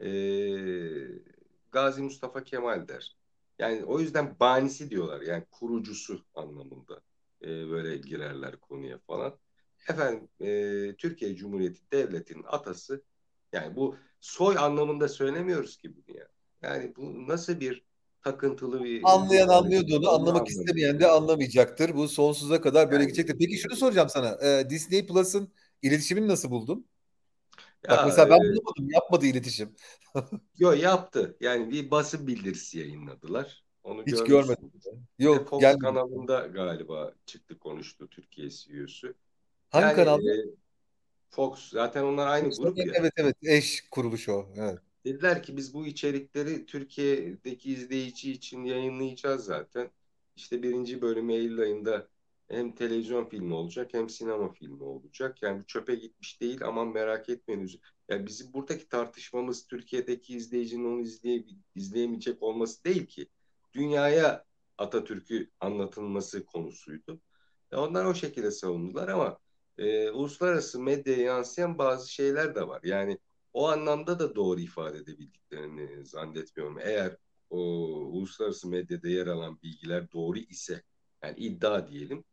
ee, 0.00 0.08
Gazi 1.72 2.02
Mustafa 2.02 2.44
Kemal 2.44 2.88
der. 2.88 3.16
Yani 3.58 3.84
o 3.84 4.00
yüzden 4.00 4.36
banisi 4.40 4.90
diyorlar. 4.90 5.20
Yani 5.20 5.44
kurucusu 5.50 6.24
anlamında 6.34 7.00
e, 7.42 7.46
böyle 7.46 7.96
girerler 7.96 8.56
konuya 8.56 8.98
falan. 8.98 9.38
Efendim 9.88 10.28
e, 10.40 10.96
Türkiye 10.96 11.36
Cumhuriyeti 11.36 11.80
Devleti'nin 11.92 12.44
atası 12.46 13.02
yani 13.52 13.76
bu 13.76 13.96
soy 14.20 14.58
anlamında 14.58 15.08
söylemiyoruz 15.08 15.76
ki 15.76 15.96
bunu 15.96 16.16
ya. 16.16 16.28
Yani 16.62 16.96
bu 16.96 17.28
nasıl 17.28 17.60
bir 17.60 17.84
takıntılı 18.22 18.84
bir... 18.84 19.00
Anlayan 19.04 19.48
anlıyorduğunu, 19.48 20.10
anlamak 20.10 20.48
istemeyen 20.48 21.00
de 21.00 21.06
anlamayacaktır. 21.06 21.94
Bu 21.94 22.08
sonsuza 22.08 22.60
kadar 22.60 22.90
böyle 22.90 23.02
yani, 23.02 23.12
gidecektir. 23.12 23.38
Peki 23.38 23.58
şunu 23.58 23.76
soracağım 23.76 24.08
sana. 24.08 24.38
Ee, 24.42 24.70
Disney 24.70 25.06
Plus'ın 25.06 25.52
iletişimini 25.82 26.28
nasıl 26.28 26.50
buldun? 26.50 26.86
Ya, 27.88 27.90
Bak 27.90 28.06
mesela 28.06 28.30
ben 28.30 28.36
e, 28.36 28.40
bulamadım. 28.40 28.90
Yapmadı 28.90 29.26
iletişim. 29.26 29.74
Yok 30.58 30.82
yaptı. 30.82 31.36
Yani 31.40 31.70
bir 31.70 31.90
basın 31.90 32.26
bildirisi 32.26 32.78
yayınladılar. 32.78 33.64
Onu 33.84 34.02
Hiç 34.06 34.24
görmedim. 34.24 34.72
Yok 35.18 35.48
Fox 35.48 35.60
gelmedi. 35.60 35.78
kanalında 35.78 36.46
galiba 36.46 37.12
çıktı 37.26 37.58
konuştu 37.58 38.08
Türkiye 38.08 38.50
CEO'su. 38.50 39.14
Hangi 39.70 39.84
yani, 39.84 39.96
kanal? 39.96 40.26
E, 40.26 40.44
Fox. 41.30 41.68
Zaten 41.70 42.02
onlar 42.02 42.26
aynı 42.26 42.44
Fox, 42.44 42.58
grup 42.58 42.78
evet, 42.78 42.86
ya. 42.86 42.92
Evet 42.96 43.12
evet 43.16 43.36
eş 43.42 43.88
kuruluş 43.90 44.28
o. 44.28 44.46
Evet. 44.56 44.78
Dediler 45.04 45.42
ki 45.42 45.56
biz 45.56 45.74
bu 45.74 45.86
içerikleri 45.86 46.66
Türkiye'deki 46.66 47.72
izleyici 47.72 48.32
için 48.32 48.64
yayınlayacağız 48.64 49.44
zaten. 49.44 49.90
İşte 50.36 50.62
birinci 50.62 51.02
bölüm 51.02 51.30
Eylül 51.30 51.60
ayında 51.60 52.08
hem 52.48 52.74
televizyon 52.74 53.28
filmi 53.28 53.54
olacak 53.54 53.94
hem 53.94 54.08
sinema 54.08 54.52
filmi 54.52 54.82
olacak. 54.82 55.42
Yani 55.42 55.60
bu 55.60 55.66
çöpe 55.66 55.94
gitmiş 55.94 56.40
değil 56.40 56.64
aman 56.64 56.88
merak 56.88 57.28
etmeyin. 57.28 57.80
Yani 58.08 58.26
bizim 58.26 58.52
buradaki 58.52 58.88
tartışmamız 58.88 59.66
Türkiye'deki 59.66 60.36
izleyicinin 60.36 60.84
onu 60.84 61.00
izleye, 61.00 61.44
izleyemeyecek 61.74 62.42
olması 62.42 62.84
değil 62.84 63.06
ki. 63.06 63.28
Dünyaya 63.74 64.44
Atatürk'ü 64.78 65.50
anlatılması 65.60 66.46
konusuydu. 66.46 67.20
E 67.72 67.76
onlar 67.76 68.04
o 68.04 68.14
şekilde 68.14 68.50
savundular 68.50 69.08
ama 69.08 69.38
e, 69.78 70.10
uluslararası 70.10 70.80
medyaya 70.80 71.22
yansıyan 71.22 71.78
bazı 71.78 72.12
şeyler 72.12 72.54
de 72.54 72.68
var. 72.68 72.80
Yani 72.84 73.18
o 73.52 73.68
anlamda 73.68 74.18
da 74.18 74.34
doğru 74.34 74.60
ifade 74.60 74.98
edebildiklerini 74.98 76.06
zannetmiyorum. 76.06 76.78
Eğer 76.78 77.16
o 77.50 77.58
uluslararası 77.88 78.68
medyada 78.68 79.08
yer 79.08 79.26
alan 79.26 79.62
bilgiler 79.62 80.12
doğru 80.12 80.38
ise, 80.38 80.82
yani 81.22 81.38
iddia 81.38 81.88
diyelim, 81.88 82.24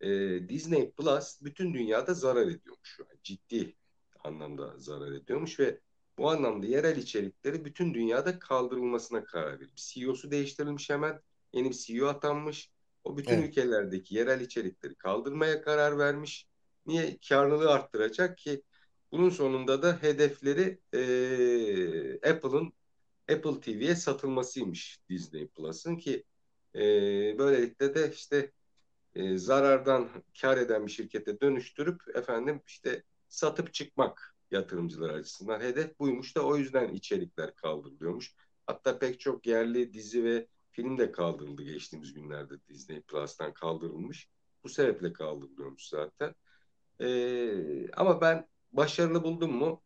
e, 0.00 0.08
Disney 0.48 0.90
Plus 0.90 1.38
bütün 1.42 1.74
dünyada 1.74 2.14
zarar 2.14 2.46
ediyormuş. 2.46 2.98
Yani 2.98 3.18
ciddi 3.22 3.74
anlamda 4.24 4.78
zarar 4.78 5.12
ediyormuş 5.12 5.60
ve 5.60 5.80
bu 6.18 6.30
anlamda 6.30 6.66
yerel 6.66 6.96
içerikleri 6.96 7.64
bütün 7.64 7.94
dünyada 7.94 8.38
kaldırılmasına 8.38 9.24
karar 9.24 9.60
vermiş. 9.60 9.92
CEO'su 9.94 10.30
değiştirilmiş 10.30 10.90
hemen, 10.90 11.20
yeni 11.52 11.70
bir 11.70 11.74
CEO 11.74 12.06
atanmış. 12.06 12.70
O 13.04 13.16
bütün 13.16 13.34
evet. 13.34 13.48
ülkelerdeki 13.48 14.14
yerel 14.14 14.40
içerikleri 14.40 14.94
kaldırmaya 14.94 15.62
karar 15.62 15.98
vermiş. 15.98 16.46
Niye? 16.86 17.18
Karlılığı 17.28 17.70
arttıracak 17.70 18.38
ki 18.38 18.62
bunun 19.12 19.30
sonunda 19.30 19.82
da 19.82 20.02
hedefleri 20.02 20.78
e, 20.92 22.30
Apple'ın 22.30 22.72
Apple 23.30 23.60
TV'ye 23.60 23.94
satılmasıymış 23.96 25.00
Disney 25.08 25.48
Plus'ın 25.48 25.96
ki 25.96 26.24
e, 26.74 26.80
böylelikle 27.38 27.94
de 27.94 28.10
işte 28.14 28.52
e, 29.14 29.38
zarardan 29.38 30.08
kar 30.40 30.58
eden 30.58 30.86
bir 30.86 30.92
şirkete 30.92 31.40
dönüştürüp 31.40 32.16
efendim 32.16 32.62
işte 32.66 33.02
satıp 33.28 33.74
çıkmak 33.74 34.34
yatırımcılar 34.50 35.10
açısından 35.10 35.60
hedef 35.60 35.98
buymuş 35.98 36.36
da 36.36 36.46
o 36.46 36.56
yüzden 36.56 36.88
içerikler 36.88 37.54
kaldırılıyormuş. 37.54 38.34
Hatta 38.66 38.98
pek 38.98 39.20
çok 39.20 39.46
yerli 39.46 39.92
dizi 39.92 40.24
ve 40.24 40.46
film 40.70 40.98
de 40.98 41.12
kaldırıldı 41.12 41.62
geçtiğimiz 41.62 42.14
günlerde 42.14 42.54
Disney 42.68 43.00
Plus'tan 43.00 43.54
kaldırılmış. 43.54 44.28
Bu 44.64 44.68
sebeple 44.68 45.12
kaldırılıyormuş 45.12 45.88
zaten. 45.88 46.34
Ee, 47.00 47.90
ama 47.92 48.20
ben 48.20 48.48
başarılı 48.72 49.22
buldum 49.22 49.52
mu? 49.56 49.82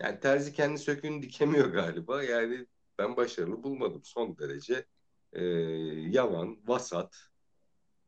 Yani 0.00 0.20
terzi 0.20 0.52
kendi 0.52 0.78
söküğünü 0.78 1.22
dikemiyor 1.22 1.68
galiba. 1.68 2.22
Yani 2.22 2.66
ben 2.98 3.16
başarılı 3.16 3.62
bulmadım 3.62 4.00
son 4.04 4.38
derece. 4.38 4.86
E, 5.32 5.44
yalan, 6.10 6.58
vasat. 6.66 7.16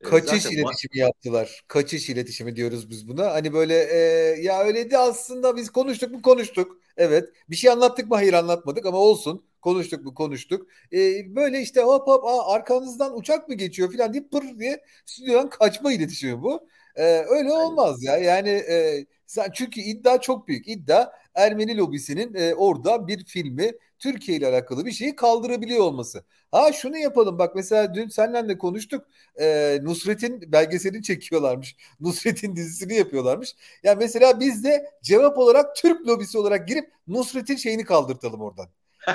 E, 0.01 0.05
Kaçış 0.05 0.43
Zaten 0.43 0.57
iletişimi 0.57 0.99
yaptılar. 0.99 1.65
Kaçış 1.69 2.11
iletişimi 2.11 2.57
diyoruz 2.57 2.91
biz 2.91 3.09
buna. 3.09 3.33
Hani 3.33 3.53
böyle 3.53 3.75
e, 3.75 3.97
ya 4.43 4.65
öyleydi 4.65 4.99
aslında 4.99 5.57
biz 5.57 5.71
konuştuk 5.71 6.13
mu 6.13 6.23
konuştuk. 6.23 6.79
Evet. 6.97 7.29
Bir 7.51 7.57
şey 7.57 7.71
anlattık 7.71 8.11
mı? 8.11 8.15
Hayır 8.15 8.33
anlatmadık 8.33 8.87
ama 8.87 8.99
olsun. 8.99 9.45
Konuştuk 9.63 10.05
mu 10.05 10.15
konuştuk. 10.15 10.67
E, 10.93 10.99
böyle 11.37 11.61
işte 11.61 11.81
hop 11.81 12.07
hop 12.07 12.25
aa, 12.25 12.53
arkanızdan 12.53 13.19
uçak 13.19 13.49
mı 13.49 13.55
geçiyor 13.55 13.93
falan 13.93 14.13
diye 14.13 14.25
pır 14.33 14.59
diye 14.59 14.85
stüdyodan 15.07 15.51
kaçma 15.51 15.93
iletişimi 15.93 16.43
bu. 16.43 16.69
Ee, 16.97 17.25
öyle 17.29 17.53
olmaz 17.53 18.03
ya. 18.03 18.17
Yani 18.17 18.49
e, 18.49 19.07
sen 19.27 19.51
çünkü 19.55 19.81
iddia 19.81 20.21
çok 20.21 20.49
büyük. 20.49 20.69
İddia 20.69 21.11
Ermeni 21.35 21.77
lobisinin 21.77 22.35
e, 22.35 22.55
orada 22.55 23.09
bir 23.09 23.25
filmi 23.25 23.73
Türkiye 23.99 24.39
ile 24.39 24.47
alakalı 24.47 24.87
bir 24.87 24.93
şeyi 24.93 25.17
kaldırabiliyor 25.17 25.81
olması. 25.81 26.25
Ha 26.51 26.73
şunu 26.73 26.97
yapalım 26.97 27.39
bak 27.39 27.55
mesela 27.55 27.95
dün 27.95 28.09
seninle 28.09 28.49
de 28.49 28.59
konuştuk. 28.59 29.07
E, 29.41 29.79
Nusret'in 29.83 30.53
belgeselini 30.53 31.03
çekiyorlarmış. 31.03 31.77
Nusret'in 32.01 32.57
dizisini 32.57 32.95
yapıyorlarmış. 32.95 33.55
Ya 33.83 33.91
yani 33.91 33.99
mesela 33.99 34.41
biz 34.41 34.65
de 34.65 34.91
cevap 35.03 35.39
olarak 35.39 35.77
Türk 35.77 36.09
lobisi 36.09 36.39
olarak 36.39 36.69
girip 36.69 36.93
Nusret'in 37.07 37.57
şeyini 37.57 37.85
kaldırtalım 37.85 38.41
oradan. 38.41 38.69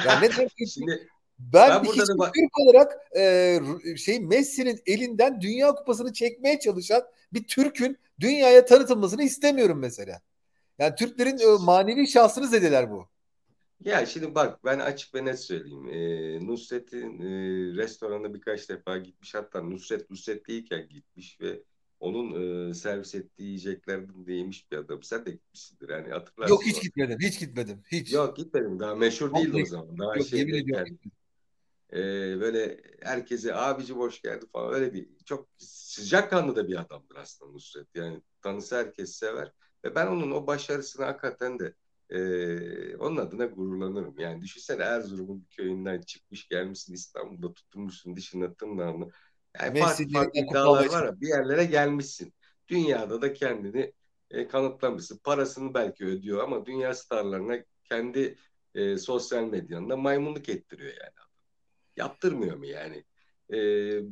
Yani 0.05 0.26
ne 0.28 0.32
demek 0.38 0.51
Şimdi 0.74 1.07
ben, 1.39 1.70
ben 1.70 2.18
bak- 2.18 2.34
Türk 2.34 2.60
olarak 2.60 2.97
e, 3.18 3.60
şey 3.97 4.20
Messi'nin 4.20 4.80
elinden 4.86 5.41
Dünya 5.41 5.76
Kupası'nı 5.76 6.14
çekmeye 6.14 6.60
çalışan 6.60 7.03
bir 7.34 7.47
Türk'ün 7.47 7.97
dünyaya 8.19 8.65
tanıtılmasını 8.65 9.23
istemiyorum 9.23 9.80
mesela. 9.80 10.21
Yani 10.80 10.95
Türklerin 10.95 11.38
e, 11.38 11.63
manevi 11.63 12.07
şahsını 12.07 12.47
zediler 12.47 12.91
bu. 12.91 13.07
Ya 13.80 14.05
şimdi 14.05 14.36
bak 14.36 14.65
ben 14.65 14.80
açık 14.80 15.15
ve 15.15 15.25
net 15.25 15.39
söyleyeyim. 15.39 15.88
Ee, 15.89 16.47
Nusret'in 16.47 17.21
e, 17.21 17.27
restoranına 17.75 18.34
birkaç 18.34 18.69
defa 18.69 18.97
gitmiş. 18.97 19.36
Hatta 19.36 19.61
Nusret 19.61 20.09
Nusret 20.09 20.47
değilken 20.47 20.89
gitmiş 20.89 21.41
ve 21.41 21.63
onun 21.99 22.69
e, 22.69 22.73
servis 22.73 23.15
ettiği 23.15 23.43
yiyeceklerden 23.43 24.25
de 24.25 24.34
yemiş 24.34 24.71
bir 24.71 24.77
adam. 24.77 25.03
Sen 25.03 25.25
de 25.25 25.32
gitmişsindir 25.32 25.89
yani 25.89 26.09
hatırlarsın. 26.09 26.53
Yok 26.53 26.65
hiç 26.65 26.82
gitmedim. 26.82 27.17
Hiç 27.21 27.39
gitmedim. 27.39 27.84
Hiç. 27.91 28.13
Yok 28.13 28.38
gitmedim. 28.38 28.80
Daha 28.80 28.95
meşhur 28.95 29.36
değildi 29.36 29.61
o 29.63 29.65
zaman. 29.65 29.97
Daha 29.97 30.15
Yok, 30.15 30.27
şey 30.27 30.39
yemin 30.39 30.67
e, 31.93 31.97
böyle 32.39 32.81
herkese 33.01 33.55
abici 33.55 33.93
hoş 33.93 34.21
geldi 34.21 34.45
falan 34.53 34.73
öyle 34.73 34.93
bir 34.93 35.09
çok 35.25 35.49
sıcak 35.57 36.29
kanlı 36.29 36.55
da 36.55 36.67
bir 36.67 36.75
adamdır 36.75 37.15
aslında 37.15 37.51
Nusret. 37.51 37.87
Yani 37.95 38.21
tanısı 38.41 38.75
herkes 38.77 39.15
sever. 39.15 39.53
Ve 39.85 39.95
ben 39.95 40.07
onun 40.07 40.31
o 40.31 40.47
başarısını 40.47 41.05
hakikaten 41.05 41.59
de 41.59 41.73
e, 42.09 42.97
onun 42.97 43.17
adına 43.17 43.45
gururlanırım. 43.45 44.19
Yani 44.19 44.41
düşünsene 44.41 44.83
Erzurum'un 44.83 45.41
bir 45.41 45.55
köyünden 45.55 46.01
çıkmış 46.01 46.47
gelmişsin 46.47 46.93
İstanbul'da 46.93 47.53
tutunmuşsun 47.53 48.15
dişini 48.15 48.55
tırnağını. 48.55 49.09
Yani 49.61 49.79
farklı 49.79 50.09
farklı 50.13 50.39
iddialar 50.39 50.85
var 50.85 51.05
ya 51.05 51.21
bir 51.21 51.27
yerlere 51.27 51.65
gelmişsin. 51.65 52.33
Dünyada 52.67 53.21
da 53.21 53.33
kendini 53.33 53.93
e, 54.31 54.47
kanıtlamışsın. 54.47 55.17
Parasını 55.17 55.73
belki 55.73 56.05
ödüyor 56.05 56.43
ama 56.43 56.65
dünya 56.65 56.93
starlarına 56.93 57.57
kendi 57.83 58.37
e, 58.75 58.97
sosyal 58.97 59.43
medyanda 59.43 59.97
maymunluk 59.97 60.49
ettiriyor 60.49 60.93
yani. 61.01 61.28
Yaptırmıyor 62.00 62.58
mu 62.58 62.66
yani? 62.66 63.06
E, 63.54 63.58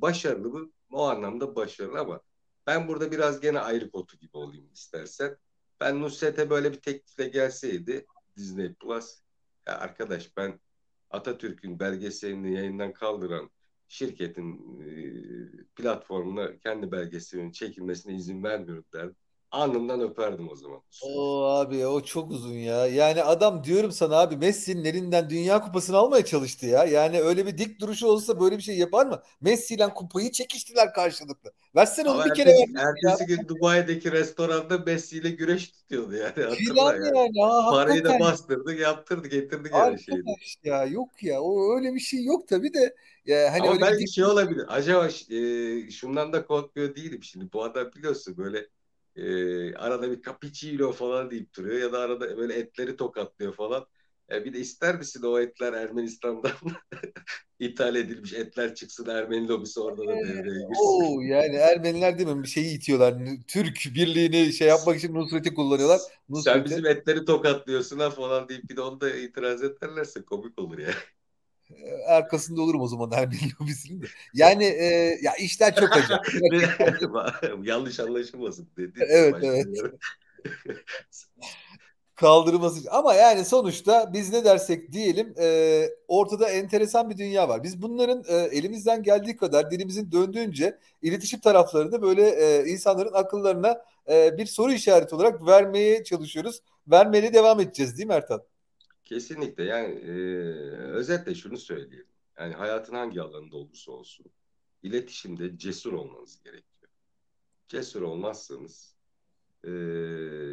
başarılı 0.01 0.49
mı? 0.49 0.71
O 0.91 1.03
anlamda 1.03 1.55
başarılı 1.55 1.99
ama 1.99 2.21
ben 2.67 2.87
burada 2.87 3.11
biraz 3.11 3.39
gene 3.41 3.59
ayrı 3.59 3.91
kotu 3.91 4.17
gibi 4.17 4.37
olayım 4.37 4.73
istersen. 4.73 5.37
Ben 5.79 6.01
Nusret'e 6.01 6.49
böyle 6.49 6.71
bir 6.71 6.81
teklifle 6.81 7.27
gelseydi 7.27 8.05
Disney 8.37 8.73
Plus 8.73 9.21
ya 9.67 9.77
arkadaş 9.79 10.37
ben 10.37 10.59
Atatürk'ün 11.09 11.79
belgeselini 11.79 12.53
yayından 12.55 12.93
kaldıran 12.93 13.49
şirketin 13.87 14.79
e, 14.81 15.65
platformuna 15.75 16.57
kendi 16.57 16.91
belgeselinin 16.91 17.51
çekilmesine 17.51 18.15
izin 18.15 18.43
vermiyorum 18.43 18.85
derdim. 18.93 19.26
Alnımdan 19.51 20.01
öperdim 20.01 20.49
o 20.51 20.55
zaman. 20.55 20.81
O 21.03 21.43
abi 21.45 21.85
o 21.85 22.01
çok 22.01 22.31
uzun 22.31 22.53
ya. 22.53 22.87
Yani 22.87 23.23
adam 23.23 23.63
diyorum 23.63 23.91
sana 23.91 24.17
abi 24.17 24.37
Messi'nin 24.37 24.85
elinden 24.85 25.29
Dünya 25.29 25.61
Kupası'nı 25.61 25.97
almaya 25.97 26.25
çalıştı 26.25 26.65
ya. 26.65 26.85
Yani 26.85 27.21
öyle 27.21 27.45
bir 27.45 27.57
dik 27.57 27.81
duruşu 27.81 28.07
olsa 28.07 28.39
böyle 28.39 28.57
bir 28.57 28.63
şey 28.63 28.77
yapar 28.77 29.05
mı? 29.05 29.21
Messi 29.41 29.75
ile 29.75 29.87
kupayı 29.87 30.31
çekiştiler 30.31 30.93
karşılıklı. 30.93 31.53
Versene 31.75 32.09
onu 32.09 32.25
bir 32.25 32.33
kere 32.33 32.49
ertesi, 32.49 32.77
ertesi 32.77 33.25
gün 33.25 33.47
Dubai'deki 33.47 34.11
restoranda 34.11 34.77
Messi 34.77 35.17
ile 35.17 35.29
güreş 35.29 35.71
tutuyordu 35.71 36.15
yani. 36.15 36.43
Hatırla 36.43 36.93
yani. 36.93 37.17
yani. 37.17 37.41
Ha, 37.41 37.69
Parayı 37.71 38.03
da 38.03 38.19
bastırdı, 38.19 38.73
yaptırdı, 38.73 39.27
getirdi 39.27 39.69
gene 39.69 39.97
şeyi. 39.97 40.23
ya 40.63 40.85
yok 40.85 41.23
ya. 41.23 41.41
O 41.41 41.75
öyle 41.75 41.93
bir 41.93 41.99
şey 41.99 42.23
yok 42.23 42.47
tabii 42.47 42.73
de. 42.73 42.95
Ya, 43.25 43.53
hani 43.53 43.69
Ama 43.69 43.81
belki 43.81 44.03
bir 44.03 44.09
şey 44.09 44.23
olabilir. 44.23 44.65
Acaba 44.67 45.07
e, 45.07 45.91
şundan 45.91 46.33
da 46.33 46.45
korkmuyor 46.45 46.95
değilim 46.95 47.23
şimdi. 47.23 47.53
Bu 47.53 47.63
adam 47.63 47.91
biliyorsun 47.95 48.37
böyle 48.37 48.67
e, 49.17 49.75
arada 49.75 50.11
bir 50.11 50.21
cappuccino 50.21 50.91
falan 50.91 51.31
deyip 51.31 51.55
duruyor 51.55 51.79
ya 51.79 51.93
da 51.93 51.99
arada 51.99 52.37
böyle 52.37 52.53
etleri 52.53 52.95
tokatlıyor 52.95 53.53
falan. 53.53 53.85
E, 54.31 54.45
bir 54.45 54.53
de 54.53 54.59
ister 54.59 54.97
misin 54.97 55.23
o 55.23 55.39
etler 55.39 55.73
Ermenistan'dan 55.73 56.51
ithal 57.59 57.95
edilmiş 57.95 58.33
etler 58.33 58.75
çıksın 58.75 59.09
Ermeni 59.09 59.47
lobisi 59.47 59.79
orada 59.79 60.01
da 60.01 60.11
devreye 60.11 60.41
girsin. 60.41 60.81
Oo, 60.81 61.21
yani 61.21 61.55
Ermeniler 61.55 62.17
değil 62.17 62.29
mi 62.29 62.43
bir 62.43 62.47
şeyi 62.47 62.77
itiyorlar. 62.77 63.15
Türk 63.47 63.77
birliğini 63.95 64.53
şey 64.53 64.67
yapmak 64.67 64.97
için 64.97 65.13
Nusret'i 65.13 65.53
kullanıyorlar. 65.53 65.99
Nusret'i... 66.29 66.53
Sen 66.53 66.65
bizim 66.65 66.85
etleri 66.85 67.25
tokatlıyorsun 67.25 67.99
ha 67.99 68.09
falan 68.09 68.49
deyip 68.49 68.69
bir 68.69 68.75
de 68.75 68.81
onu 68.81 69.01
da 69.01 69.15
itiraz 69.15 69.63
ederlerse 69.63 70.21
komik 70.21 70.59
olur 70.59 70.77
ya. 70.77 70.91
Arkasında 72.07 72.61
olurum 72.61 72.81
o 72.81 72.87
zaman 72.87 73.11
Ermeni 73.11 73.51
lobisinin 73.61 74.01
de. 74.01 74.05
Yani 74.33 74.63
e, 74.63 74.85
ya 75.21 75.35
işler 75.35 75.75
çok 75.75 75.89
acayip. 75.97 76.23
Yanlış 77.67 77.99
anlaşılmasın 77.99 78.67
dedi. 78.77 79.05
Evet 79.09 79.35
evet. 79.41 79.67
Kaldırılması 82.15 82.91
ama 82.91 83.13
yani 83.13 83.45
sonuçta 83.45 84.13
biz 84.13 84.33
ne 84.33 84.45
dersek 84.45 84.91
diyelim 84.91 85.33
e, 85.39 85.89
ortada 86.07 86.49
enteresan 86.49 87.09
bir 87.09 87.17
dünya 87.17 87.49
var. 87.49 87.63
Biz 87.63 87.81
bunların 87.81 88.23
e, 88.27 88.35
elimizden 88.35 89.03
geldiği 89.03 89.37
kadar 89.37 89.71
dilimizin 89.71 90.11
döndüğünce 90.11 90.77
iletişim 91.01 91.39
taraflarını 91.39 92.01
böyle 92.01 92.29
e, 92.29 92.65
insanların 92.65 93.13
akıllarına 93.13 93.81
e, 94.09 94.37
bir 94.37 94.45
soru 94.45 94.71
işareti 94.71 95.15
olarak 95.15 95.45
vermeye 95.45 96.03
çalışıyoruz. 96.03 96.61
Vermeye 96.87 97.33
devam 97.33 97.59
edeceğiz 97.59 97.97
değil 97.97 98.07
mi 98.07 98.13
Ertan? 98.13 98.43
Kesinlikle 99.07 99.63
yani 99.63 99.93
e, 99.93 100.11
özetle 100.77 101.35
şunu 101.35 101.57
söyleyelim. 101.57 102.07
Yani 102.39 102.53
hayatın 102.53 102.93
hangi 102.93 103.21
alanında 103.21 103.57
olursa 103.57 103.91
olsun 103.91 104.25
iletişimde 104.83 105.57
cesur 105.57 105.93
olmanız 105.93 106.43
gerekiyor. 106.43 106.91
Cesur 107.67 108.01
olmazsanız 108.01 108.95
e, 109.67 109.71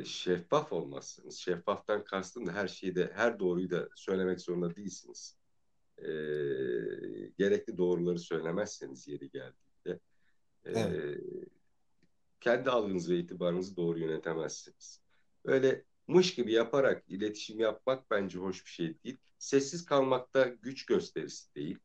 şeffaf 0.05 0.73
olmazsınız. 0.73 1.37
Şeffaftan 1.37 2.05
kastım 2.05 2.47
da 2.47 2.53
her 2.53 2.69
şeyi 2.69 2.95
de 2.95 3.13
her 3.15 3.39
doğruyu 3.39 3.71
da 3.71 3.89
söylemek 3.95 4.41
zorunda 4.41 4.77
değilsiniz. 4.77 5.37
E, 5.99 6.09
gerekli 7.39 7.79
doğruları 7.79 8.19
söylemezseniz 8.19 9.09
yeri 9.09 9.31
geldiğinde 9.31 10.01
e, 10.65 10.73
evet. 10.73 11.21
kendi 12.41 12.71
algınız 12.71 13.11
ve 13.11 13.19
itibarınızı 13.19 13.77
doğru 13.77 13.99
yönetemezsiniz. 13.99 15.01
Öyle 15.45 15.85
mış 16.07 16.35
gibi 16.35 16.53
yaparak 16.53 17.05
iletişim 17.09 17.61
yapmak 17.61 18.11
bence 18.11 18.39
hoş 18.39 18.65
bir 18.65 18.71
şey 18.71 19.03
değil. 19.05 19.17
Sessiz 19.39 19.85
kalmak 19.85 20.35
da 20.35 20.45
güç 20.45 20.87
gösterisi 20.87 21.55
değil. 21.55 21.79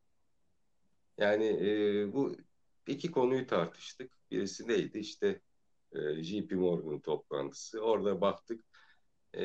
Yani 1.18 1.46
e, 1.46 2.14
bu 2.14 2.36
iki 2.88 3.12
konuyu 3.12 3.48
tartıştık. 3.48 4.12
Birisi 4.32 4.68
neydi? 4.68 5.00
İşte 5.00 5.42
e, 5.92 6.24
JP 6.24 6.52
Morgan 6.52 7.00
toplantısı. 7.00 7.80
Orada 7.80 8.22
baktık 8.22 8.66
e, 9.38 9.44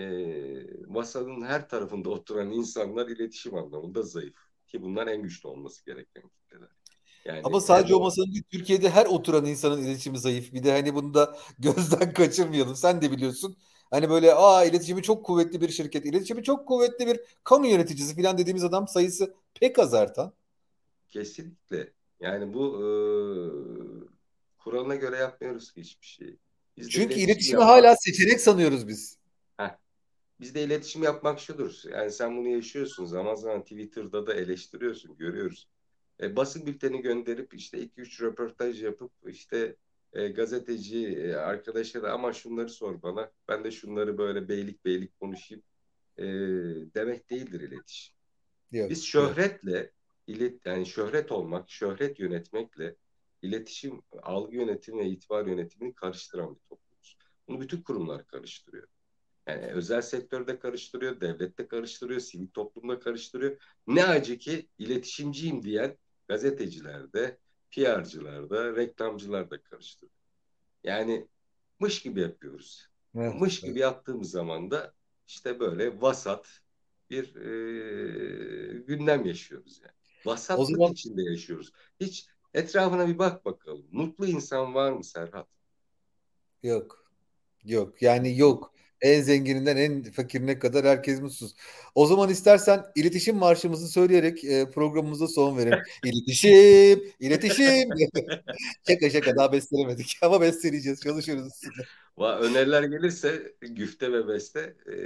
masanın 0.87 1.43
her 1.43 1.69
tarafında 1.69 2.11
oturan 2.11 2.51
insanlar 2.51 3.09
iletişim 3.09 3.55
anlamında 3.55 4.03
zayıf. 4.03 4.37
Ki 4.67 4.83
bunlar 4.83 5.07
en 5.07 5.23
güçlü 5.23 5.49
olması 5.49 5.85
gereken 5.85 6.23
kitleler. 6.29 6.69
Yani 7.25 7.41
Ama 7.45 7.61
sadece 7.61 7.95
o 7.95 8.01
masanın 8.01 8.33
değil, 8.33 8.45
Türkiye'de 8.51 8.91
her 8.91 9.07
oturan 9.07 9.45
insanın 9.45 9.83
iletişimi 9.83 10.19
zayıf. 10.19 10.53
Bir 10.53 10.65
de 10.65 10.73
hani 10.73 10.95
bunu 10.95 11.15
da 11.15 11.37
gözden 11.59 12.13
kaçırmayalım. 12.13 12.77
Sen 12.77 13.03
de 13.03 13.13
biliyorsun. 13.13 13.57
Hani 13.95 14.11
böyle 14.11 14.35
aa 14.35 14.65
iletişimi 14.65 15.03
çok 15.03 15.25
kuvvetli 15.25 15.61
bir 15.61 15.69
şirket, 15.69 16.07
iletişimi 16.07 16.43
çok 16.43 16.69
kuvvetli 16.69 17.07
bir 17.07 17.21
kamu 17.45 17.67
yöneticisi 17.67 18.17
falan 18.17 18.39
dediğimiz 18.39 18.65
adam 18.65 18.89
sayısı 18.89 19.35
pek 19.61 19.79
az 19.79 19.95
artan. 19.95 20.33
Kesinlikle. 21.09 21.93
Yani 22.21 22.55
bu 22.55 22.67
e, 22.67 22.85
kuralına 24.59 24.95
göre 24.95 25.17
yapmıyoruz 25.17 25.73
hiçbir 25.77 26.07
şey. 26.07 26.37
Biz 26.77 26.91
Çünkü 26.91 27.15
iletişimi 27.15 27.61
yapmak... 27.61 27.69
hala 27.69 27.97
seçenek 27.97 28.41
sanıyoruz 28.41 28.89
biz. 28.89 29.19
Heh. 29.57 29.77
Bizde 30.41 30.63
iletişim 30.63 31.03
yapmak 31.03 31.41
şudur. 31.41 31.83
Yani 31.93 32.11
sen 32.11 32.37
bunu 32.37 32.49
yaşıyorsun. 32.49 33.05
Zaman 33.05 33.35
zaman 33.35 33.63
Twitter'da 33.63 34.27
da 34.27 34.35
eleştiriyorsun. 34.35 35.17
Görüyoruz. 35.17 35.69
E, 36.23 36.37
basın 36.37 36.67
bülteni 36.67 37.01
gönderip 37.03 37.55
işte 37.55 37.79
2-3 37.79 38.23
röportaj 38.23 38.83
yapıp 38.83 39.13
işte 39.27 39.77
e, 40.15 40.29
gazeteci 40.29 41.09
e, 41.09 41.35
arkadaşlara 41.35 42.13
ama 42.13 42.33
şunları 42.33 42.69
sor 42.69 43.03
bana. 43.03 43.31
Ben 43.49 43.65
de 43.65 43.71
şunları 43.71 44.19
böyle 44.19 44.49
beylik 44.49 44.85
beylik 44.85 45.21
konuşayım 45.21 45.63
e, 46.19 46.25
demek 46.95 47.31
değildir 47.31 47.61
iletişim. 47.61 48.15
Yok, 48.73 48.91
Biz 48.91 49.05
şöhretle 49.05 49.93
ilet 50.27 50.67
yani 50.67 50.87
şöhret 50.87 51.33
olmak, 51.33 51.71
şöhret 51.71 52.19
yönetmekle 52.21 52.97
iletişim, 53.43 54.03
algı 54.23 54.57
yönetimi 54.57 55.01
ve 55.01 55.07
itibar 55.09 55.47
yönetimini 55.47 55.95
karıştıran 55.95 56.55
bir 56.55 56.61
toplumuz. 56.61 57.17
Bunu 57.49 57.61
bütün 57.61 57.83
kurumlar 57.83 58.27
karıştırıyor. 58.27 58.89
Yani 59.49 59.67
özel 59.67 60.03
sektörde 60.03 60.59
karıştırıyor, 60.59 61.21
devlette 61.21 61.69
karıştırıyor, 61.69 62.21
sivil 62.21 62.49
toplumda 62.49 62.99
karıştırıyor. 63.01 63.57
Ne 63.87 64.05
acı 64.05 64.39
ki 64.39 64.69
iletişimciyim 64.79 65.63
diyen 65.63 65.99
gazetecilerde, 66.29 67.39
PR'cılar 67.75 68.51
da, 68.51 68.77
reklamcılar 68.77 69.51
da 69.51 69.63
karıştırıyor. 69.63 70.17
Yani 70.85 71.29
mış 71.81 72.03
gibi 72.03 72.21
yapıyoruz. 72.21 72.89
Evet, 73.17 73.41
mış 73.41 73.59
evet. 73.59 73.71
gibi 73.71 73.81
yaptığımız 73.81 74.31
zaman 74.31 74.71
da 74.71 74.95
işte 75.27 75.61
böyle 75.61 76.01
vasat 76.01 76.61
bir 77.11 77.37
e, 77.37 78.79
gündem 78.79 79.25
yaşıyoruz 79.25 79.81
yani. 79.83 79.93
Vasatlık 80.27 80.69
zaman... 80.69 80.93
içinde 80.93 81.23
yaşıyoruz. 81.23 81.73
Hiç 82.01 82.29
etrafına 82.55 83.09
bir 83.09 83.19
bak 83.19 83.45
bakalım. 83.45 83.87
Mutlu 83.91 84.27
insan 84.27 84.75
var 84.75 84.93
mı 84.93 85.05
Serhat? 85.05 85.49
Yok. 86.63 87.13
Yok. 87.65 88.03
Yani 88.03 88.39
yok. 88.39 88.74
En 89.05 89.23
zengininden 89.23 89.77
en 89.77 90.03
fakirine 90.03 90.59
kadar 90.59 90.85
herkes 90.85 91.21
mutsuz. 91.21 91.55
O 91.95 92.07
zaman 92.07 92.31
istersen 92.31 92.85
iletişim 92.95 93.37
marşımızı 93.37 93.89
söyleyerek 93.89 94.45
e, 94.45 94.71
programımıza 94.71 95.29
son 95.29 95.59
verelim. 95.59 95.79
İletişim, 96.05 97.03
iletişim. 97.21 97.89
şaka 98.89 99.11
şaka 99.11 99.37
daha 99.37 99.53
bestelemedik 99.53 100.19
ama 100.23 100.41
besteleyeceğiz. 100.41 101.01
Çalışıyoruz 101.01 101.47
üstünde. 101.47 101.87
Öneriler 102.19 102.83
gelirse 102.83 103.53
güfte 103.61 104.13
ve 104.13 104.29
beste 104.29 104.61
e, 104.61 104.97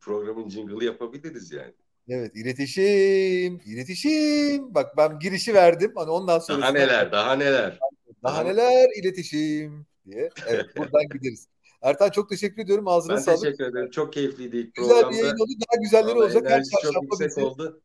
programın 0.00 0.48
jingle'ı 0.48 0.84
yapabiliriz 0.84 1.52
yani. 1.52 1.72
Evet 2.08 2.36
iletişim, 2.36 3.60
iletişim. 3.66 4.74
Bak 4.74 4.96
ben 4.96 5.18
girişi 5.18 5.54
verdim. 5.54 5.92
Hani 5.94 6.10
ondan 6.10 6.38
sonra. 6.38 6.62
Daha 6.62 6.72
neler, 6.72 7.12
daha 7.12 7.36
neler. 7.36 7.78
Daha 8.22 8.42
neler 8.42 8.88
iletişim 9.02 9.86
diye. 10.06 10.30
Evet 10.46 10.76
buradan 10.76 11.02
gideriz. 11.12 11.49
Ertan 11.82 12.10
çok 12.10 12.28
teşekkür 12.28 12.62
ediyorum. 12.62 12.88
Ağzına 12.88 13.16
ben 13.16 13.20
sağlık. 13.20 13.42
Ben 13.42 13.50
teşekkür 13.50 13.64
ederim. 13.64 13.90
Çok 13.90 14.12
keyifliydi 14.12 14.56
ilk 14.56 14.74
Güzel 14.74 14.88
programda. 14.90 15.10
bir 15.10 15.22
yayın 15.22 15.34
oldu. 15.34 15.50
Daha 15.70 15.82
güzelleri 15.82 16.16
Vallahi 16.16 16.36
olacak. 16.36 16.50
Her 16.50 16.62
çok 16.92 17.02
yüksek 17.02 17.28
bizi. 17.28 17.40
oldu. 17.44 17.82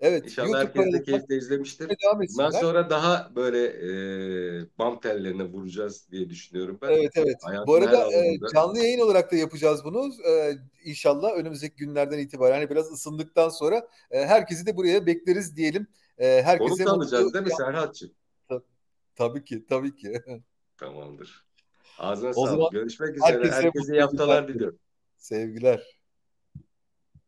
Evet. 0.00 0.24
İnşallah 0.24 0.48
YouTube 0.48 0.82
herkes 0.82 0.92
de 0.92 1.02
keyifle 1.02 1.36
izlemiştir. 1.36 1.90
Bundan 2.28 2.50
sonra 2.50 2.90
daha 2.90 3.32
böyle 3.36 3.64
e, 3.66 4.68
bam 4.78 5.00
tellerine 5.00 5.44
vuracağız 5.44 6.08
diye 6.10 6.30
düşünüyorum 6.30 6.78
ben. 6.82 6.88
Evet 6.88 7.12
evet. 7.16 7.36
Hayatın 7.42 7.66
Bu 7.66 7.74
arada 7.74 8.12
e, 8.12 8.38
canlı 8.54 8.78
yayın 8.78 9.00
olarak 9.00 9.32
da 9.32 9.36
yapacağız 9.36 9.84
bunu. 9.84 10.12
E, 10.28 10.52
inşallah 10.84 11.32
önümüzdeki 11.32 11.76
günlerden 11.76 12.18
itibaren 12.18 12.60
yani 12.60 12.70
biraz 12.70 12.92
ısındıktan 12.92 13.48
sonra 13.48 13.88
e, 14.10 14.26
herkesi 14.26 14.66
de 14.66 14.76
buraya 14.76 15.06
bekleriz 15.06 15.56
diyelim. 15.56 15.86
E, 16.18 16.42
herkese 16.42 16.84
Konuk 16.84 16.88
alacağız 16.88 17.34
değil 17.34 17.44
mi 17.44 17.52
Serhat'cığım? 17.56 18.10
Tabii 19.16 19.44
ki, 19.44 19.66
tabii 19.68 19.96
ki. 19.96 20.22
Tamamdır. 20.78 21.45
Ağzına 21.98 22.30
o 22.36 22.46
sağlık. 22.46 22.72
Görüşmek 22.72 23.16
üzere. 23.16 23.32
Herkese, 23.32 23.54
herkese 23.54 23.92
iyi 23.92 24.00
haftalar 24.00 24.48
diliyorum. 24.48 24.78
Sevgiler. 25.16 25.95